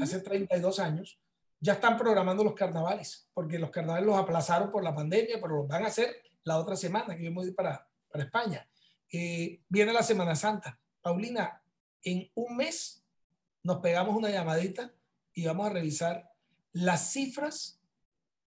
hace 0.00 0.20
32 0.20 0.78
años, 0.78 1.20
ya 1.60 1.74
están 1.74 1.98
programando 1.98 2.42
los 2.42 2.54
carnavales, 2.54 3.28
porque 3.34 3.58
los 3.58 3.68
carnavales 3.68 4.06
los 4.06 4.16
aplazaron 4.16 4.70
por 4.70 4.82
la 4.82 4.94
pandemia, 4.94 5.38
pero 5.38 5.56
los 5.56 5.68
van 5.68 5.84
a 5.84 5.88
hacer 5.88 6.16
la 6.44 6.56
otra 6.56 6.76
semana, 6.76 7.14
que 7.14 7.24
yo 7.24 7.30
me 7.30 7.42
voy 7.42 7.50
para, 7.50 7.86
para 8.10 8.24
España. 8.24 8.66
Eh, 9.12 9.60
viene 9.68 9.92
la 9.92 10.02
Semana 10.02 10.34
Santa. 10.34 10.80
Paulina, 11.02 11.62
en 12.02 12.30
un 12.34 12.56
mes 12.56 12.99
nos 13.62 13.78
pegamos 13.78 14.16
una 14.16 14.30
llamadita 14.30 14.92
y 15.34 15.44
vamos 15.44 15.66
a 15.66 15.72
revisar 15.72 16.32
las 16.72 17.12
cifras 17.12 17.80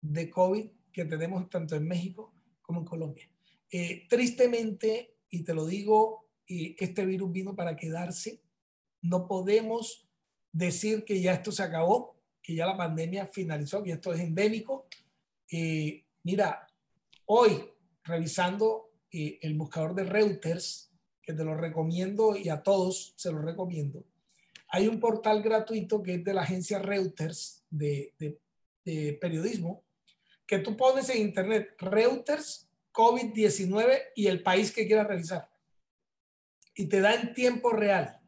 de 0.02 0.30
COVID 0.30 0.70
que 0.92 1.06
tenemos 1.06 1.50
tanto 1.50 1.76
en 1.76 1.88
México 1.88 2.34
como 2.62 2.82
en 2.82 2.86
Colombia. 2.86 3.30
Eh, 3.72 4.08
tristemente, 4.10 5.18
y 5.30 5.44
te 5.44 5.54
lo 5.54 5.66
digo, 5.66 6.30
eh, 6.48 6.76
este 6.80 7.06
virus 7.06 7.32
vino 7.32 7.56
para 7.56 7.76
quedarse. 7.76 8.42
No 9.02 9.28
podemos 9.28 10.08
decir 10.52 11.06
que 11.06 11.22
ya 11.22 11.34
esto 11.34 11.52
se 11.52 11.64
acabó, 11.64 12.18
que 12.42 12.56
ya 12.56 12.66
la 12.66 12.78
pandemia 12.78 13.28
finalizó, 13.28 13.84
que 13.84 13.92
esto 13.92 14.14
es 14.14 14.20
endémico. 14.20 14.88
Eh, 15.52 16.04
mira, 16.24 16.68
hoy 17.26 17.64
revisando 18.04 18.92
eh, 19.12 19.40
el 19.42 19.56
buscador 19.56 19.94
de 19.96 20.04
Reuters, 20.04 20.92
que 21.22 21.34
te 21.34 21.44
lo 21.44 21.56
recomiendo 21.56 22.36
y 22.36 22.50
a 22.50 22.64
todos 22.64 23.14
se 23.16 23.32
lo 23.32 23.40
recomiendo, 23.40 24.04
hay 24.70 24.88
un 24.88 25.00
portal 25.00 25.42
gratuito 25.42 26.02
que 26.04 26.16
es 26.16 26.24
de 26.24 26.34
la 26.34 26.44
agencia 26.44 26.80
Reuters 26.80 27.66
de, 27.70 28.14
periodismo, 29.20 29.84
que 30.46 30.60
tú 30.60 30.78
pones 30.78 31.10
en 31.10 31.22
internet 31.22 31.76
Reuters 31.80 32.70
COVID-19 32.92 34.00
y 34.16 34.28
el 34.28 34.42
país 34.42 34.72
que 34.72 34.88
quieras 34.88 35.08
revisar. 35.08 35.50
Y 36.76 36.88
te 36.88 37.02
da 37.02 37.14
en 37.14 37.34
tiempo 37.34 37.72
real 37.72 38.20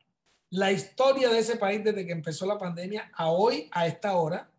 la 0.49 0.71
historia 0.71 1.29
de 1.29 1.39
ese 1.39 1.55
país 1.55 1.83
desde 1.83 2.05
que 2.05 2.11
empezó 2.11 2.45
la 2.45 2.57
pandemia 2.57 3.11
a 3.15 3.29
hoy, 3.29 3.69
a 3.71 3.87
esta 3.87 4.15
hora, 4.15 4.51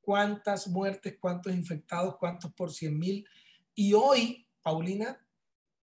cuántas 0.00 0.68
muertes, 0.68 1.16
cuántos 1.18 1.54
infectados, 1.54 2.16
cuántos 2.18 2.52
por 2.52 2.72
100 2.72 2.98
mil. 2.98 3.26
Y 3.74 3.94
hoy, 3.94 4.46
Paulina, 4.60 5.24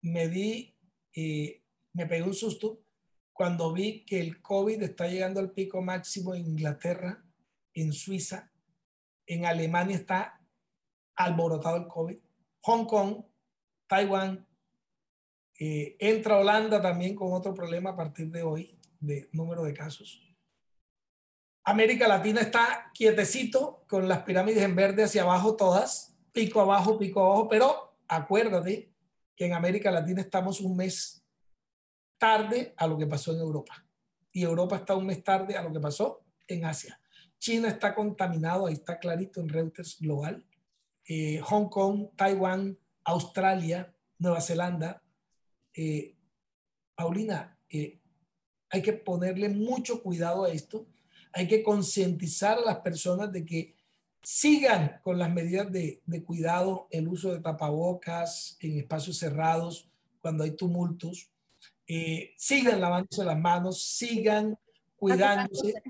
me 0.02 0.28
di, 0.28 0.74
eh, 1.14 1.62
me 1.92 2.06
pegué 2.06 2.22
un 2.22 2.34
susto 2.34 2.82
cuando 3.32 3.72
vi 3.72 4.04
que 4.04 4.20
el 4.20 4.40
COVID 4.40 4.82
está 4.82 5.08
llegando 5.08 5.40
al 5.40 5.52
pico 5.52 5.80
máximo 5.82 6.34
en 6.34 6.46
Inglaterra, 6.46 7.24
en 7.74 7.92
Suiza, 7.92 8.52
en 9.26 9.46
Alemania 9.46 9.96
está 9.96 10.40
alborotado 11.14 11.76
el 11.76 11.86
COVID, 11.86 12.18
Hong 12.62 12.84
Kong, 12.86 13.24
Taiwán, 13.86 14.46
eh, 15.58 15.96
entra 15.98 16.38
Holanda 16.38 16.80
también 16.80 17.14
con 17.14 17.32
otro 17.32 17.54
problema 17.54 17.90
a 17.90 17.96
partir 17.96 18.30
de 18.30 18.42
hoy 18.42 18.78
de 19.00 19.28
número 19.32 19.64
de 19.64 19.74
casos. 19.74 20.20
América 21.64 22.08
Latina 22.08 22.40
está 22.40 22.90
quietecito 22.92 23.84
con 23.88 24.08
las 24.08 24.22
pirámides 24.22 24.62
en 24.62 24.74
verde 24.74 25.04
hacia 25.04 25.22
abajo 25.22 25.56
todas, 25.56 26.16
pico 26.32 26.60
abajo, 26.60 26.98
pico 26.98 27.24
abajo, 27.24 27.48
pero 27.48 27.96
acuérdate 28.08 28.92
que 29.36 29.46
en 29.46 29.54
América 29.54 29.90
Latina 29.90 30.20
estamos 30.20 30.60
un 30.60 30.76
mes 30.76 31.21
tarde 32.22 32.72
a 32.76 32.86
lo 32.86 32.96
que 32.96 33.08
pasó 33.08 33.32
en 33.32 33.40
Europa 33.40 33.84
y 34.30 34.44
Europa 34.44 34.76
está 34.76 34.94
un 34.94 35.06
mes 35.06 35.24
tarde 35.24 35.56
a 35.56 35.62
lo 35.64 35.72
que 35.72 35.80
pasó 35.80 36.22
en 36.46 36.64
Asia. 36.64 37.00
China 37.40 37.66
está 37.66 37.96
contaminado, 37.96 38.66
ahí 38.66 38.74
está 38.74 39.00
clarito 39.00 39.40
en 39.40 39.48
Reuters 39.48 39.98
Global. 39.98 40.46
Eh, 41.04 41.40
Hong 41.40 41.68
Kong, 41.68 42.10
Taiwán, 42.14 42.78
Australia, 43.02 43.92
Nueva 44.18 44.40
Zelanda. 44.40 45.02
Eh, 45.74 46.14
Paulina, 46.94 47.58
eh, 47.68 47.98
hay 48.70 48.82
que 48.82 48.92
ponerle 48.92 49.48
mucho 49.48 50.00
cuidado 50.00 50.44
a 50.44 50.50
esto. 50.50 50.86
Hay 51.32 51.48
que 51.48 51.64
concientizar 51.64 52.58
a 52.58 52.64
las 52.64 52.78
personas 52.78 53.32
de 53.32 53.44
que 53.44 53.74
sigan 54.22 55.00
con 55.02 55.18
las 55.18 55.32
medidas 55.32 55.72
de, 55.72 56.00
de, 56.06 56.22
cuidado, 56.22 56.86
el 56.92 57.08
uso 57.08 57.34
de 57.34 57.40
tapabocas 57.40 58.56
en 58.60 58.78
espacios 58.78 59.18
cerrados, 59.18 59.88
cuando 60.20 60.44
hay 60.44 60.52
tumultos. 60.52 61.32
Sigan 62.36 62.80
lavándose 62.80 63.24
las 63.24 63.38
manos, 63.38 63.84
sigan 63.84 64.56
cuidándose 64.96 65.82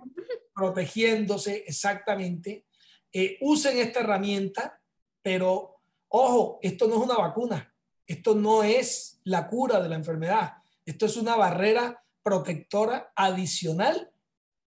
protegiéndose 0.55 1.65
exactamente. 1.67 2.67
Eh, 3.13 3.39
usen 3.41 3.79
esta 3.79 4.01
herramienta, 4.01 4.81
pero 5.21 5.81
ojo, 6.09 6.59
esto 6.63 6.89
no 6.89 6.97
es 6.97 7.03
una 7.03 7.17
vacuna, 7.17 7.75
esto 8.07 8.35
no 8.35 8.63
es 8.63 9.21
la 9.25 9.49
cura 9.49 9.81
de 9.81 9.89
la 9.89 9.97
enfermedad, 9.97 10.55
esto 10.85 11.07
es 11.07 11.17
una 11.17 11.37
barrera 11.37 12.03
protectora 12.23 13.13
adicional 13.15 14.11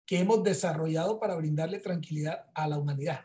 que 0.05 0.19
hemos 0.19 0.43
desarrollado 0.43 1.19
para 1.19 1.35
brindarle 1.35 1.79
tranquilidad 1.79 2.45
a 2.53 2.67
la 2.67 2.77
humanidad. 2.77 3.21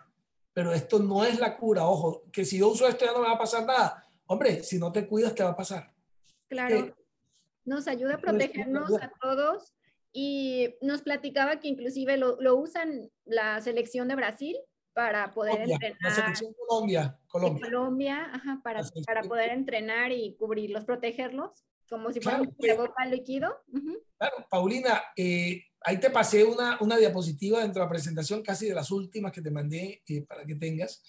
Pero 0.52 0.72
esto 0.72 0.98
no 0.98 1.24
es 1.24 1.38
la 1.38 1.56
cura, 1.56 1.86
ojo, 1.86 2.24
que 2.32 2.44
si 2.44 2.58
yo 2.58 2.68
uso 2.68 2.88
esto 2.88 3.04
ya 3.04 3.12
no 3.12 3.20
me 3.20 3.26
va 3.26 3.34
a 3.34 3.38
pasar 3.38 3.66
nada. 3.66 4.04
Hombre, 4.26 4.62
si 4.62 4.78
no 4.78 4.90
te 4.90 5.06
cuidas, 5.06 5.34
te 5.34 5.42
va 5.42 5.50
a 5.50 5.56
pasar. 5.56 5.92
Claro. 6.48 6.76
Eh, 6.76 6.94
nos 7.64 7.88
ayuda 7.88 8.14
a 8.14 8.18
protegernos 8.18 8.92
a 9.00 9.12
todos 9.20 9.74
y 10.12 10.74
nos 10.82 11.02
platicaba 11.02 11.60
que 11.60 11.68
inclusive 11.68 12.16
lo, 12.16 12.40
lo 12.40 12.56
usan 12.56 13.10
la 13.24 13.60
selección 13.60 14.08
de 14.08 14.16
Brasil 14.16 14.56
para 14.92 15.32
poder 15.32 15.62
entrenar. 15.62 15.98
La 16.00 16.10
selección 16.10 16.52
Colombia. 16.66 17.18
Colombia, 17.28 17.64
Colombia 17.64 18.30
ajá, 18.32 18.60
para, 18.62 18.82
para 19.06 19.22
poder 19.22 19.50
entrenar 19.50 20.12
y 20.12 20.34
cubrirlos, 20.36 20.84
protegerlos, 20.84 21.64
como 21.88 22.12
si 22.12 22.20
fuera 22.20 22.40
un 22.40 22.54
boca 22.76 23.04
líquido. 23.06 23.62
Claro, 24.18 24.46
Paulina, 24.50 25.02
eh, 25.16 25.64
ahí 25.82 25.98
te 25.98 26.10
pasé 26.10 26.44
una, 26.44 26.76
una 26.80 26.96
diapositiva 26.96 27.60
dentro 27.60 27.80
de 27.80 27.86
la 27.86 27.90
presentación, 27.90 28.42
casi 28.42 28.68
de 28.68 28.74
las 28.74 28.90
últimas 28.90 29.32
que 29.32 29.42
te 29.42 29.50
mandé 29.50 30.02
eh, 30.06 30.22
para 30.22 30.44
que 30.44 30.56
tengas. 30.56 31.02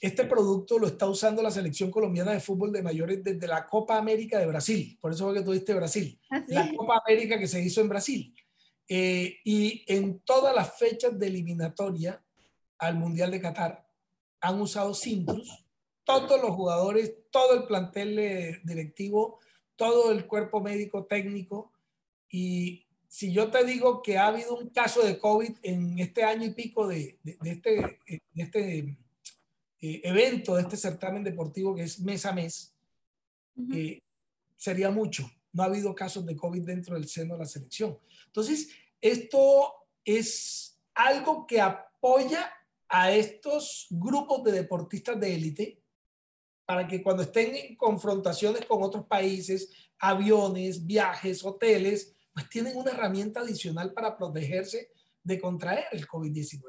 Este 0.00 0.24
producto 0.24 0.78
lo 0.78 0.86
está 0.86 1.06
usando 1.06 1.42
la 1.42 1.50
selección 1.50 1.90
colombiana 1.90 2.32
de 2.32 2.40
fútbol 2.40 2.72
de 2.72 2.82
mayores 2.82 3.22
desde 3.22 3.46
la 3.46 3.66
Copa 3.66 3.96
América 3.96 4.38
de 4.38 4.46
Brasil. 4.46 4.98
Por 5.00 5.12
eso 5.12 5.24
fue 5.24 5.34
que 5.34 5.42
tú 5.42 5.52
diste 5.52 5.74
Brasil. 5.74 6.20
Ah, 6.30 6.44
la 6.48 6.74
Copa 6.74 7.02
América 7.04 7.38
que 7.38 7.48
se 7.48 7.62
hizo 7.62 7.80
en 7.80 7.88
Brasil. 7.88 8.34
Eh, 8.88 9.38
y 9.44 9.84
en 9.88 10.20
todas 10.20 10.54
las 10.54 10.78
fechas 10.78 11.18
de 11.18 11.26
eliminatoria 11.26 12.24
al 12.78 12.96
Mundial 12.96 13.30
de 13.30 13.40
Qatar 13.40 13.88
han 14.40 14.60
usado 14.60 14.94
Sintrus. 14.94 15.64
Todos 16.04 16.40
los 16.40 16.50
jugadores, 16.50 17.14
todo 17.30 17.54
el 17.54 17.64
plantel 17.64 18.18
eh, 18.18 18.60
directivo, 18.64 19.40
todo 19.74 20.12
el 20.12 20.26
cuerpo 20.26 20.60
médico 20.60 21.04
técnico. 21.04 21.72
Y 22.30 22.86
si 23.08 23.32
yo 23.32 23.50
te 23.50 23.64
digo 23.64 24.02
que 24.02 24.18
ha 24.18 24.28
habido 24.28 24.56
un 24.56 24.68
caso 24.68 25.02
de 25.02 25.18
COVID 25.18 25.56
en 25.62 25.98
este 25.98 26.22
año 26.22 26.44
y 26.44 26.50
pico 26.50 26.86
de, 26.86 27.18
de, 27.22 27.36
de 27.40 27.50
este, 27.50 27.98
de 28.06 28.42
este 28.42 28.96
eh, 29.80 30.00
evento 30.04 30.56
de 30.56 30.62
este 30.62 30.76
certamen 30.76 31.22
deportivo 31.22 31.74
que 31.74 31.82
es 31.82 32.00
mes 32.00 32.24
a 32.24 32.32
mes, 32.32 32.74
eh, 33.72 34.00
sería 34.56 34.90
mucho. 34.90 35.30
No 35.52 35.62
ha 35.62 35.66
habido 35.66 35.94
casos 35.94 36.24
de 36.26 36.36
COVID 36.36 36.64
dentro 36.64 36.94
del 36.94 37.08
seno 37.08 37.34
de 37.34 37.40
la 37.40 37.46
selección. 37.46 37.98
Entonces, 38.26 38.68
esto 39.00 39.72
es 40.04 40.78
algo 40.94 41.46
que 41.46 41.60
apoya 41.60 42.52
a 42.88 43.12
estos 43.12 43.86
grupos 43.90 44.44
de 44.44 44.52
deportistas 44.52 45.18
de 45.18 45.34
élite 45.34 45.82
para 46.64 46.86
que 46.86 47.02
cuando 47.02 47.22
estén 47.22 47.54
en 47.54 47.76
confrontaciones 47.76 48.64
con 48.66 48.82
otros 48.82 49.06
países, 49.06 49.70
aviones, 49.98 50.84
viajes, 50.84 51.44
hoteles, 51.44 52.12
pues 52.32 52.48
tienen 52.48 52.76
una 52.76 52.90
herramienta 52.90 53.40
adicional 53.40 53.92
para 53.92 54.16
protegerse 54.16 54.90
de 55.22 55.40
contraer 55.40 55.86
el 55.92 56.06
COVID-19. 56.06 56.60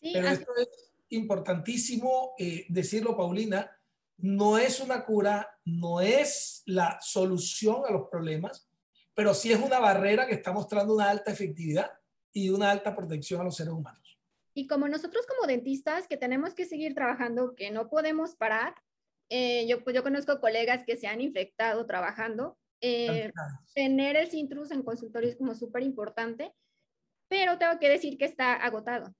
Pero 0.00 0.28
esto 0.28 0.52
es 0.56 0.91
importantísimo 1.12 2.34
eh, 2.38 2.66
decirlo, 2.68 3.16
Paulina, 3.16 3.70
no 4.18 4.58
es 4.58 4.80
una 4.80 5.04
cura, 5.04 5.58
no 5.64 6.00
es 6.00 6.62
la 6.66 6.98
solución 7.00 7.82
a 7.86 7.92
los 7.92 8.08
problemas, 8.08 8.68
pero 9.14 9.34
sí 9.34 9.52
es 9.52 9.60
una 9.60 9.78
barrera 9.78 10.26
que 10.26 10.34
está 10.34 10.52
mostrando 10.52 10.94
una 10.94 11.10
alta 11.10 11.30
efectividad 11.30 11.90
y 12.32 12.50
una 12.50 12.70
alta 12.70 12.94
protección 12.94 13.40
a 13.40 13.44
los 13.44 13.56
seres 13.56 13.72
humanos. 13.72 14.18
Y 14.54 14.66
como 14.66 14.88
nosotros 14.88 15.26
como 15.26 15.46
dentistas 15.46 16.06
que 16.06 16.16
tenemos 16.16 16.54
que 16.54 16.66
seguir 16.66 16.94
trabajando, 16.94 17.54
que 17.54 17.70
no 17.70 17.88
podemos 17.88 18.36
parar, 18.36 18.74
eh, 19.30 19.66
yo, 19.66 19.82
pues 19.82 19.96
yo 19.96 20.02
conozco 20.02 20.40
colegas 20.40 20.84
que 20.84 20.96
se 20.96 21.06
han 21.06 21.20
infectado 21.20 21.86
trabajando, 21.86 22.58
eh, 22.80 23.32
tener 23.74 24.16
el 24.16 24.28
Cintrus 24.28 24.70
en 24.72 24.82
consultorio 24.82 25.30
es 25.30 25.36
como 25.36 25.54
súper 25.54 25.82
importante, 25.84 26.52
pero 27.28 27.56
tengo 27.56 27.78
que 27.78 27.88
decir 27.88 28.18
que 28.18 28.24
está 28.24 28.54
agotado. 28.54 29.14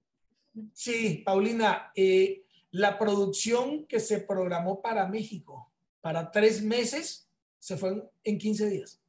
Sí, 0.74 1.22
Paulina, 1.24 1.92
eh, 1.94 2.44
la 2.70 2.98
producción 2.98 3.86
que 3.86 4.00
se 4.00 4.20
programó 4.20 4.80
para 4.80 5.06
México 5.06 5.70
para 6.00 6.30
tres 6.30 6.62
meses 6.62 7.28
se 7.58 7.76
fue 7.76 8.10
en 8.24 8.38
15 8.38 8.68
días. 8.68 9.00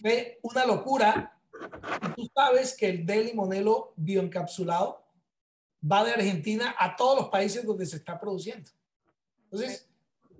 Fue 0.00 0.38
una 0.42 0.64
locura. 0.64 1.38
Tú 2.14 2.30
sabes 2.34 2.76
que 2.76 2.88
el 2.88 3.04
Deli 3.04 3.34
Monelo 3.34 3.92
bioencapsulado 3.96 5.04
va 5.90 6.04
de 6.04 6.12
Argentina 6.12 6.74
a 6.78 6.96
todos 6.96 7.20
los 7.20 7.28
países 7.28 7.64
donde 7.64 7.86
se 7.86 7.96
está 7.96 8.18
produciendo. 8.18 8.70
Entonces, 9.44 9.88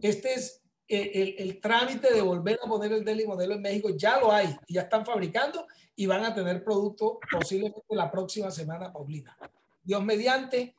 este 0.00 0.34
es 0.34 0.62
eh, 0.88 1.10
el, 1.14 1.34
el, 1.38 1.60
trámite 1.60 2.12
de 2.12 2.20
volver 2.20 2.60
a 2.62 2.68
poner 2.68 2.92
el 2.92 3.04
Deli 3.04 3.26
Modelo 3.26 3.54
en 3.54 3.62
México. 3.62 3.90
Ya 3.96 4.20
lo 4.20 4.30
hay, 4.30 4.56
ya 4.68 4.82
están 4.82 5.04
fabricando 5.04 5.66
y 5.96 6.06
van 6.06 6.24
a 6.24 6.34
tener 6.34 6.62
producto 6.62 7.18
posiblemente 7.30 7.82
la 7.90 8.10
próxima 8.10 8.50
semana, 8.50 8.92
Paulina. 8.92 9.36
Dios 9.86 10.04
mediante, 10.04 10.74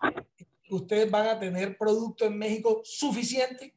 ustedes 0.69 1.09
van 1.09 1.27
a 1.27 1.39
tener 1.39 1.77
producto 1.77 2.25
en 2.25 2.37
México 2.37 2.81
suficiente 2.83 3.73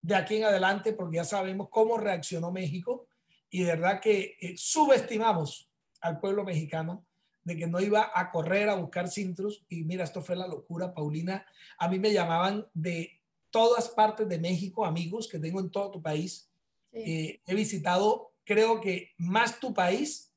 de 0.00 0.14
aquí 0.14 0.36
en 0.36 0.44
adelante, 0.44 0.94
porque 0.94 1.16
ya 1.16 1.24
sabemos 1.24 1.68
cómo 1.70 1.98
reaccionó 1.98 2.50
México 2.50 3.06
y 3.50 3.64
de 3.64 3.76
verdad 3.76 4.00
que 4.00 4.38
eh, 4.40 4.54
subestimamos 4.56 5.70
al 6.00 6.18
pueblo 6.18 6.44
mexicano 6.44 7.04
de 7.44 7.56
que 7.58 7.66
no 7.66 7.78
iba 7.78 8.10
a 8.14 8.30
correr 8.30 8.70
a 8.70 8.76
buscar 8.76 9.10
Cintrus. 9.10 9.64
Y 9.68 9.84
mira, 9.84 10.04
esto 10.04 10.22
fue 10.22 10.34
la 10.34 10.46
locura, 10.46 10.94
Paulina. 10.94 11.44
A 11.78 11.88
mí 11.88 11.98
me 11.98 12.12
llamaban 12.12 12.66
de 12.72 13.20
todas 13.50 13.90
partes 13.90 14.28
de 14.28 14.38
México, 14.38 14.86
amigos 14.86 15.28
que 15.28 15.38
tengo 15.38 15.60
en 15.60 15.70
todo 15.70 15.90
tu 15.90 16.00
país. 16.00 16.50
Eh, 16.92 17.42
he 17.44 17.54
visitado, 17.54 18.32
creo 18.44 18.80
que 18.80 19.10
más 19.18 19.60
tu 19.60 19.74
país 19.74 20.32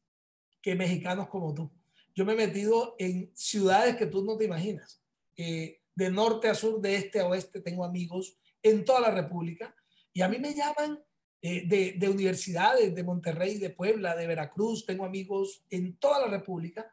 que 0.62 0.76
mexicanos 0.76 1.30
como 1.30 1.54
tú. 1.54 1.72
Yo 2.16 2.26
me 2.26 2.34
he 2.34 2.36
metido 2.36 2.96
en 3.00 3.32
ciudades 3.36 3.96
que 3.96 4.06
tú 4.06 4.24
no 4.24 4.38
te 4.38 4.46
imaginas. 4.46 5.02
Eh, 5.36 5.82
de 5.96 6.10
norte 6.10 6.48
a 6.48 6.56
sur, 6.56 6.82
de 6.82 6.96
este 6.96 7.20
a 7.20 7.28
oeste, 7.28 7.62
tengo 7.62 7.84
amigos 7.84 8.38
en 8.62 8.86
toda 8.86 9.00
la 9.00 9.12
República 9.12 9.76
y 10.12 10.22
a 10.22 10.30
mí 10.30 10.38
me 10.40 10.54
llaman 10.54 11.04
eh, 11.42 11.64
de, 11.68 11.94
de, 11.98 12.10
universidades 12.10 12.96
de 12.96 13.04
Monterrey, 13.04 13.58
de 13.58 13.70
Puebla, 13.70 14.16
de 14.16 14.28
Veracruz, 14.28 14.86
tengo 14.86 15.06
amigos 15.06 15.64
en 15.70 15.98
toda 15.98 16.20
la 16.22 16.28
República 16.28 16.92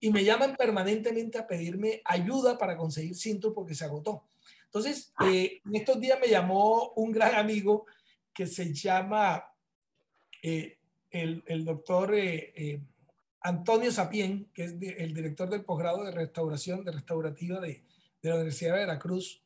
y 0.00 0.10
me 0.10 0.24
llaman 0.24 0.56
permanentemente 0.56 1.38
a 1.38 1.46
pedirme 1.46 2.02
ayuda 2.04 2.58
para 2.58 2.76
conseguir 2.76 3.14
cinto 3.14 3.54
porque 3.54 3.74
se 3.74 3.84
agotó. 3.84 4.28
Entonces, 4.64 5.12
eh, 5.24 5.60
en 5.64 5.76
estos 5.76 6.00
días 6.00 6.18
me 6.20 6.28
llamó 6.28 6.92
un 6.96 7.12
gran 7.12 7.34
amigo 7.34 7.86
que 8.34 8.46
se 8.46 8.72
llama 8.72 9.44
el, 10.40 11.44
el, 11.46 11.64
doctor 11.64 12.14
Antonio 13.44 13.90
Sapien, 13.90 14.50
que 14.52 14.64
es 14.64 14.72
el 14.80 15.14
director 15.14 15.48
del 15.48 15.64
posgrado 15.64 16.04
de 16.04 16.12
restauración, 16.12 16.84
de 16.84 16.92
restaurativa 16.92 17.60
de, 17.60 17.84
de 18.22 18.28
la 18.28 18.36
Universidad 18.36 18.74
de 18.74 18.80
Veracruz, 18.80 19.42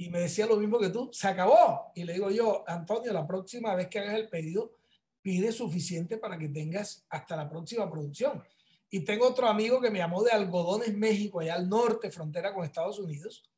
y 0.00 0.10
me 0.10 0.20
decía 0.20 0.46
lo 0.46 0.56
mismo 0.56 0.78
que 0.78 0.90
tú, 0.90 1.10
se 1.12 1.26
acabó. 1.26 1.90
Y 1.94 2.04
le 2.04 2.14
digo 2.14 2.30
yo, 2.30 2.64
Antonio, 2.68 3.12
la 3.12 3.26
próxima 3.26 3.74
vez 3.74 3.88
que 3.88 3.98
hagas 3.98 4.14
el 4.14 4.28
pedido, 4.28 4.72
pide 5.20 5.50
suficiente 5.50 6.18
para 6.18 6.38
que 6.38 6.48
tengas 6.48 7.04
hasta 7.10 7.36
la 7.36 7.48
próxima 7.48 7.90
producción. 7.90 8.42
Y 8.90 9.00
tengo 9.00 9.26
otro 9.26 9.48
amigo 9.48 9.80
que 9.80 9.90
me 9.90 9.98
llamó 9.98 10.22
de 10.22 10.30
Algodones, 10.30 10.96
México, 10.96 11.40
allá 11.40 11.54
al 11.54 11.68
norte, 11.68 12.10
frontera 12.10 12.54
con 12.54 12.64
Estados 12.64 12.98
Unidos. 13.00 13.50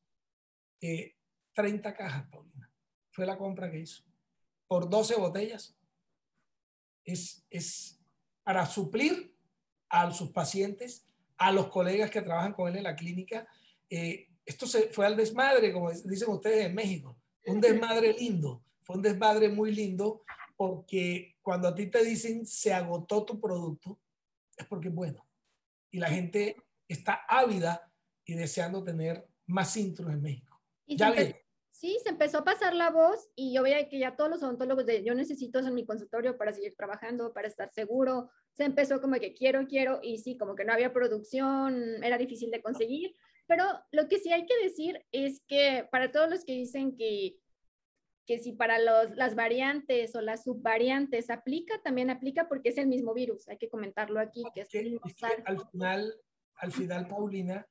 30 0.81 1.89
eh, 1.89 1.95
cajas, 1.95 2.27
Paulina. 2.31 2.73
Fue 3.11 3.27
la 3.27 3.37
compra 3.37 3.71
que 3.71 3.81
hizo. 3.81 4.03
Por 4.66 4.89
12 4.89 5.16
botellas. 5.16 5.77
Es, 7.05 7.45
es 7.51 8.01
para 8.43 8.64
suplir 8.64 9.30
a 9.91 10.11
sus 10.12 10.30
pacientes, 10.30 11.05
a 11.36 11.53
los 11.53 11.68
colegas 11.68 12.11
que 12.11 12.22
trabajan 12.22 12.53
con 12.53 12.68
él 12.68 12.78
en 12.78 12.84
la 12.84 12.97
clínica. 12.97 13.47
Eh, 13.88 14.28
esto 14.45 14.66
se 14.66 14.88
fue 14.91 15.07
al 15.07 15.16
desmadre, 15.16 15.72
como 15.72 15.91
dicen 15.91 16.30
ustedes 16.30 16.66
en 16.66 16.74
México. 16.74 17.18
Un 17.47 17.61
desmadre 17.61 18.14
lindo. 18.14 18.62
Fue 18.82 18.97
un 18.97 19.03
desmadre 19.03 19.49
muy 19.49 19.74
lindo 19.74 20.22
porque 20.57 21.36
cuando 21.43 21.68
a 21.68 21.74
ti 21.74 21.86
te 21.86 22.05
dicen 22.05 22.47
se 22.47 22.72
agotó 22.72 23.24
tu 23.24 23.41
producto, 23.41 23.99
es 24.57 24.66
porque 24.66 24.88
es 24.88 24.95
bueno. 24.95 25.26
Y 25.91 25.99
la 25.99 26.09
gente 26.09 26.57
está 26.86 27.24
ávida 27.28 27.91
y 28.24 28.34
deseando 28.34 28.84
tener 28.84 29.26
más 29.47 29.76
intros 29.76 30.12
en 30.12 30.22
México. 30.22 30.61
ya 30.86 31.12
Sí, 31.81 31.97
se 32.03 32.11
empezó 32.11 32.37
a 32.41 32.45
pasar 32.45 32.74
la 32.74 32.91
voz 32.91 33.31
y 33.35 33.55
yo 33.55 33.62
veía 33.62 33.89
que 33.89 33.99
ya 33.99 34.14
todos 34.14 34.28
los 34.28 34.43
odontólogos 34.43 34.85
de 34.85 35.03
yo 35.03 35.14
necesito 35.14 35.61
eso 35.61 35.68
en 35.68 35.74
mi 35.74 35.87
consultorio 35.87 36.37
para 36.37 36.53
seguir 36.53 36.76
trabajando, 36.76 37.33
para 37.33 37.49
estar 37.49 37.70
seguro. 37.72 38.28
Se 38.53 38.64
empezó 38.64 39.01
como 39.01 39.14
que 39.14 39.33
quiero, 39.33 39.66
quiero 39.66 39.99
y 40.03 40.18
sí, 40.18 40.37
como 40.37 40.55
que 40.55 40.66
no 40.66 40.74
había 40.74 40.93
producción, 40.93 42.05
era 42.05 42.18
difícil 42.18 42.51
de 42.51 42.61
conseguir. 42.61 43.16
Pero 43.47 43.64
lo 43.93 44.09
que 44.09 44.18
sí 44.18 44.31
hay 44.31 44.45
que 44.45 44.62
decir 44.62 45.03
es 45.11 45.41
que 45.49 45.89
para 45.91 46.12
todos 46.12 46.28
los 46.28 46.45
que 46.45 46.53
dicen 46.53 46.99
que 46.99 47.39
que 48.26 48.39
si 48.39 48.53
para 48.53 48.78
los, 48.78 49.16
las 49.16 49.35
variantes 49.35 50.14
o 50.14 50.20
las 50.20 50.45
subvariantes 50.45 51.31
aplica, 51.31 51.81
también 51.83 52.11
aplica 52.11 52.47
porque 52.47 52.68
es 52.68 52.76
el 52.76 52.89
mismo 52.89 53.14
virus. 53.14 53.49
Hay 53.49 53.57
que 53.57 53.70
comentarlo 53.70 54.20
aquí. 54.20 54.45
Que 54.55 54.61
es, 54.61 54.68
al, 55.47 55.66
final, 55.70 56.14
al 56.57 56.72
final, 56.72 57.09
Paulina, 57.09 57.66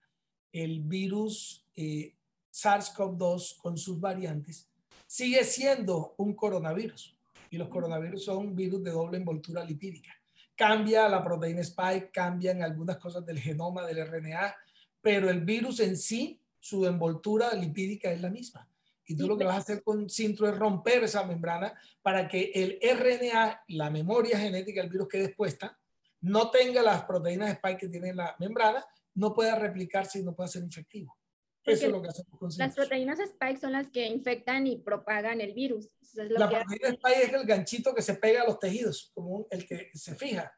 el 0.51 0.79
virus 0.79 1.63
eh, 1.75 2.15
SARS-CoV-2 2.61 3.57
con 3.57 3.77
sus 3.77 3.99
variantes 3.99 4.69
sigue 5.09 5.43
siendo 5.43 6.13
un 6.17 6.35
coronavirus. 6.35 7.17
Y 7.49 7.57
los 7.57 7.69
coronavirus 7.69 8.25
son 8.25 8.55
virus 8.55 8.83
de 8.83 8.91
doble 8.91 9.17
envoltura 9.17 9.63
lipídica. 9.63 10.11
Cambia 10.55 11.09
la 11.09 11.23
proteína 11.23 11.61
spike, 11.61 12.11
cambian 12.11 12.61
algunas 12.61 12.97
cosas 12.97 13.25
del 13.25 13.39
genoma 13.39 13.87
del 13.87 14.05
RNA, 14.05 14.55
pero 15.01 15.29
el 15.29 15.41
virus 15.41 15.79
en 15.79 15.97
sí, 15.97 16.39
su 16.59 16.85
envoltura 16.85 17.53
lipídica 17.53 18.11
es 18.11 18.21
la 18.21 18.29
misma. 18.29 18.69
Y 19.05 19.15
tú 19.15 19.27
lo 19.27 19.35
que 19.35 19.45
vas 19.45 19.55
a 19.55 19.59
hacer 19.59 19.81
con 19.81 20.07
Sintro 20.07 20.47
es 20.47 20.55
romper 20.55 21.03
esa 21.03 21.23
membrana 21.23 21.73
para 22.03 22.27
que 22.27 22.51
el 22.53 22.77
RNA, 22.79 23.63
la 23.69 23.89
memoria 23.89 24.37
genética 24.37 24.81
del 24.81 24.91
virus 24.91 25.07
quede 25.07 25.25
expuesta, 25.25 25.75
no 26.21 26.51
tenga 26.51 26.83
las 26.83 27.05
proteínas 27.05 27.49
spike 27.53 27.79
que 27.79 27.87
tiene 27.87 28.13
la 28.13 28.35
membrana, 28.37 28.85
no 29.15 29.33
pueda 29.33 29.55
replicarse 29.55 30.19
y 30.19 30.23
no 30.23 30.35
pueda 30.35 30.47
ser 30.47 30.61
infectivo. 30.61 31.18
Eso 31.65 31.85
es 31.85 31.91
lo 31.91 32.01
que 32.01 32.07
hacemos 32.07 32.39
con 32.39 32.49
Las 32.57 32.75
proteínas 32.75 33.19
spike 33.19 33.59
son 33.59 33.73
las 33.73 33.89
que 33.89 34.07
infectan 34.07 34.65
y 34.67 34.77
propagan 34.77 35.41
el 35.41 35.53
virus. 35.53 35.89
la 36.13 36.49
proteína 36.49 36.89
spike 36.89 37.23
es 37.23 37.33
el 37.33 37.45
ganchito 37.45 37.93
que 37.93 38.01
se 38.01 38.15
pega 38.15 38.43
a 38.43 38.45
los 38.45 38.59
tejidos, 38.59 39.11
como 39.13 39.47
el 39.51 39.67
que 39.67 39.91
se 39.93 40.15
fija. 40.15 40.51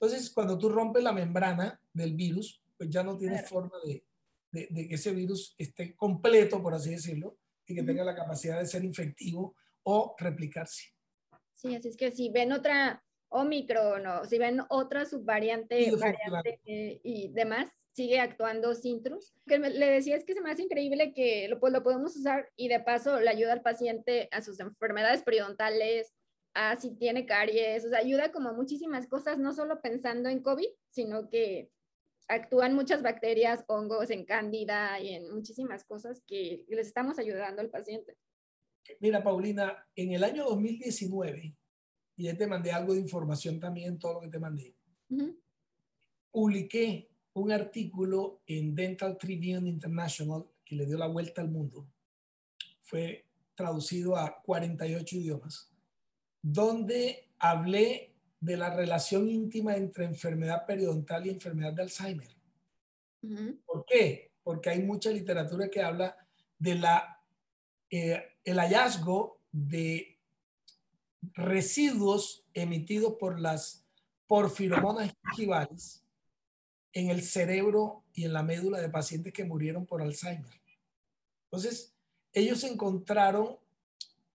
Entonces, 0.00 0.30
cuando 0.30 0.58
tú 0.58 0.68
rompes 0.68 1.02
la 1.02 1.12
membrana 1.12 1.80
del 1.92 2.14
virus, 2.14 2.62
pues 2.76 2.90
ya 2.90 3.02
no 3.02 3.16
tienes 3.16 3.48
forma 3.48 3.76
de, 3.84 4.04
de, 4.50 4.68
de, 4.70 4.88
que 4.88 4.94
ese 4.96 5.12
virus 5.12 5.54
esté 5.56 5.94
completo, 5.94 6.62
por 6.62 6.74
así 6.74 6.90
decirlo, 6.90 7.38
y 7.66 7.74
que 7.74 7.82
tenga 7.82 8.04
la 8.04 8.14
capacidad 8.14 8.58
de 8.58 8.66
ser 8.66 8.84
infectivo 8.84 9.54
o 9.82 10.14
replicarse. 10.18 10.92
Sí, 11.54 11.74
así 11.74 11.88
es 11.88 11.96
que 11.96 12.12
si 12.12 12.28
ven 12.30 12.52
otra 12.52 13.02
Omicron 13.28 14.06
o 14.06 14.24
si 14.24 14.38
ven 14.38 14.60
otra 14.68 15.04
subvariante 15.04 15.90
variante, 15.96 16.60
eh, 16.64 17.00
y 17.02 17.28
demás, 17.32 17.68
sigue 17.96 18.20
actuando 18.20 18.74
Sintrus. 18.74 19.32
Lo 19.46 19.62
que 19.62 19.70
le 19.70 19.90
decía 19.90 20.16
es 20.16 20.24
que 20.24 20.34
se 20.34 20.42
me 20.42 20.50
hace 20.50 20.62
increíble 20.62 21.14
que 21.14 21.48
lo, 21.48 21.58
pues, 21.58 21.72
lo 21.72 21.82
podemos 21.82 22.14
usar 22.14 22.52
y 22.54 22.68
de 22.68 22.78
paso 22.78 23.18
le 23.18 23.30
ayuda 23.30 23.54
al 23.54 23.62
paciente 23.62 24.28
a 24.32 24.42
sus 24.42 24.60
enfermedades 24.60 25.22
periodontales, 25.22 26.12
a 26.52 26.76
si 26.76 26.94
tiene 26.94 27.24
caries, 27.24 27.86
o 27.86 27.88
sea, 27.88 28.00
ayuda 28.00 28.32
como 28.32 28.52
muchísimas 28.52 29.06
cosas, 29.06 29.38
no 29.38 29.54
solo 29.54 29.80
pensando 29.80 30.28
en 30.28 30.42
COVID, 30.42 30.68
sino 30.90 31.30
que 31.30 31.70
actúan 32.28 32.74
muchas 32.74 33.02
bacterias, 33.02 33.64
hongos 33.66 34.10
en 34.10 34.26
cándida 34.26 35.00
y 35.00 35.14
en 35.14 35.32
muchísimas 35.32 35.84
cosas 35.84 36.22
que 36.26 36.66
les 36.68 36.88
estamos 36.88 37.18
ayudando 37.18 37.62
al 37.62 37.70
paciente. 37.70 38.14
Mira, 39.00 39.24
Paulina, 39.24 39.86
en 39.94 40.12
el 40.12 40.22
año 40.22 40.44
2019, 40.44 41.56
y 42.16 42.24
ya 42.24 42.36
te 42.36 42.46
mandé 42.46 42.72
algo 42.72 42.92
de 42.92 43.00
información 43.00 43.58
también, 43.58 43.98
todo 43.98 44.14
lo 44.14 44.20
que 44.20 44.28
te 44.28 44.38
mandé, 44.38 44.76
publiqué 46.30 47.08
un 47.36 47.52
artículo 47.52 48.40
en 48.46 48.74
Dental 48.74 49.18
Tribune 49.18 49.68
International 49.68 50.46
que 50.64 50.74
le 50.74 50.86
dio 50.86 50.96
la 50.96 51.06
vuelta 51.06 51.42
al 51.42 51.50
mundo. 51.50 51.86
Fue 52.80 53.26
traducido 53.54 54.16
a 54.16 54.40
48 54.42 55.16
idiomas, 55.16 55.70
donde 56.40 57.28
hablé 57.38 58.14
de 58.40 58.56
la 58.56 58.74
relación 58.74 59.28
íntima 59.28 59.76
entre 59.76 60.06
enfermedad 60.06 60.64
periodontal 60.64 61.26
y 61.26 61.30
enfermedad 61.30 61.74
de 61.74 61.82
Alzheimer. 61.82 62.28
¿Por 63.66 63.84
qué? 63.84 64.32
Porque 64.42 64.70
hay 64.70 64.82
mucha 64.82 65.10
literatura 65.10 65.68
que 65.68 65.82
habla 65.82 66.16
de 66.58 66.74
la, 66.76 67.22
eh, 67.90 68.22
el 68.44 68.58
hallazgo 68.58 69.42
de 69.52 70.18
residuos 71.34 72.46
emitidos 72.54 73.16
por 73.18 73.38
las 73.40 73.84
porfiromonas 74.26 75.12
gingivales 75.34 76.05
en 76.96 77.10
el 77.10 77.22
cerebro 77.22 78.04
y 78.14 78.24
en 78.24 78.32
la 78.32 78.42
médula 78.42 78.80
de 78.80 78.88
pacientes 78.88 79.30
que 79.30 79.44
murieron 79.44 79.84
por 79.84 80.00
Alzheimer. 80.00 80.62
Entonces, 81.44 81.94
ellos 82.32 82.64
encontraron 82.64 83.58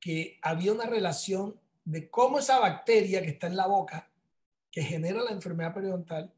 que 0.01 0.41
había 0.43 0.73
una 0.73 0.87
relación 0.87 1.61
de 1.85 2.11
cómo 2.11 2.41
esa 2.41 2.59
bacteria 2.59 3.23
que 3.23 3.29
está 3.29 3.47
en 3.47 3.57
la 3.57 3.69
boca, 3.69 4.11
que 4.73 4.83
genera 4.83 5.23
la 5.23 5.31
enfermedad 5.31 5.73
periodontal, 5.73 6.35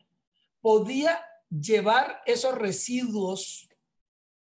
podía 0.61 1.25
llevar 1.49 2.21
esos 2.27 2.55
residuos 2.55 3.71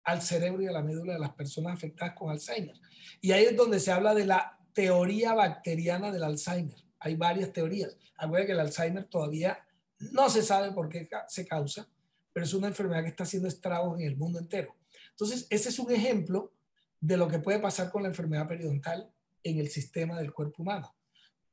al 0.05 0.20
cerebro 0.20 0.62
y 0.62 0.66
a 0.66 0.73
la 0.73 0.83
médula 0.83 1.14
de 1.14 1.20
las 1.20 1.33
personas 1.33 1.73
afectadas 1.73 2.14
con 2.14 2.31
Alzheimer. 2.31 2.77
Y 3.23 3.33
ahí 3.33 3.45
es 3.45 3.57
donde 3.57 3.81
se 3.81 3.93
habla 3.93 4.14
de 4.14 4.27
la 4.27 4.59
teoría 4.75 5.33
bacteriana 5.33 6.12
del 6.12 6.25
Alzheimer. 6.25 6.85
Hay 6.99 7.16
varias 7.16 7.51
teorías. 7.51 7.97
Acuérdense 8.18 8.49
que 8.49 8.53
el 8.53 8.61
Alzheimer 8.61 9.05
todavía 9.05 9.66
no 10.11 10.29
se 10.29 10.43
sabe 10.43 10.73
por 10.73 10.89
qué 10.89 11.09
se 11.29 11.47
causa, 11.47 11.89
pero 12.33 12.45
es 12.45 12.55
una 12.55 12.69
enfermedad 12.69 13.03
que 13.03 13.11
está 13.11 13.25
haciendo 13.25 13.49
estragos 13.49 14.01
en 14.01 14.07
el 14.07 14.17
mundo 14.17 14.39
entero. 14.39 14.75
Entonces, 15.11 15.47
ese 15.51 15.69
es 15.69 15.79
un 15.79 15.93
ejemplo 15.93 16.53
de 17.01 17.17
lo 17.17 17.29
que 17.29 17.39
puede 17.39 17.59
pasar 17.59 17.91
con 17.91 18.03
la 18.03 18.09
enfermedad 18.09 18.49
periodontal 18.49 19.11
en 19.43 19.59
el 19.59 19.69
sistema 19.69 20.19
del 20.19 20.33
cuerpo 20.33 20.63
humano. 20.63 20.95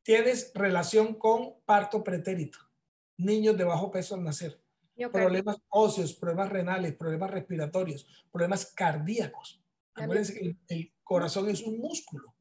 Tienes 0.03 0.51
relación 0.55 1.15
con 1.15 1.55
parto 1.65 2.03
pretérito, 2.03 2.59
niños 3.17 3.57
de 3.57 3.63
bajo 3.63 3.91
peso 3.91 4.15
al 4.15 4.23
nacer, 4.23 4.59
problemas 5.11 5.57
óseos, 5.69 6.13
problemas 6.13 6.49
renales, 6.49 6.95
problemas 6.95 7.31
respiratorios, 7.31 8.07
problemas 8.31 8.65
cardíacos. 8.67 9.61
Acuérdense 9.93 10.33
que 10.33 10.55
el, 10.67 10.91
corazón 11.03 11.49
es 11.49 11.61
un 11.61 11.79
músculo. 11.79 12.35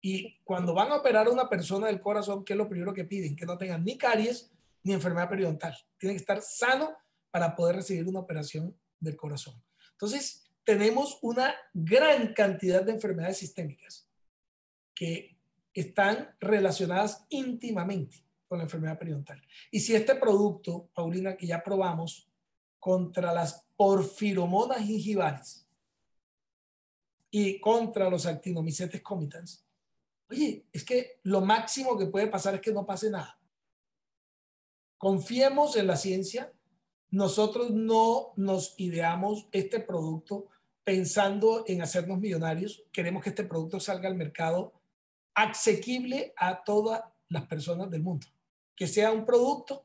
Y 0.00 0.40
cuando 0.42 0.74
van 0.74 0.90
a 0.90 0.96
operar 0.96 1.28
a 1.28 1.30
una 1.30 1.48
persona 1.48 1.86
del 1.86 2.00
corazón, 2.00 2.44
¿qué 2.44 2.54
es 2.54 2.56
lo 2.56 2.68
primero 2.68 2.92
que 2.92 3.04
piden? 3.04 3.36
Que 3.36 3.46
no 3.46 3.56
tengan 3.56 3.84
ni 3.84 3.96
caries 3.96 4.50
ni 4.84 4.92
enfermedad 4.92 5.28
periodontal. 5.28 5.76
Tienen 5.98 6.16
que 6.16 6.20
estar 6.20 6.40
sano 6.40 6.96
para 7.30 7.56
poder 7.56 7.76
recibir 7.76 8.06
una 8.06 8.20
operación 8.20 8.78
del 9.00 9.16
corazón. 9.16 9.60
Entonces, 9.92 10.48
tenemos 10.62 11.18
una 11.22 11.54
gran 11.72 12.32
cantidad 12.32 12.82
de 12.82 12.92
enfermedades 12.92 13.38
sistémicas 13.38 14.08
que 14.94 15.36
están 15.72 16.34
relacionadas 16.38 17.26
íntimamente 17.28 18.24
con 18.46 18.58
la 18.58 18.64
enfermedad 18.64 18.98
periodontal. 18.98 19.42
Y 19.70 19.80
si 19.80 19.94
este 19.94 20.14
producto, 20.14 20.88
Paulina, 20.94 21.36
que 21.36 21.46
ya 21.46 21.62
probamos, 21.62 22.30
contra 22.78 23.32
las 23.32 23.66
porfiromonas 23.76 24.78
gingivales 24.78 25.66
y 27.30 27.58
contra 27.58 28.10
los 28.10 28.26
actinomycetes 28.26 29.00
comitans, 29.02 29.66
oye, 30.30 30.66
es 30.70 30.84
que 30.84 31.18
lo 31.22 31.40
máximo 31.40 31.96
que 31.98 32.06
puede 32.06 32.26
pasar 32.26 32.54
es 32.54 32.60
que 32.60 32.72
no 32.72 32.86
pase 32.86 33.10
nada. 33.10 33.38
Confiemos 34.98 35.76
en 35.76 35.86
la 35.86 35.96
ciencia. 35.96 36.52
Nosotros 37.10 37.70
no 37.70 38.32
nos 38.36 38.74
ideamos 38.78 39.48
este 39.52 39.80
producto 39.80 40.48
pensando 40.82 41.64
en 41.66 41.82
hacernos 41.82 42.18
millonarios. 42.18 42.84
Queremos 42.92 43.22
que 43.22 43.30
este 43.30 43.44
producto 43.44 43.80
salga 43.80 44.08
al 44.08 44.16
mercado 44.16 44.72
asequible 45.34 46.32
a 46.36 46.62
todas 46.62 47.02
las 47.28 47.46
personas 47.46 47.90
del 47.90 48.02
mundo. 48.02 48.26
Que 48.76 48.86
sea 48.86 49.12
un 49.12 49.24
producto 49.24 49.84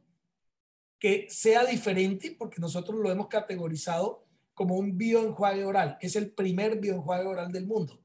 que 1.00 1.28
sea 1.30 1.66
diferente, 1.66 2.36
porque 2.38 2.60
nosotros 2.60 3.00
lo 3.00 3.10
hemos 3.10 3.28
categorizado 3.28 4.26
como 4.54 4.76
un 4.76 4.98
bioenjuague 4.98 5.64
oral. 5.64 5.98
Es 6.02 6.18
el 6.18 6.32
primer 6.32 6.80
bioenjuague 6.80 7.26
oral 7.26 7.52
del 7.52 7.66
mundo. 7.66 7.98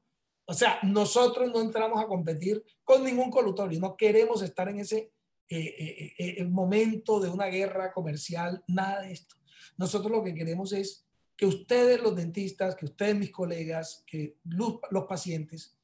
O 0.45 0.53
sea, 0.53 0.79
nosotros 0.83 1.51
no 1.51 1.59
entramos 1.59 2.01
a 2.01 2.07
competir 2.07 2.63
con 2.83 3.03
ningún 3.03 3.29
colutorio, 3.31 3.79
no 3.79 3.97
queremos 3.97 4.41
estar 4.41 4.69
en 4.69 4.79
ese 4.79 5.11
eh, 5.47 5.75
eh, 5.77 6.13
eh, 6.17 6.35
el 6.39 6.49
momento 6.49 7.19
de 7.19 7.29
una 7.29 7.45
guerra 7.47 7.93
comercial, 7.93 8.63
nada 8.67 9.01
de 9.01 9.13
esto. 9.13 9.35
Nosotros 9.77 10.11
lo 10.11 10.23
que 10.23 10.33
queremos 10.33 10.73
es 10.73 11.05
que 11.37 11.45
ustedes 11.45 12.01
los 12.01 12.15
dentistas, 12.15 12.75
que 12.75 12.85
ustedes 12.85 13.15
mis 13.15 13.31
colegas, 13.31 14.03
que 14.07 14.37
los, 14.45 14.79
los 14.89 15.05
pacientes, 15.05 15.77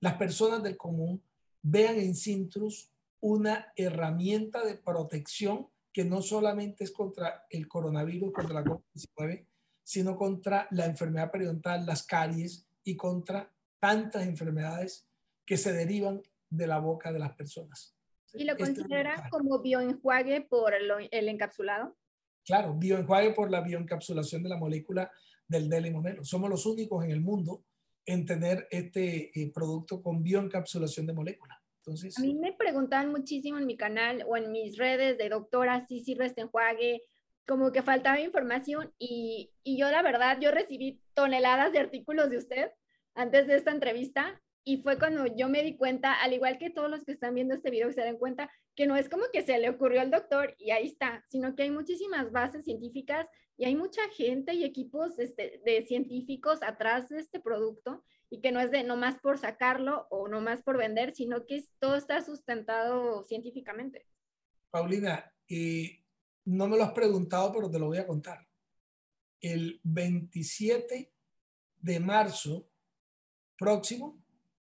las 0.00 0.14
personas 0.14 0.62
del 0.62 0.76
común 0.76 1.22
vean 1.62 1.98
en 1.98 2.14
Cintrus 2.14 2.92
una 3.20 3.72
herramienta 3.74 4.64
de 4.64 4.76
protección 4.76 5.68
que 5.92 6.04
no 6.04 6.22
solamente 6.22 6.84
es 6.84 6.92
contra 6.92 7.46
el 7.50 7.66
coronavirus, 7.66 8.32
contra 8.32 8.54
la 8.54 8.64
COVID-19, 8.64 9.46
sino 9.82 10.16
contra 10.16 10.68
la 10.70 10.86
enfermedad 10.86 11.32
periodontal, 11.32 11.84
las 11.86 12.04
caries 12.04 12.68
y 12.84 12.94
contra 12.94 13.52
tantas 13.80 14.26
enfermedades 14.26 15.08
que 15.44 15.56
se 15.56 15.72
derivan 15.72 16.22
de 16.50 16.66
la 16.66 16.78
boca 16.78 17.10
de 17.10 17.18
las 17.18 17.32
personas. 17.32 17.97
¿Y 18.34 18.44
lo 18.44 18.52
este 18.52 18.64
considera 18.64 19.28
como 19.30 19.60
bioenjuague 19.60 20.42
por 20.42 20.74
el, 20.74 21.28
encapsulado? 21.28 21.96
Claro, 22.44 22.74
bioenjuague 22.74 23.32
por 23.32 23.50
la 23.50 23.60
bioencapsulación 23.60 24.42
de 24.42 24.48
la 24.48 24.56
molécula 24.56 25.10
del 25.46 25.68
delimonelo. 25.68 26.24
Somos 26.24 26.50
los 26.50 26.66
únicos 26.66 27.04
en 27.04 27.10
el 27.10 27.20
mundo 27.20 27.64
en 28.04 28.24
tener 28.24 28.66
este 28.70 29.30
eh, 29.38 29.50
producto 29.52 30.02
con 30.02 30.22
bioencapsulación 30.22 31.06
de 31.06 31.12
molécula. 31.12 31.60
Entonces, 31.78 32.18
a 32.18 32.22
mí 32.22 32.34
me 32.34 32.52
preguntaban 32.52 33.10
muchísimo 33.10 33.58
en 33.58 33.66
mi 33.66 33.76
canal 33.76 34.24
o 34.26 34.36
en 34.36 34.52
mis 34.52 34.76
redes 34.76 35.16
de 35.16 35.28
doctora 35.28 35.86
si 35.86 36.00
sirve 36.00 36.26
este 36.26 36.42
enjuague, 36.42 37.02
como 37.46 37.72
que 37.72 37.82
faltaba 37.82 38.20
información 38.20 38.92
y, 38.98 39.52
y 39.62 39.78
yo 39.78 39.90
la 39.90 40.02
verdad, 40.02 40.38
yo 40.40 40.50
recibí 40.50 41.00
toneladas 41.14 41.72
de 41.72 41.78
artículos 41.78 42.28
de 42.28 42.36
usted 42.36 42.70
antes 43.14 43.46
de 43.46 43.56
esta 43.56 43.70
entrevista 43.70 44.40
y 44.64 44.82
fue 44.82 44.98
cuando 44.98 45.26
yo 45.26 45.48
me 45.48 45.62
di 45.62 45.76
cuenta, 45.76 46.12
al 46.12 46.34
igual 46.34 46.58
que 46.58 46.70
todos 46.70 46.90
los 46.90 47.04
que 47.04 47.12
están 47.12 47.34
viendo 47.34 47.54
este 47.54 47.70
video 47.70 47.90
se 47.92 48.02
den 48.02 48.18
cuenta, 48.18 48.50
que 48.74 48.86
no 48.86 48.96
es 48.96 49.08
como 49.08 49.24
que 49.32 49.42
se 49.42 49.58
le 49.58 49.70
ocurrió 49.70 50.00
al 50.00 50.10
doctor 50.10 50.54
y 50.58 50.70
ahí 50.70 50.86
está, 50.86 51.24
sino 51.28 51.54
que 51.54 51.62
hay 51.62 51.70
muchísimas 51.70 52.30
bases 52.32 52.64
científicas 52.64 53.26
y 53.56 53.64
hay 53.64 53.74
mucha 53.74 54.02
gente 54.10 54.54
y 54.54 54.64
equipos 54.64 55.18
este, 55.18 55.60
de 55.64 55.84
científicos 55.86 56.62
atrás 56.62 57.08
de 57.08 57.18
este 57.18 57.40
producto 57.40 58.04
y 58.30 58.40
que 58.40 58.52
no 58.52 58.60
es 58.60 58.70
de 58.70 58.84
nomás 58.84 59.18
por 59.20 59.38
sacarlo 59.38 60.06
o 60.10 60.28
nomás 60.28 60.62
por 60.62 60.76
vender, 60.76 61.14
sino 61.14 61.46
que 61.46 61.64
todo 61.78 61.96
está 61.96 62.22
sustentado 62.22 63.24
científicamente. 63.24 64.06
Paulina, 64.70 65.32
y 65.46 66.04
no 66.44 66.68
me 66.68 66.76
lo 66.76 66.84
has 66.84 66.92
preguntado, 66.92 67.52
pero 67.52 67.70
te 67.70 67.78
lo 67.78 67.86
voy 67.86 67.98
a 67.98 68.06
contar. 68.06 68.46
El 69.40 69.80
27 69.82 71.12
de 71.78 72.00
marzo 72.00 72.68
próximo 73.56 74.17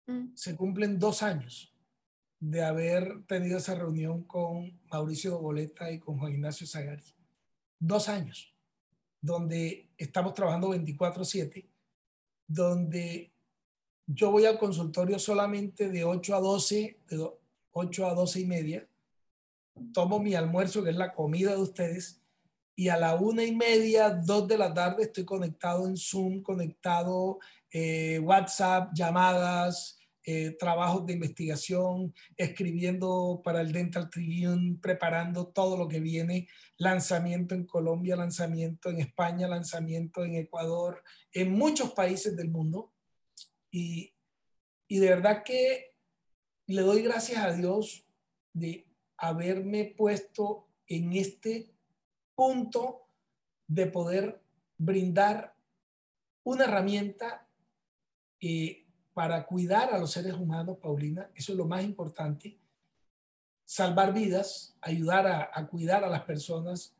Mm. 0.08 0.36
se 0.36 0.56
cumplen 0.56 0.98
dos 0.98 1.22
años 1.22 1.74
de 2.40 2.64
haber 2.64 3.24
tenido 3.26 3.58
esa 3.58 3.76
reunión 3.76 4.24
con 4.24 4.80
Mauricio 4.90 5.38
Boleta 5.40 5.92
y 5.92 6.00
con 6.00 6.18
Juan 6.18 6.34
Ignacio 6.34 6.66
Zagari. 6.66 7.04
Dos 7.78 8.08
años, 8.08 8.56
donde 9.22 9.90
estamos 9.98 10.34
trabajando 10.34 10.70
24/7, 10.70 11.68
donde 12.48 13.32
yo 14.06 14.32
voy 14.32 14.46
al 14.46 14.58
consultorio 14.58 15.20
solamente 15.20 15.90
de 15.90 16.06
8 16.06 16.36
a 16.36 16.40
12, 16.40 17.00
de 17.10 17.30
8 17.72 18.08
a 18.08 18.14
12 18.14 18.40
y 18.40 18.46
media, 18.46 18.88
tomo 19.94 20.20
mi 20.20 20.34
almuerzo, 20.34 20.84
que 20.84 20.92
es 20.92 20.96
la 20.96 21.14
comida 21.14 21.52
de 21.52 21.62
ustedes, 21.62 22.22
y 22.76 22.90
a 22.90 22.98
la 22.98 23.16
una 23.16 23.44
y 23.44 23.56
media, 23.56 24.12
dos 24.12 24.48
de 24.48 24.58
la 24.58 24.74
tarde, 24.74 25.04
estoy 25.04 25.26
conectado 25.26 25.88
en 25.88 25.98
Zoom, 25.98 26.42
conectado 26.44 27.40
eh, 27.72 28.20
WhatsApp, 28.20 28.92
llamadas, 28.94 29.97
eh, 30.30 30.58
trabajos 30.60 31.06
de 31.06 31.14
investigación, 31.14 32.14
escribiendo 32.36 33.40
para 33.46 33.62
el 33.62 33.72
Dental 33.72 34.10
Tribune, 34.10 34.78
preparando 34.82 35.48
todo 35.48 35.78
lo 35.78 35.88
que 35.88 36.02
viene, 36.02 36.50
lanzamiento 36.76 37.56
en 37.56 37.66
Colombia, 37.66 38.18
lanzamiento 38.18 38.90
en 38.90 39.00
España, 39.00 39.48
lanzamiento 39.48 40.26
en 40.26 40.36
Ecuador, 40.36 41.02
en 41.32 41.54
muchos 41.54 41.94
países 41.94 42.36
del 42.36 42.50
mundo. 42.50 42.92
Y, 43.72 44.14
y 44.90 45.00
de 45.00 45.08
verdad 45.08 45.44
que 45.46 45.96
le 46.66 46.82
doy 46.82 47.04
gracias 47.04 47.42
a 47.42 47.54
Dios 47.54 48.06
de 48.52 48.86
haberme 49.16 49.96
puesto 49.98 50.68
en 50.88 51.14
este 51.14 51.74
punto 52.36 53.08
de 53.66 53.86
poder 53.86 54.42
brindar 54.78 55.56
una 56.44 56.66
herramienta 56.66 57.48
eh, 58.42 58.87
para 59.18 59.48
cuidar 59.48 59.92
a 59.96 59.98
los 59.98 60.12
seres 60.12 60.36
humanos, 60.36 60.78
Paulina, 60.80 61.32
eso 61.34 61.52
es 61.52 61.58
lo 61.58 61.66
más 61.66 61.84
importante, 61.84 62.56
salvar 63.66 64.14
vidas, 64.14 64.78
ayudar 64.80 65.50
a, 65.52 65.68
cuidar 65.68 66.04
a 66.04 66.08
las 66.08 66.22
personas, 66.22 66.96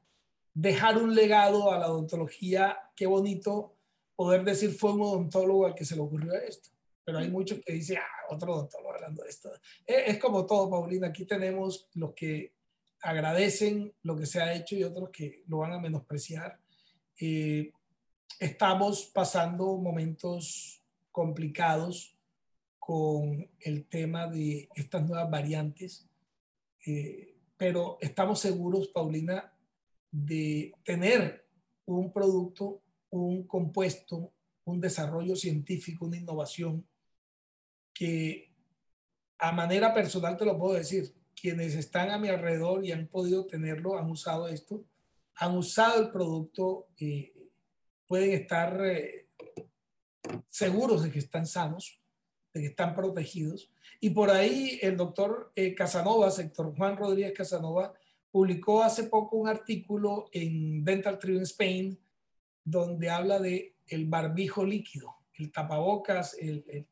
dejar 0.52 0.98
un 0.98 1.14
legado 1.14 1.72
a 1.72 1.78
la 1.78 1.92
odontología, 1.92 2.76
qué 2.96 3.06
bonito 3.06 3.76
poder 4.16 4.44
decir 4.44 4.72
fue 4.72 4.94
un 4.94 5.02
odontólogo 5.04 5.68
al 5.68 5.76
que 5.76 5.86
se 5.86 5.96
le 5.96 6.02
ocurrió 6.02 6.34
esto. 6.34 6.72
Pero 7.06 7.20
hay 7.20 7.30
muchos 7.30 7.60
que 7.64 7.74
dicen, 7.74 8.00
ah, 8.00 8.34
otro 8.34 8.52
odontólogo 8.52 8.96
hablando 8.96 9.22
de 9.22 9.30
esto. 9.30 9.52
Es, 9.86 10.16
es 10.16 10.18
como 10.18 10.44
todo, 10.48 10.72
Paulina. 10.72 11.10
Aquí 11.10 11.24
tenemos 11.24 11.88
los 11.94 12.16
que 12.16 12.56
agradecen 13.04 13.94
lo 14.02 14.18
que 14.18 14.26
se 14.26 14.42
ha 14.42 14.56
hecho 14.56 14.76
y 14.76 14.84
otros 14.84 15.12
que 15.12 15.44
lo 15.46 15.60
van 15.60 15.74
a 15.74 15.80
menospreciar. 15.80 16.60
Eh, 17.22 17.72
estamos 18.40 19.06
pasando 19.14 19.78
momentos 19.78 20.77
complicados 21.18 22.16
con 22.78 23.50
el 23.60 23.88
tema 23.88 24.28
de 24.28 24.70
estas 24.76 25.04
nuevas 25.04 25.28
variantes, 25.32 26.08
eh, 26.86 27.34
pero 27.58 27.98
estamos 28.02 28.40
seguros, 28.40 28.90
Paulina, 28.90 29.52
de 30.12 30.76
tener 30.84 31.44
un 31.86 32.14
producto, 32.14 32.84
un 33.10 33.48
compuesto, 33.48 34.32
un 34.66 34.80
desarrollo 34.80 35.36
científico, 35.36 36.06
una 36.06 36.18
innovación 36.18 36.86
que 37.92 38.52
a 39.40 39.52
manera 39.52 39.96
personal 39.96 40.38
te 40.38 40.46
lo 40.46 40.56
puedo 40.60 40.76
decir, 40.76 41.16
quienes 41.36 41.74
están 41.74 42.12
a 42.12 42.20
mi 42.20 42.28
alrededor 42.28 42.86
y 42.86 42.92
han 42.92 43.08
podido 43.08 43.48
tenerlo, 43.48 43.98
han 43.98 44.12
usado 44.12 44.48
esto, 44.50 44.86
han 45.38 45.58
usado 45.58 46.00
el 46.00 46.12
producto, 46.12 46.90
eh, 47.00 47.34
pueden 48.06 48.34
estar 48.34 48.86
eh, 48.86 49.17
seguros 50.50 51.04
de 51.04 51.12
que 51.12 51.20
están 51.20 51.46
sanos, 51.46 52.00
de 52.54 52.62
que 52.62 52.68
están 52.68 52.96
protegidos. 52.96 53.72
Y 54.00 54.12
por 54.12 54.30
ahí 54.30 54.80
el 54.82 54.98
doctor 54.98 55.52
eh, 55.56 55.74
Casanova, 55.74 56.32
sector 56.32 56.76
Juan 56.76 56.98
Rodríguez 56.98 57.34
Casanova, 57.34 57.94
publicó 58.32 58.84
hace 58.84 59.04
poco 59.04 59.38
un 59.38 59.48
artículo 59.48 60.30
en 60.32 60.84
Dental 60.84 61.18
Tribune 61.18 61.44
Spain 61.44 62.00
donde 62.64 63.10
habla 63.10 63.40
de 63.40 63.76
el 63.88 64.06
barbijo 64.06 64.66
líquido, 64.66 65.16
el 65.36 65.52
tapabocas, 65.52 66.36
el, 66.40 66.66
el 66.68 66.88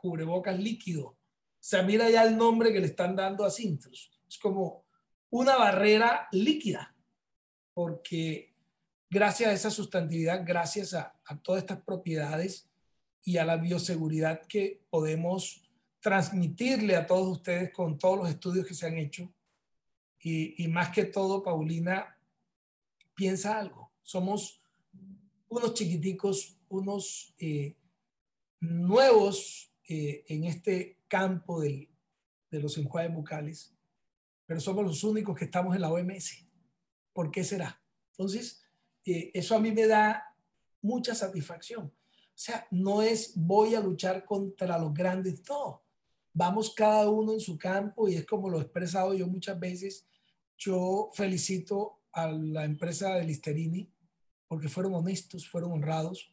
cubrebocas 0.00 0.58
líquido. 0.58 1.06
O 1.08 1.16
sea, 1.58 1.82
mira 1.82 2.08
ya 2.08 2.22
el 2.22 2.36
nombre 2.36 2.72
que 2.72 2.80
le 2.80 2.86
están 2.86 3.16
dando 3.16 3.44
a 3.44 3.50
Cintos. 3.50 4.12
Es 4.28 4.38
como 4.38 4.84
una 5.30 5.56
barrera 5.56 6.28
líquida, 6.30 6.94
porque 7.74 8.47
gracias 9.10 9.50
a 9.50 9.52
esa 9.52 9.70
sustantividad, 9.70 10.44
gracias 10.46 10.94
a, 10.94 11.14
todas 11.42 11.62
estas 11.62 11.82
propiedades 11.82 12.68
y 13.24 13.38
a 13.38 13.44
la 13.44 13.56
bioseguridad 13.56 14.42
que 14.46 14.82
podemos 14.90 15.62
transmitirle 16.00 16.96
a 16.96 17.06
todos 17.06 17.28
ustedes 17.28 17.72
con 17.72 17.98
todos 17.98 18.18
los 18.18 18.28
estudios 18.28 18.66
que 18.66 18.74
se 18.74 18.86
han 18.86 18.96
hecho. 18.96 19.32
Y, 20.20 20.66
más 20.68 20.90
que 20.90 21.04
todo, 21.04 21.42
Paulina, 21.42 22.18
piensa 23.14 23.58
algo. 23.58 23.92
Somos 24.02 24.60
unos 25.48 25.74
chiquiticos, 25.74 26.58
unos 26.68 27.34
eh, 27.38 27.76
nuevos 28.60 29.72
eh, 29.88 30.24
en 30.28 30.44
este 30.44 30.98
campo 31.08 31.60
de 31.60 31.88
los 32.50 32.76
enjuagues 32.76 33.14
bucales, 33.14 33.74
pero 34.44 34.60
somos 34.60 34.84
los 34.84 35.04
únicos 35.04 35.36
que 35.36 35.44
estamos 35.44 35.74
en 35.74 35.82
la 35.82 35.90
OMS. 35.90 36.46
¿Por 37.12 37.30
qué 37.30 37.44
será? 37.44 37.80
Entonces, 38.10 38.62
eso 39.34 39.56
a 39.56 39.60
mí 39.60 39.72
me 39.72 39.86
da 39.86 40.34
mucha 40.82 41.14
satisfacción. 41.14 41.86
O 41.86 42.40
sea, 42.40 42.66
no 42.70 43.02
es 43.02 43.32
voy 43.34 43.74
a 43.74 43.80
luchar 43.80 44.24
contra 44.24 44.78
los 44.78 44.94
grandes, 44.94 45.42
no. 45.48 45.82
Vamos 46.32 46.72
cada 46.72 47.08
uno 47.10 47.32
en 47.32 47.40
su 47.40 47.58
campo 47.58 48.08
y 48.08 48.14
es 48.14 48.26
como 48.26 48.48
lo 48.48 48.58
he 48.58 48.62
expresado 48.62 49.14
yo 49.14 49.26
muchas 49.26 49.58
veces. 49.58 50.06
Yo 50.56 51.10
felicito 51.14 52.00
a 52.12 52.30
la 52.30 52.64
empresa 52.64 53.14
de 53.14 53.24
Listerini 53.24 53.90
porque 54.46 54.68
fueron 54.68 54.94
honestos, 54.94 55.48
fueron 55.48 55.72
honrados 55.72 56.32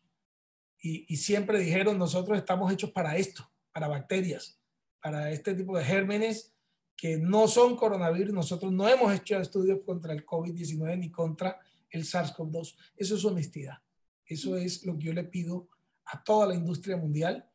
y, 0.80 1.12
y 1.12 1.18
siempre 1.18 1.60
dijeron 1.60 1.98
nosotros 1.98 2.38
estamos 2.38 2.72
hechos 2.72 2.92
para 2.92 3.18
esto, 3.18 3.50
para 3.72 3.88
bacterias, 3.88 4.60
para 5.02 5.32
este 5.32 5.56
tipo 5.56 5.78
de 5.78 5.84
gérmenes 5.84 6.54
que 6.96 7.18
no 7.18 7.48
son 7.48 7.76
coronavirus. 7.76 8.34
Nosotros 8.34 8.72
no 8.72 8.88
hemos 8.88 9.14
hecho 9.14 9.40
estudios 9.40 9.80
contra 9.86 10.14
el 10.14 10.26
COVID-19 10.26 11.00
ni 11.00 11.12
contra 11.12 11.60
el 11.96 12.04
SARS-CoV-2. 12.04 12.76
Eso 12.98 13.16
es 13.16 13.26
honestidad. 13.26 13.78
Eso 14.26 14.58
es 14.58 14.86
lo 14.86 14.98
que 14.98 15.06
yo 15.06 15.14
le 15.14 15.24
pido 15.24 15.70
a 16.06 16.24
toda 16.24 16.48
la 16.48 16.56
industria 16.56 16.98
mundial, 16.98 17.50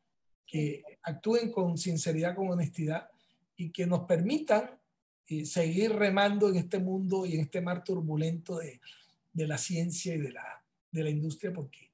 que 0.46 0.82
actúen 1.02 1.52
con 1.52 1.78
sinceridad, 1.78 2.34
con 2.34 2.48
honestidad 2.48 3.08
y 3.56 3.70
que 3.70 3.86
nos 3.86 4.00
permitan 4.00 4.80
eh, 5.26 5.44
seguir 5.44 5.92
remando 5.92 6.48
en 6.48 6.56
este 6.56 6.78
mundo 6.78 7.24
y 7.24 7.34
en 7.34 7.42
este 7.42 7.60
mar 7.60 7.84
turbulento 7.84 8.58
de, 8.58 8.80
de 9.32 9.46
la 9.46 9.58
ciencia 9.58 10.14
y 10.14 10.18
de 10.18 10.32
la, 10.32 10.64
de 10.90 11.04
la 11.04 11.10
industria, 11.10 11.52
porque 11.52 11.92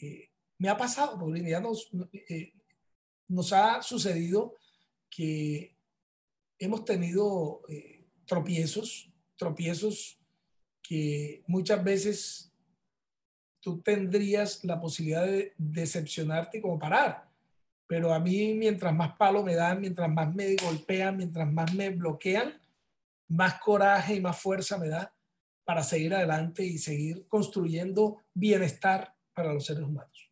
eh, 0.00 0.30
me 0.58 0.68
ha 0.68 0.76
pasado, 0.76 1.18
porque 1.18 1.42
ya 1.42 1.60
nos, 1.60 1.90
eh, 2.12 2.54
nos 3.28 3.52
ha 3.52 3.82
sucedido 3.82 4.54
que 5.10 5.76
hemos 6.58 6.84
tenido 6.84 7.62
tropiezos, 8.26 9.10
tropiezos 9.36 10.19
que 10.90 11.44
muchas 11.46 11.84
veces 11.84 12.52
tú 13.60 13.80
tendrías 13.80 14.64
la 14.64 14.80
posibilidad 14.80 15.24
de 15.24 15.54
decepcionarte 15.56 16.60
como 16.60 16.80
parar. 16.80 17.28
Pero 17.86 18.12
a 18.12 18.18
mí, 18.18 18.54
mientras 18.54 18.92
más 18.92 19.16
palo 19.16 19.44
me 19.44 19.54
dan, 19.54 19.80
mientras 19.80 20.10
más 20.10 20.34
me 20.34 20.56
golpean, 20.56 21.16
mientras 21.16 21.48
más 21.52 21.72
me 21.74 21.90
bloquean, 21.90 22.60
más 23.28 23.60
coraje 23.60 24.16
y 24.16 24.20
más 24.20 24.42
fuerza 24.42 24.78
me 24.78 24.88
da 24.88 25.14
para 25.64 25.84
seguir 25.84 26.12
adelante 26.12 26.64
y 26.64 26.76
seguir 26.76 27.24
construyendo 27.28 28.24
bienestar 28.34 29.14
para 29.32 29.54
los 29.54 29.66
seres 29.66 29.84
humanos. 29.84 30.28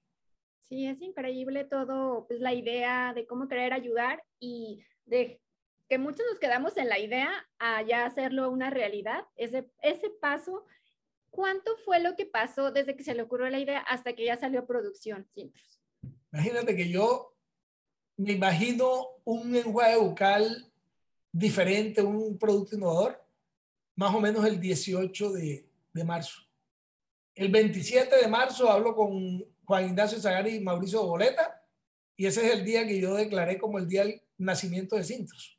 Sí, 0.68 0.86
es 0.86 1.00
increíble 1.00 1.66
todo, 1.66 2.26
pues 2.26 2.40
la 2.40 2.52
idea 2.52 3.12
de 3.14 3.28
cómo 3.28 3.46
querer 3.46 3.72
ayudar 3.72 4.24
y 4.40 4.82
de 5.06 5.40
que 5.88 5.98
muchos 5.98 6.24
nos 6.30 6.38
quedamos 6.38 6.76
en 6.76 6.88
la 6.88 6.98
idea 6.98 7.30
a 7.58 7.82
ya 7.82 8.04
hacerlo 8.04 8.50
una 8.50 8.70
realidad. 8.70 9.24
Ese, 9.36 9.70
ese 9.82 10.10
paso, 10.10 10.66
¿cuánto 11.30 11.76
fue 11.84 12.00
lo 12.00 12.14
que 12.14 12.26
pasó 12.26 12.70
desde 12.70 12.94
que 12.94 13.04
se 13.04 13.14
le 13.14 13.22
ocurrió 13.22 13.48
la 13.48 13.58
idea 13.58 13.80
hasta 13.80 14.12
que 14.12 14.26
ya 14.26 14.36
salió 14.36 14.66
producción? 14.66 15.26
Imagínate 16.32 16.76
que 16.76 16.90
yo 16.90 17.34
me 18.18 18.32
imagino 18.32 19.06
un 19.24 19.50
lenguaje 19.52 19.96
bucal 19.96 20.70
diferente, 21.32 22.02
un 22.02 22.38
producto 22.38 22.76
innovador, 22.76 23.24
más 23.96 24.14
o 24.14 24.20
menos 24.20 24.44
el 24.44 24.60
18 24.60 25.32
de, 25.32 25.66
de 25.92 26.04
marzo. 26.04 26.42
El 27.34 27.50
27 27.50 28.14
de 28.16 28.28
marzo 28.28 28.70
hablo 28.70 28.94
con 28.94 29.44
Juan 29.64 29.86
Ignacio 29.86 30.20
Zagari 30.20 30.56
y 30.56 30.60
Mauricio 30.60 31.06
Boleta, 31.06 31.62
y 32.16 32.26
ese 32.26 32.46
es 32.46 32.54
el 32.54 32.64
día 32.64 32.86
que 32.86 33.00
yo 33.00 33.14
declaré 33.14 33.58
como 33.58 33.78
el 33.78 33.88
día 33.88 34.04
del 34.04 34.20
nacimiento 34.36 34.96
de 34.96 35.04
Sintos. 35.04 35.57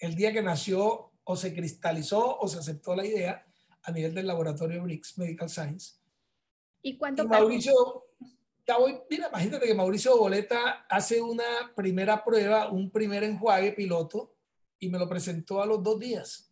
El 0.00 0.16
día 0.16 0.32
que 0.32 0.42
nació 0.42 1.12
o 1.22 1.36
se 1.36 1.54
cristalizó 1.54 2.38
o 2.38 2.48
se 2.48 2.58
aceptó 2.58 2.96
la 2.96 3.06
idea 3.06 3.46
a 3.82 3.92
nivel 3.92 4.14
del 4.14 4.26
laboratorio 4.26 4.82
BRICS 4.82 5.18
Medical 5.18 5.48
Science. 5.48 5.94
¿Y 6.82 6.96
cuánto 6.96 7.26
Mauricio, 7.28 7.74
mira, 9.08 9.28
imagínate 9.28 9.66
que 9.66 9.74
Mauricio 9.74 10.16
Boleta 10.16 10.86
hace 10.88 11.20
una 11.20 11.72
primera 11.76 12.24
prueba, 12.24 12.70
un 12.70 12.90
primer 12.90 13.22
enjuague 13.22 13.72
piloto 13.72 14.34
y 14.78 14.88
me 14.88 14.98
lo 14.98 15.08
presentó 15.08 15.62
a 15.62 15.66
los 15.66 15.82
dos 15.82 16.00
días. 16.00 16.50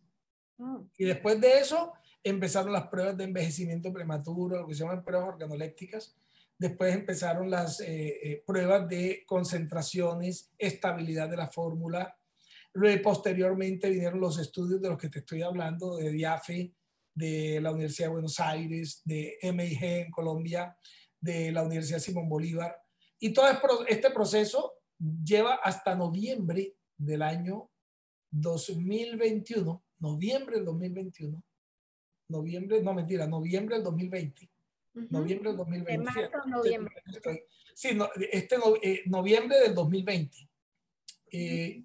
Ah. 0.59 0.79
Y 0.97 1.05
después 1.05 1.41
de 1.41 1.59
eso 1.59 1.93
empezaron 2.23 2.73
las 2.73 2.87
pruebas 2.87 3.17
de 3.17 3.23
envejecimiento 3.23 3.91
prematuro, 3.91 4.61
lo 4.61 4.67
que 4.67 4.75
se 4.75 4.83
llaman 4.83 5.03
pruebas 5.03 5.29
organolépticas. 5.29 6.15
Después 6.57 6.93
empezaron 6.93 7.49
las 7.49 7.79
eh, 7.79 8.19
eh, 8.21 8.43
pruebas 8.45 8.87
de 8.87 9.23
concentraciones, 9.25 10.51
estabilidad 10.57 11.29
de 11.29 11.37
la 11.37 11.47
fórmula. 11.47 12.17
Luego, 12.73 13.01
posteriormente 13.01 13.89
vinieron 13.89 14.19
los 14.19 14.37
estudios 14.39 14.81
de 14.81 14.89
los 14.89 14.97
que 14.97 15.09
te 15.09 15.19
estoy 15.19 15.41
hablando, 15.41 15.97
de 15.97 16.11
DIAFE, 16.11 16.73
de 17.13 17.59
la 17.61 17.71
Universidad 17.71 18.07
de 18.07 18.13
Buenos 18.13 18.39
Aires, 18.39 19.01
de 19.03 19.37
MIG 19.41 19.83
en 19.83 20.11
Colombia, 20.11 20.77
de 21.19 21.51
la 21.51 21.63
Universidad 21.63 21.99
Simón 21.99 22.29
Bolívar. 22.29 22.81
Y 23.19 23.33
todo 23.33 23.47
este 23.87 24.11
proceso 24.11 24.75
lleva 25.23 25.55
hasta 25.55 25.95
noviembre 25.95 26.75
del 26.97 27.21
año 27.21 27.69
2021, 28.31 29.83
noviembre 29.99 30.55
del 30.57 30.65
2021, 30.65 31.43
noviembre, 32.29 32.81
no 32.81 32.93
mentira, 32.93 33.27
noviembre 33.27 33.75
del 33.75 33.83
2020, 33.83 34.49
noviembre 35.09 35.49
del 35.49 35.57
2020. 35.57 36.11
noviembre. 36.47 36.95
Sí, 37.73 37.97
este 38.31 38.57
eh, 38.83 39.03
noviembre 39.05 39.59
del 39.59 39.73
2020. 39.73 40.49
Eh, 41.31 41.83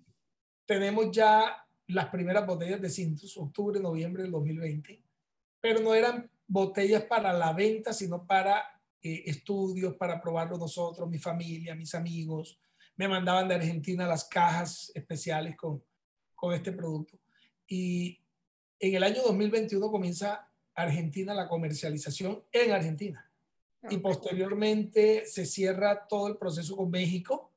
tenemos 0.67 1.11
ya 1.11 1.65
las 1.87 2.09
primeras 2.09 2.47
botellas 2.47 2.81
de 2.81 2.91
Cintus, 2.91 3.37
octubre, 3.37 3.81
noviembre 3.81 4.23
del 4.23 4.33
2020, 4.33 5.03
pero 5.61 5.81
no 5.81 5.95
eran 5.95 6.31
botellas 6.47 7.05
para 7.05 7.33
la 7.33 7.53
venta, 7.53 7.93
sino 7.93 8.27
para 8.27 8.65
eh, 9.03 9.25
estudios 9.27 9.95
para 9.97 10.21
probarlo 10.21 10.57
nosotros, 10.57 11.09
mi 11.09 11.19
familia, 11.19 11.75
mis 11.75 11.95
amigos. 11.95 12.59
Me 12.97 13.09
mandaban 13.09 13.49
de 13.49 13.57
Argentina 13.57 14.07
las 14.07 14.25
cajas 14.25 14.91
especiales 14.95 15.57
con, 15.57 15.83
con 16.35 16.55
este 16.55 16.73
producto. 16.73 17.19
Y 17.67 18.21
en 18.79 18.95
el 18.95 19.03
año 19.03 19.23
2021 19.23 19.91
comienza 19.91 20.49
Argentina 20.75 21.35
la 21.35 21.49
comercialización 21.49 22.43
en 22.51 22.73
Argentina. 22.73 23.31
Y 23.91 23.99
posteriormente 23.99 25.27
se 25.27 25.45
cierra 25.45 26.07
todo 26.09 26.29
el 26.29 26.39
proceso 26.39 26.75
con 26.75 26.91
México 26.91 27.54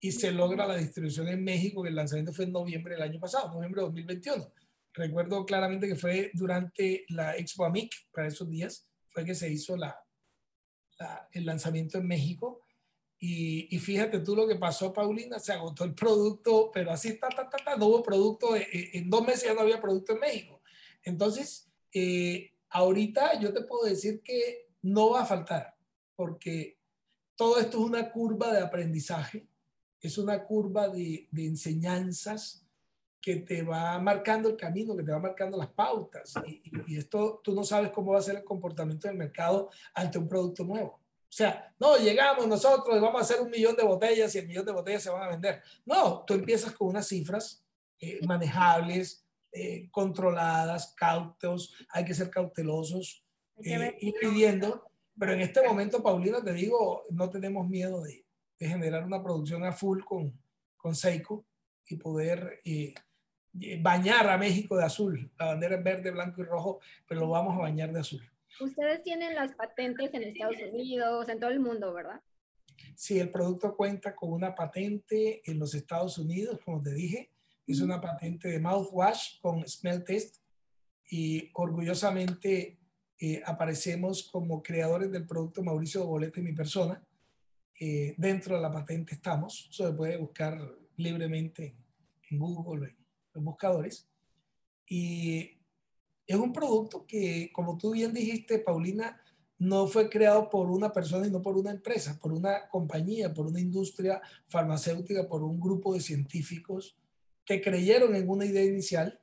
y 0.00 0.12
se 0.12 0.30
logra 0.30 0.66
la 0.66 0.76
distribución 0.76 1.28
en 1.28 1.42
México, 1.42 1.82
que 1.82 1.88
el 1.88 1.96
lanzamiento 1.96 2.32
fue 2.32 2.44
en 2.44 2.52
noviembre 2.52 2.94
del 2.94 3.02
año 3.02 3.18
pasado, 3.18 3.52
noviembre 3.52 3.80
de 3.80 3.86
2021. 3.86 4.52
Recuerdo 4.94 5.44
claramente 5.44 5.88
que 5.88 5.96
fue 5.96 6.30
durante 6.34 7.04
la 7.08 7.36
Expo 7.36 7.64
AMIC, 7.64 7.92
para 8.12 8.28
esos 8.28 8.48
días, 8.48 8.88
fue 9.08 9.24
que 9.24 9.34
se 9.34 9.50
hizo 9.50 9.76
la, 9.76 9.96
el 11.32 11.46
lanzamiento 11.46 11.98
en 11.98 12.06
México. 12.06 12.60
Y, 13.20 13.74
y, 13.74 13.78
fíjate 13.80 14.20
tú 14.20 14.36
lo 14.36 14.46
que 14.46 14.54
pasó, 14.54 14.92
Paulina, 14.92 15.40
se 15.40 15.52
agotó 15.52 15.84
el 15.84 15.94
producto, 15.94 16.70
pero 16.72 16.92
así, 16.92 17.18
ta, 17.18 17.28
ta, 17.28 17.48
ta, 17.50 17.76
no 17.76 17.86
hubo 17.86 18.02
producto, 18.02 18.54
eh, 18.54 18.68
eh, 18.72 18.90
en, 18.94 19.10
dos 19.10 19.26
meses 19.26 19.44
ya 19.44 19.54
no 19.54 19.62
había 19.62 19.80
producto 19.80 20.12
en 20.12 20.20
México. 20.20 20.62
Entonces, 21.02 21.68
eh, 21.92 22.52
ahorita 22.70 23.40
yo 23.40 23.52
te 23.52 23.62
puedo 23.62 23.88
decir 23.88 24.22
que 24.22 24.68
no 24.82 25.10
va 25.10 25.22
a 25.22 25.26
faltar, 25.26 25.74
porque 26.14 26.78
todo 27.34 27.58
esto 27.58 27.78
es 27.78 27.84
una 27.84 28.12
curva 28.12 28.52
de 28.52 28.60
aprendizaje, 28.60 29.48
es 30.00 30.18
una 30.18 30.44
curva 30.44 30.88
de, 30.88 31.28
de 31.30 31.46
enseñanzas 31.46 32.64
que 33.20 33.36
te 33.36 33.62
va 33.62 33.98
marcando 33.98 34.48
el 34.48 34.56
camino, 34.56 34.96
que 34.96 35.02
te 35.02 35.12
va 35.12 35.18
marcando 35.18 35.58
las 35.58 35.68
pautas. 35.68 36.34
Y, 36.46 36.62
y, 36.86 36.96
esto 36.96 37.40
tú 37.42 37.54
no 37.54 37.64
sabes 37.64 37.90
cómo 37.90 38.12
va 38.12 38.18
a 38.18 38.22
ser 38.22 38.36
el 38.36 38.44
comportamiento 38.44 39.08
del 39.08 39.16
mercado 39.16 39.70
ante 39.94 40.18
un 40.18 40.28
producto 40.28 40.64
nuevo. 40.64 41.00
O 41.28 41.32
sea, 41.32 41.74
no, 41.78 41.96
llegamos 41.98 42.46
nosotros 42.46 42.96
y 42.96 43.00
vamos 43.00 43.20
a 43.20 43.24
hacer 43.24 43.40
un 43.40 43.50
millón 43.50 43.76
de 43.76 43.82
botellas 43.82 44.34
y 44.34 44.38
el 44.38 44.48
millón 44.48 44.64
de 44.64 44.72
botellas 44.72 45.02
se 45.02 45.10
van 45.10 45.22
a 45.22 45.28
vender. 45.28 45.62
No, 45.84 46.24
tú 46.24 46.34
empiezas 46.34 46.72
con 46.72 46.88
unas 46.88 47.06
cifras 47.06 47.62
eh, 48.00 48.18
manejables, 48.26 49.26
eh, 49.52 49.88
controladas, 49.90 50.94
cautos, 50.96 51.74
hay 51.90 52.04
que 52.04 52.14
ser 52.14 52.30
cautelosos, 52.30 53.24
eh, 53.62 53.96
ir 54.00 54.14
pidiendo. 54.18 54.84
Pero 55.18 55.32
en 55.32 55.40
este 55.40 55.60
momento, 55.66 56.02
Paulina, 56.02 56.42
te 56.42 56.52
digo, 56.52 57.04
no 57.10 57.28
tenemos 57.28 57.68
miedo 57.68 58.02
de, 58.02 58.24
de 58.58 58.68
generar 58.68 59.04
una 59.04 59.22
producción 59.22 59.64
a 59.64 59.72
full 59.72 60.02
con, 60.02 60.32
con 60.76 60.94
Seiko 60.94 61.44
y 61.86 61.96
poder 61.96 62.60
eh, 62.64 62.94
bañar 63.80 64.28
a 64.28 64.38
México 64.38 64.76
de 64.76 64.84
azul. 64.84 65.30
La 65.38 65.46
bandera 65.46 65.76
es 65.76 65.84
verde, 65.84 66.10
blanco 66.10 66.42
y 66.42 66.44
rojo, 66.44 66.80
pero 67.06 67.20
lo 67.20 67.28
vamos 67.30 67.56
a 67.56 67.60
bañar 67.60 67.92
de 67.92 68.00
azul. 68.00 68.22
Ustedes 68.60 69.02
tienen 69.02 69.34
las 69.34 69.54
patentes 69.54 70.12
en 70.14 70.22
Estados 70.24 70.56
Unidos, 70.72 71.28
en 71.28 71.38
todo 71.38 71.50
el 71.50 71.60
mundo, 71.60 71.92
¿verdad? 71.92 72.20
Sí, 72.94 73.18
el 73.18 73.30
producto 73.30 73.76
cuenta 73.76 74.14
con 74.14 74.32
una 74.32 74.54
patente 74.54 75.42
en 75.50 75.58
los 75.58 75.74
Estados 75.74 76.18
Unidos, 76.18 76.60
como 76.64 76.82
te 76.82 76.92
dije. 76.92 77.30
Es 77.66 77.80
una 77.80 78.00
patente 78.00 78.48
de 78.48 78.58
mouthwash 78.58 79.40
con 79.40 79.66
smell 79.68 80.02
test 80.04 80.36
y 81.10 81.50
orgullosamente 81.54 82.78
eh, 83.20 83.42
aparecemos 83.44 84.22
como 84.22 84.62
creadores 84.62 85.10
del 85.10 85.26
producto 85.26 85.62
Mauricio 85.62 86.06
Boleta 86.06 86.40
y 86.40 86.44
mi 86.44 86.52
persona. 86.52 87.02
Eh, 87.80 88.14
dentro 88.16 88.56
de 88.56 88.62
la 88.62 88.72
patente 88.72 89.14
estamos, 89.14 89.68
se 89.70 89.92
puede 89.92 90.16
buscar 90.16 90.58
libremente 90.96 91.76
en 92.30 92.38
Google, 92.38 92.96
en 93.34 93.44
buscadores. 93.44 94.08
Y 94.86 95.58
es 96.26 96.36
un 96.36 96.52
producto 96.52 97.06
que, 97.06 97.50
como 97.52 97.78
tú 97.78 97.92
bien 97.92 98.12
dijiste, 98.12 98.58
Paulina, 98.58 99.20
no 99.58 99.86
fue 99.86 100.08
creado 100.08 100.48
por 100.48 100.70
una 100.70 100.92
persona 100.92 101.26
y 101.26 101.30
no 101.30 101.42
por 101.42 101.56
una 101.56 101.70
empresa, 101.70 102.18
por 102.18 102.32
una 102.32 102.68
compañía, 102.68 103.34
por 103.34 103.46
una 103.46 103.60
industria 103.60 104.20
farmacéutica, 104.48 105.28
por 105.28 105.42
un 105.42 105.58
grupo 105.58 105.94
de 105.94 106.00
científicos 106.00 106.96
que 107.44 107.60
creyeron 107.60 108.14
en 108.14 108.28
una 108.28 108.44
idea 108.44 108.64
inicial 108.64 109.20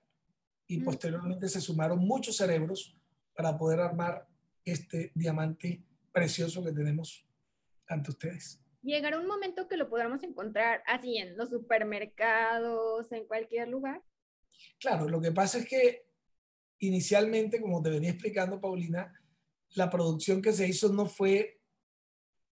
y 0.68 0.80
posteriormente 0.82 1.48
se 1.48 1.62
sumaron 1.62 2.00
muchos 2.00 2.38
cerebros 2.38 2.98
para 3.36 3.58
poder 3.58 3.80
armar 3.80 4.28
este 4.64 5.12
diamante 5.14 5.84
precioso 6.12 6.64
que 6.64 6.72
tenemos 6.72 7.25
ante 7.88 8.12
ustedes 8.12 8.66
llegará 8.86 9.20
un 9.20 9.28
momento 9.28 9.68
que 9.68 9.78
lo 9.78 9.90
podamos 9.90 10.24
encontrar 10.24 10.84
así 10.86 11.18
en 11.18 11.36
los 11.36 11.50
supermercados, 11.50 13.12
en 13.12 13.26
cualquier 13.26 13.68
lugar. 13.68 14.04
Claro, 14.80 15.10
lo 15.10 15.20
que 15.20 15.32
pasa 15.32 15.58
es 15.60 15.68
que 15.68 16.06
inicialmente, 16.80 17.60
como 17.60 17.82
te 17.82 17.90
venía 17.90 18.12
explicando, 18.12 18.62
Paulina, 18.62 19.12
la 19.74 19.90
producción 19.90 20.42
que 20.42 20.54
se 20.54 20.68
hizo 20.68 20.94
no 20.94 21.08
fue 21.08 21.60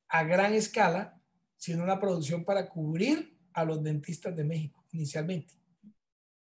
a 0.07 0.23
gran 0.23 0.53
escala, 0.53 1.21
sino 1.57 1.83
una 1.83 1.99
producción 1.99 2.43
para 2.45 2.69
cubrir 2.69 3.37
a 3.53 3.65
los 3.65 3.83
dentistas 3.83 4.35
de 4.35 4.45
México 4.45 4.83
inicialmente. 4.93 5.53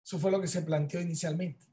Eso 0.03 0.19
fue 0.19 0.31
lo 0.31 0.41
que 0.41 0.49
se 0.49 0.63
planteó 0.63 1.01
inicialmente. 1.01 1.67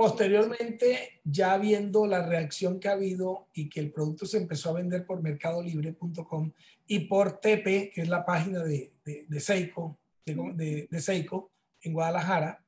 Posteriormente, 0.00 1.20
ya 1.24 1.58
viendo 1.58 2.06
la 2.06 2.26
reacción 2.26 2.80
que 2.80 2.88
ha 2.88 2.92
habido 2.92 3.48
y 3.52 3.68
que 3.68 3.80
el 3.80 3.92
producto 3.92 4.24
se 4.24 4.38
empezó 4.38 4.70
a 4.70 4.80
vender 4.80 5.04
por 5.04 5.20
mercadolibre.com 5.20 6.52
y 6.86 7.00
por 7.00 7.38
TP, 7.38 7.90
que 7.92 8.00
es 8.00 8.08
la 8.08 8.24
página 8.24 8.64
de, 8.64 8.94
de, 9.04 9.40
Seiko, 9.40 9.98
de, 10.24 10.88
Seiko 11.00 11.52
en 11.82 11.92
Guadalajara, 11.92 12.64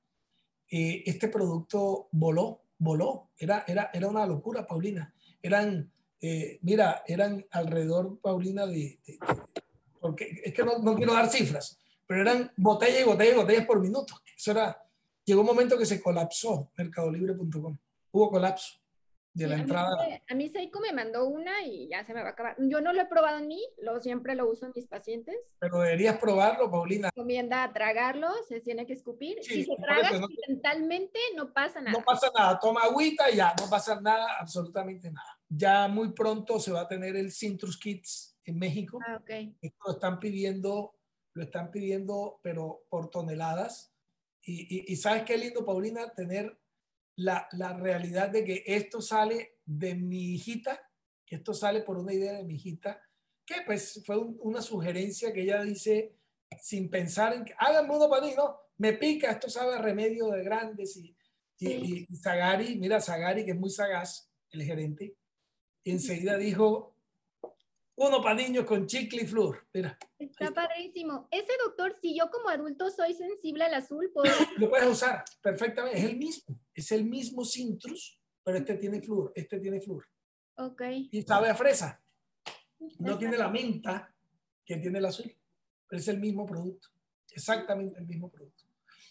eh, 0.70 1.04
este 1.06 1.28
producto 1.28 2.10
voló, 2.10 2.64
voló. 2.76 3.30
Era, 3.38 3.64
era, 3.66 3.88
era 3.94 4.08
una 4.08 4.26
locura, 4.26 4.66
Paulina. 4.66 5.14
Eran, 5.40 5.90
eh, 6.20 6.58
mira, 6.60 7.02
eran 7.06 7.46
alrededor, 7.50 8.20
Paulina, 8.20 8.66
de, 8.66 9.00
porque 10.02 10.42
es 10.44 10.52
que 10.52 10.64
no, 10.64 10.94
quiero 10.94 11.14
dar 11.14 11.30
cifras, 11.30 11.78
pero 12.06 12.20
eran 12.20 12.52
botellas 12.58 13.00
y 13.00 13.04
botellas 13.04 13.32
y 13.32 13.38
botellas 13.38 13.64
por 13.64 13.80
minuto. 13.80 14.20
Eso 14.36 14.50
era, 14.50 14.76
llegó 15.24 15.40
un 15.40 15.46
momento 15.46 15.78
que 15.78 15.86
se 15.86 16.02
colapsó 16.02 16.70
mercadolibre.com. 16.76 17.78
Hubo 18.10 18.30
colapso 18.30 18.82
de 19.34 19.46
la 19.46 19.56
entrada. 19.56 19.96
a 20.28 20.34
mí 20.34 20.48
Seiko 20.48 20.80
me 20.80 20.92
mandó 20.92 21.26
una 21.26 21.62
y 21.64 21.88
ya 21.88 22.04
se 22.04 22.12
me 22.12 22.22
va 22.22 22.28
a 22.28 22.32
acabar. 22.32 22.56
Yo 22.58 22.80
no 22.80 22.92
lo 22.92 23.00
he 23.00 23.06
probado 23.06 23.38
en 23.38 23.48
mí, 23.48 23.62
lo 23.80 23.98
siempre 24.00 24.34
lo 24.34 24.48
uso 24.48 24.66
en 24.66 24.72
mis 24.74 24.86
pacientes. 24.86 25.36
Pero 25.58 25.80
deberías 25.80 26.18
probarlo, 26.18 26.70
Paulina. 26.70 27.08
Recomienda 27.14 27.72
tragarlo, 27.72 28.28
se 28.46 28.60
tiene 28.60 28.86
que 28.86 28.92
escupir. 28.92 29.42
si 29.42 29.64
se 29.64 29.76
traga 29.76 30.08
accidentalmente, 30.08 31.18
no, 31.34 31.44
no 31.44 31.52
pasa 31.52 31.80
nada. 31.80 31.98
No 31.98 32.04
pasa 32.04 32.30
nada, 32.36 32.58
toma 32.60 32.82
agüita 32.82 33.30
y 33.30 33.36
ya, 33.36 33.54
no 33.58 33.70
pasa 33.70 34.00
nada, 34.00 34.36
absolutamente 34.38 35.10
nada. 35.10 35.38
Ya 35.48 35.88
muy 35.88 36.12
pronto 36.12 36.60
se 36.60 36.72
va 36.72 36.82
a 36.82 36.88
tener 36.88 37.16
el 37.16 37.32
Cintrus 37.32 37.78
Kits 37.78 38.36
en 38.44 38.58
México. 38.58 38.98
Ah, 39.06 39.16
ok. 39.16 39.30
Esto 39.62 39.78
lo 39.86 39.92
están 39.94 40.18
pidiendo, 40.18 40.94
lo 41.34 41.42
están 41.42 41.70
pidiendo, 41.70 42.38
pero 42.42 42.82
por 42.90 43.08
toneladas 43.10 43.91
y, 44.44 44.96
sabes 44.96 45.22
qué 45.22 45.38
lindo, 45.38 45.64
Paulina, 45.64 46.12
tener 46.14 46.58
la, 47.16 47.48
la, 47.52 47.74
realidad 47.74 48.30
de 48.30 48.44
que 48.44 48.64
esto 48.66 49.00
sale 49.00 49.58
de 49.64 49.94
mi 49.94 50.34
hijita, 50.34 50.80
que 51.24 51.36
esto 51.36 51.54
sale 51.54 51.82
por 51.82 51.96
una 51.98 52.12
idea 52.12 52.32
de 52.32 52.44
mi 52.44 52.54
hijita, 52.54 53.00
que 53.44 53.62
pues 53.64 54.02
fue 54.04 54.18
una 54.18 54.60
sugerencia 54.60 55.32
que 55.32 55.42
ella 55.42 55.62
dice 55.62 56.16
sin 56.60 56.90
pensar 56.90 57.34
en 57.34 57.44
que 57.44 57.54
hagan 57.58 57.88
uno 57.90 58.08
para 58.08 58.26
mí, 58.26 58.34
no, 58.36 58.56
me 58.78 58.94
pica, 58.94 59.30
esto 59.30 59.48
sabe 59.48 59.74
a 59.74 59.78
remedio 59.78 60.28
de 60.28 60.42
grandes 60.42 60.96
y, 60.96 61.16
y, 61.58 62.06
y, 62.08 62.16
Zagari, 62.16 62.76
mira, 62.76 63.00
Zagari, 63.00 63.44
que 63.44 63.52
es 63.52 63.58
muy 63.58 63.70
sagaz, 63.70 64.30
el 64.50 64.62
gerente, 64.64 65.16
enseguida 65.84 66.36
dijo, 66.36 66.91
uno 67.96 68.22
para 68.22 68.34
niños 68.34 68.64
con 68.64 68.86
chicle 68.86 69.22
y 69.22 69.26
flúor. 69.26 69.66
Mira. 69.72 69.98
Está 70.18 70.52
padrísimo. 70.52 71.28
Ese 71.30 71.52
doctor, 71.64 71.96
si 72.00 72.16
yo 72.16 72.30
como 72.30 72.48
adulto 72.48 72.90
soy 72.90 73.14
sensible 73.14 73.64
al 73.64 73.74
azul, 73.74 74.10
¿puedo... 74.12 74.32
Lo 74.56 74.70
puedes 74.70 74.88
usar 74.88 75.24
perfectamente. 75.40 75.98
Es 75.98 76.04
el 76.04 76.16
mismo. 76.16 76.60
Es 76.74 76.92
el 76.92 77.04
mismo 77.04 77.44
Cintrus, 77.44 78.18
pero 78.42 78.58
este 78.58 78.76
tiene 78.76 79.02
flúor. 79.02 79.32
Este 79.34 79.60
tiene 79.60 79.80
flúor. 79.80 80.06
Ok. 80.56 80.82
Y 81.10 81.22
sabe 81.22 81.50
a 81.50 81.54
fresa. 81.54 82.02
No 82.98 83.16
tiene 83.18 83.36
la 83.36 83.48
menta 83.48 84.12
que 84.64 84.76
tiene 84.76 84.98
el 84.98 85.04
azul, 85.04 85.32
pero 85.86 86.00
es 86.00 86.08
el 86.08 86.18
mismo 86.18 86.46
producto. 86.46 86.88
Exactamente 87.30 87.98
el 87.98 88.06
mismo 88.06 88.30
producto. 88.30 88.64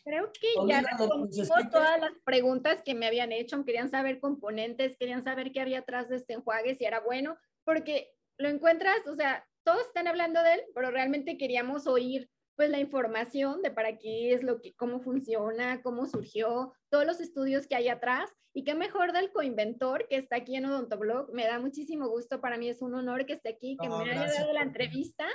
Creo 0.04 0.32
que 0.34 0.48
ya 0.68 0.82
respondimos 0.82 1.70
todas 1.72 2.00
las 2.00 2.12
preguntas 2.24 2.82
que 2.84 2.96
me 2.96 3.06
habían 3.06 3.32
hecho. 3.32 3.64
Querían 3.64 3.92
saber 3.92 4.20
componentes, 4.20 4.98
querían 4.98 5.24
saber 5.24 5.52
qué 5.52 5.62
había 5.62 5.80
atrás 5.80 6.10
de 6.10 6.16
este 6.16 6.34
enjuague, 6.34 6.76
si 6.76 6.86
era 6.86 7.00
bueno, 7.02 7.38
porque 7.64 8.12
lo 8.38 8.50
encuentras, 8.50 9.06
o 9.08 9.16
sea, 9.16 9.46
todos 9.64 9.82
están 9.82 10.08
hablando 10.08 10.42
de 10.44 10.56
él, 10.56 10.62
pero 10.74 10.92
realmente 10.92 11.38
queríamos 11.38 11.88
oír 11.88 12.30
pues 12.56 12.70
la 12.70 12.80
información 12.80 13.62
de 13.62 13.72
para 13.72 13.98
qué 13.98 14.34
es 14.34 14.44
lo 14.44 14.62
que, 14.62 14.76
cómo 14.76 15.00
funciona, 15.00 15.82
cómo 15.82 16.06
surgió, 16.06 16.74
todos 16.90 17.06
los 17.06 17.20
estudios 17.20 17.66
que 17.66 17.76
hay 17.76 17.88
atrás 17.88 18.30
y 18.54 18.64
qué 18.64 18.76
mejor 18.76 19.14
del 19.14 19.32
coinventor 19.32 20.08
que 20.08 20.18
está 20.18 20.36
aquí 20.36 20.56
en 20.56 20.66
Odontoblog. 20.66 21.34
Me 21.34 21.46
da 21.46 21.60
muchísimo 21.60 22.10
gusto, 22.10 22.42
para 22.42 22.58
mí 22.58 22.70
es 22.70 22.82
un 22.82 22.94
honor 22.94 23.26
que 23.26 23.34
esté 23.34 23.50
aquí, 23.50 23.78
que 23.82 23.88
me 23.90 24.12
haya 24.12 24.32
dado 24.32 24.54
la 24.54 24.62
entrevista 24.62 25.26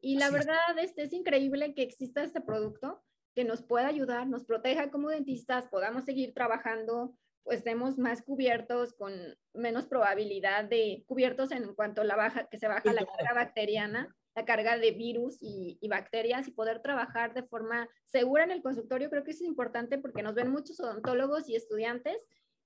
y 0.00 0.18
la 0.18 0.30
verdad 0.30 0.78
este, 0.78 1.04
es 1.04 1.12
increíble 1.12 1.74
que 1.74 1.82
exista 1.82 2.22
este 2.22 2.40
producto 2.40 3.02
que 3.34 3.44
nos 3.44 3.62
pueda 3.62 3.88
ayudar, 3.88 4.26
nos 4.26 4.44
proteja 4.44 4.90
como 4.90 5.10
dentistas, 5.10 5.66
podamos 5.68 6.04
seguir 6.04 6.32
trabajando 6.34 7.18
pues 7.46 7.58
estemos 7.58 7.96
más 7.96 8.22
cubiertos 8.22 8.92
con 8.94 9.12
menos 9.54 9.86
probabilidad 9.86 10.64
de 10.64 11.04
cubiertos 11.06 11.52
en 11.52 11.72
cuanto 11.76 12.00
a 12.00 12.04
la 12.04 12.16
baja, 12.16 12.48
que 12.48 12.58
se 12.58 12.66
baja 12.66 12.92
la 12.92 13.06
carga 13.06 13.34
bacteriana, 13.34 14.16
la 14.34 14.44
carga 14.44 14.76
de 14.78 14.90
virus 14.90 15.38
y, 15.40 15.78
bacterias 15.88 16.48
y 16.48 16.50
poder 16.50 16.82
trabajar 16.82 17.34
de 17.34 17.44
forma 17.44 17.88
segura 18.04 18.42
en 18.42 18.50
el 18.50 18.62
consultorio. 18.62 19.10
Creo 19.10 19.22
que 19.22 19.30
eso 19.30 19.44
es 19.44 19.48
importante 19.48 19.96
porque 19.96 20.24
nos 20.24 20.34
ven 20.34 20.50
muchos 20.50 20.80
odontólogos 20.80 21.48
y 21.48 21.54
estudiantes 21.54 22.18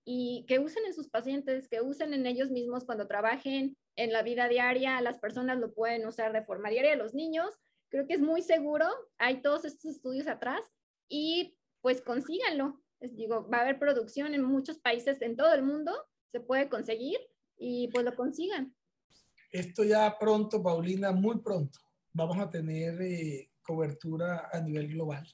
y 0.06 0.46
que 0.48 0.58
usen 0.58 0.86
en 0.86 0.94
sus 0.94 1.10
pacientes, 1.10 1.68
que 1.68 1.82
usen 1.82 2.14
en 2.14 2.24
ellos 2.24 2.50
mismos 2.50 2.86
cuando 2.86 3.06
trabajen 3.06 3.76
en 3.96 4.12
la 4.14 4.22
vida 4.22 4.48
diaria. 4.48 4.98
Las 5.02 5.18
personas 5.18 5.58
lo 5.58 5.74
pueden 5.74 6.06
usar 6.06 6.32
de 6.32 6.42
forma 6.42 6.70
diaria, 6.70 6.96
los 6.96 7.12
niños. 7.12 7.54
Creo 7.90 8.06
que 8.06 8.14
es 8.14 8.20
muy 8.22 8.40
seguro. 8.40 8.86
Hay 9.18 9.42
todos 9.42 9.66
estos 9.66 9.96
estudios 9.96 10.26
atrás 10.26 10.64
y 11.06 11.58
pues 11.82 12.00
consíganlo 12.00 12.79
digo, 13.00 13.48
va 13.48 13.58
a 13.58 13.60
haber 13.62 13.78
producción 13.78 14.34
en 14.34 14.42
muchos 14.42 14.78
países 14.78 15.20
en 15.22 15.36
todo 15.36 15.52
el 15.54 15.62
mundo, 15.62 15.92
se 16.32 16.40
puede 16.40 16.68
conseguir 16.68 17.18
y 17.56 17.88
pues 17.88 18.04
lo 18.04 18.14
consigan. 18.14 18.74
Esto 19.50 19.84
ya 19.84 20.16
pronto, 20.18 20.62
Paulina, 20.62 21.12
muy 21.12 21.38
pronto, 21.40 21.80
vamos 22.12 22.38
a 22.38 22.48
tener 22.48 23.00
eh, 23.02 23.50
cobertura 23.62 24.48
a 24.52 24.60
nivel 24.60 24.88
global. 24.88 25.26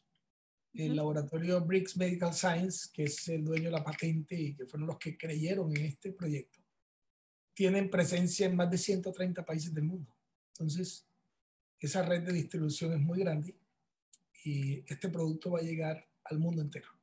El 0.73 0.97
laboratorio 0.97 1.65
Briggs 1.65 1.97
Medical 1.97 2.35
Science, 2.35 2.91
que 2.93 3.05
es 3.05 3.29
el 3.29 3.45
dueño 3.45 3.65
de 3.65 3.71
la 3.71 3.85
patente 3.85 4.35
y 4.35 4.55
que 4.55 4.67
fueron 4.67 4.89
los 4.89 4.99
que 4.99 5.17
creyeron 5.17 5.75
en 5.75 5.87
este 5.87 6.13
proyecto, 6.13 6.61
tienen 7.55 7.89
presencia 7.89 8.47
en 8.47 8.57
más 8.57 8.71
de 8.71 8.77
130 8.77 9.43
países 9.45 9.73
del 9.73 9.85
mundo. 9.85 10.15
Entonces, 10.53 11.07
esa 11.79 12.03
red 12.03 12.23
de 12.23 12.33
distribución 12.33 12.93
es 12.93 13.01
muy 13.01 13.21
grande 13.21 13.57
y 14.45 14.85
este 14.87 15.09
producto 15.09 15.53
va 15.53 15.61
a 15.61 15.63
llegar 15.63 16.07
al 16.25 16.39
mundo 16.39 16.61
entero. 16.61 16.96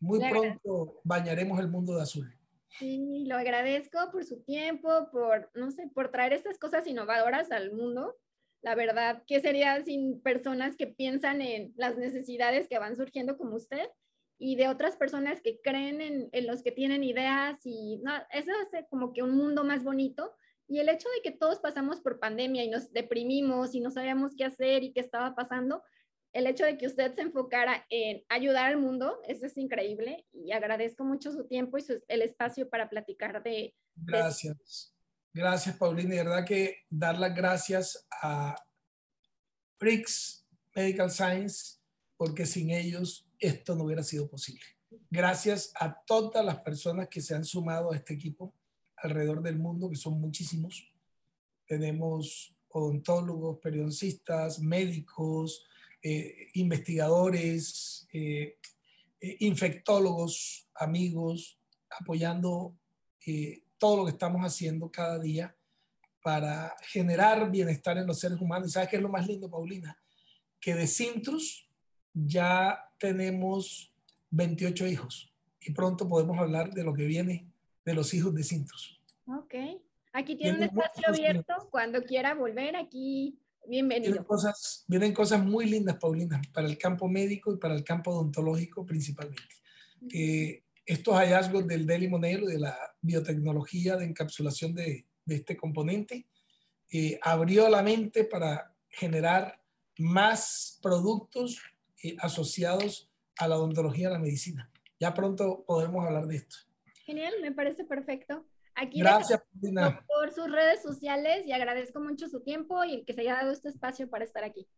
Muy 0.00 0.20
pronto 0.20 1.00
bañaremos 1.04 1.58
el 1.60 1.68
mundo 1.68 1.96
de 1.96 2.02
azul. 2.02 2.32
Sí, 2.78 3.24
lo 3.26 3.36
agradezco 3.36 3.98
por 4.12 4.24
su 4.24 4.42
tiempo, 4.42 5.08
por, 5.10 5.50
no 5.54 5.70
sé, 5.70 5.88
por 5.94 6.10
traer 6.10 6.32
estas 6.32 6.58
cosas 6.58 6.86
innovadoras 6.86 7.50
al 7.50 7.72
mundo. 7.72 8.16
La 8.62 8.74
verdad, 8.74 9.22
¿qué 9.26 9.40
sería 9.40 9.82
sin 9.84 10.20
personas 10.20 10.76
que 10.76 10.86
piensan 10.86 11.40
en 11.40 11.72
las 11.76 11.96
necesidades 11.96 12.68
que 12.68 12.78
van 12.78 12.96
surgiendo 12.96 13.36
como 13.38 13.56
usted 13.56 13.88
y 14.38 14.56
de 14.56 14.68
otras 14.68 14.96
personas 14.96 15.40
que 15.42 15.60
creen 15.60 16.00
en, 16.00 16.28
en 16.32 16.46
los 16.46 16.62
que 16.62 16.70
tienen 16.70 17.02
ideas 17.02 17.58
y 17.64 17.98
no, 18.04 18.12
eso 18.32 18.52
hace 18.62 18.86
como 18.88 19.12
que 19.12 19.22
un 19.22 19.36
mundo 19.36 19.64
más 19.64 19.82
bonito. 19.82 20.32
Y 20.68 20.80
el 20.80 20.88
hecho 20.90 21.08
de 21.16 21.22
que 21.22 21.36
todos 21.36 21.60
pasamos 21.60 22.00
por 22.00 22.20
pandemia 22.20 22.62
y 22.62 22.68
nos 22.68 22.92
deprimimos 22.92 23.74
y 23.74 23.80
no 23.80 23.90
sabíamos 23.90 24.34
qué 24.36 24.44
hacer 24.44 24.84
y 24.84 24.92
qué 24.92 25.00
estaba 25.00 25.34
pasando, 25.34 25.82
el 26.32 26.46
hecho 26.46 26.64
de 26.64 26.76
que 26.76 26.86
usted 26.86 27.14
se 27.14 27.22
enfocara 27.22 27.86
en 27.90 28.22
ayudar 28.28 28.66
al 28.66 28.78
mundo, 28.78 29.20
eso 29.26 29.46
es 29.46 29.56
increíble 29.56 30.26
y 30.32 30.52
agradezco 30.52 31.04
mucho 31.04 31.32
su 31.32 31.46
tiempo 31.46 31.78
y 31.78 31.84
el 32.08 32.22
espacio 32.22 32.68
para 32.68 32.88
platicar 32.88 33.42
de... 33.42 33.74
Gracias. 33.96 34.94
Gracias, 35.32 35.76
Paulina. 35.76 36.10
De 36.10 36.24
verdad 36.24 36.44
que 36.44 36.84
dar 36.88 37.18
las 37.18 37.34
gracias 37.34 38.06
a 38.22 38.56
Prix 39.78 40.46
Medical 40.74 41.10
Science, 41.10 41.78
porque 42.16 42.46
sin 42.46 42.70
ellos 42.70 43.28
esto 43.38 43.74
no 43.74 43.84
hubiera 43.84 44.02
sido 44.02 44.28
posible. 44.28 44.64
Gracias 45.10 45.72
a 45.78 46.02
todas 46.04 46.44
las 46.44 46.60
personas 46.60 47.08
que 47.08 47.20
se 47.20 47.34
han 47.34 47.44
sumado 47.44 47.92
a 47.92 47.96
este 47.96 48.14
equipo 48.14 48.54
alrededor 48.96 49.42
del 49.42 49.58
mundo, 49.58 49.88
que 49.90 49.96
son 49.96 50.20
muchísimos. 50.20 50.90
Tenemos 51.66 52.54
odontólogos, 52.68 53.58
periodistas, 53.60 54.60
médicos, 54.60 55.66
eh, 56.02 56.48
investigadores, 56.54 58.06
eh, 58.12 58.56
eh, 59.20 59.36
infectólogos, 59.40 60.68
amigos, 60.74 61.58
apoyando 61.90 62.76
todo 63.76 63.98
lo 63.98 64.04
que 64.06 64.12
estamos 64.12 64.40
haciendo 64.42 64.90
cada 64.90 65.18
día 65.18 65.54
para 66.22 66.74
generar 66.80 67.50
bienestar 67.50 67.98
en 67.98 68.06
los 68.06 68.18
seres 68.18 68.40
humanos. 68.40 68.68
¿Y 68.68 68.72
sabes 68.72 68.88
qué 68.88 68.96
es 68.96 69.02
lo 69.02 69.10
más 69.10 69.26
lindo, 69.26 69.50
Paulina? 69.50 69.98
Que 70.58 70.74
de 70.74 70.86
Cintrus 70.86 71.68
ya 72.14 72.90
tenemos 72.98 73.92
28 74.30 74.86
hijos 74.86 75.30
y 75.60 75.72
pronto 75.72 76.08
podemos 76.08 76.38
hablar 76.38 76.72
de 76.72 76.84
lo 76.84 76.94
que 76.94 77.04
viene 77.04 77.52
de 77.84 77.94
los 77.94 78.14
hijos 78.14 78.34
de 78.34 78.44
Cintrus. 78.44 78.98
Ok. 79.26 79.54
Aquí 80.14 80.36
tiene 80.36 80.56
un 80.56 80.62
espacio 80.64 81.08
abierto. 81.08 81.68
Cuando 81.70 82.02
quiera 82.02 82.34
volver, 82.34 82.76
aquí 82.76 83.38
Bienvenido. 83.68 84.12
Vienen 84.12 84.24
cosas, 84.24 84.84
vienen 84.88 85.12
cosas 85.12 85.44
muy 85.44 85.66
lindas, 85.66 85.98
Paulina, 85.98 86.40
para 86.54 86.66
el 86.66 86.78
campo 86.78 87.06
médico 87.06 87.52
y 87.52 87.58
para 87.58 87.74
el 87.74 87.84
campo 87.84 88.12
odontológico 88.12 88.86
principalmente. 88.86 89.42
eh, 90.12 90.62
estos 90.86 91.14
hallazgos 91.14 91.66
del 91.66 91.86
Daily 91.86 92.08
Monero, 92.08 92.46
de 92.46 92.58
la 92.58 92.74
biotecnología 93.02 93.96
de 93.96 94.06
encapsulación 94.06 94.74
de, 94.74 95.04
de 95.26 95.34
este 95.34 95.54
componente, 95.54 96.26
eh, 96.90 97.20
abrió 97.20 97.68
la 97.68 97.82
mente 97.82 98.24
para 98.24 98.74
generar 98.88 99.60
más 99.98 100.78
productos 100.80 101.60
eh, 102.02 102.16
asociados 102.20 103.10
a 103.36 103.48
la 103.48 103.58
odontología 103.58 104.04
y 104.04 104.06
a 104.06 104.10
la 104.12 104.18
medicina. 104.18 104.70
Ya 104.98 105.12
pronto 105.12 105.62
podremos 105.66 106.06
hablar 106.06 106.26
de 106.26 106.36
esto. 106.36 106.56
Genial, 107.04 107.34
me 107.42 107.52
parece 107.52 107.84
perfecto. 107.84 108.46
Aquí 108.80 109.00
Gracias, 109.00 109.42
por 110.06 110.32
sus 110.32 110.50
redes 110.52 110.82
sociales 110.82 111.44
y 111.46 111.52
agradezco 111.52 111.98
mucho 112.00 112.28
su 112.28 112.40
tiempo 112.42 112.84
y 112.84 112.94
el 112.94 113.04
que 113.04 113.12
se 113.12 113.22
haya 113.22 113.34
dado 113.34 113.50
este 113.50 113.68
espacio 113.68 114.08
para 114.08 114.24
estar 114.24 114.44
aquí. 114.44 114.68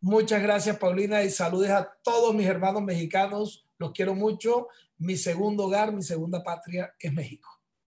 Muchas 0.00 0.40
gracias, 0.40 0.78
Paulina, 0.78 1.24
y 1.24 1.30
saludes 1.30 1.70
a 1.70 1.92
todos 2.04 2.32
mis 2.36 2.46
hermanos 2.46 2.82
mexicanos. 2.82 3.66
Los 3.78 3.90
quiero 3.90 4.14
mucho. 4.14 4.68
Mi 4.96 5.16
segundo 5.16 5.64
hogar, 5.64 5.92
mi 5.92 6.02
segunda 6.02 6.44
patria 6.44 6.94
es 7.00 7.12
México. 7.12 7.50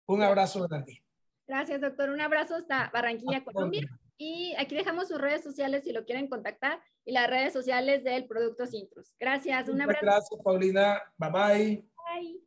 Un 0.06 0.22
abrazo 0.22 0.68
grande. 0.68 1.02
Gracias, 1.46 1.80
doctor. 1.80 2.10
Un 2.10 2.20
abrazo 2.20 2.56
hasta 2.56 2.90
Barranquilla, 2.92 3.42
Colombia. 3.42 3.88
Y 4.18 4.54
aquí 4.58 4.74
dejamos 4.74 5.08
sus 5.08 5.18
redes 5.18 5.42
sociales 5.42 5.84
si 5.84 5.92
lo 5.92 6.04
quieren 6.04 6.28
contactar 6.28 6.78
y 7.06 7.12
las 7.12 7.28
redes 7.28 7.54
sociales 7.54 8.04
del 8.04 8.26
Producto 8.26 8.66
Cintrus. 8.66 9.14
Gracias, 9.18 9.66
un 9.70 9.80
abrazo. 9.80 10.04
Gracias, 10.04 10.40
Paulina. 10.44 11.02
Bye 11.16 11.30
bye. 11.30 11.84
Bye. 12.20 12.44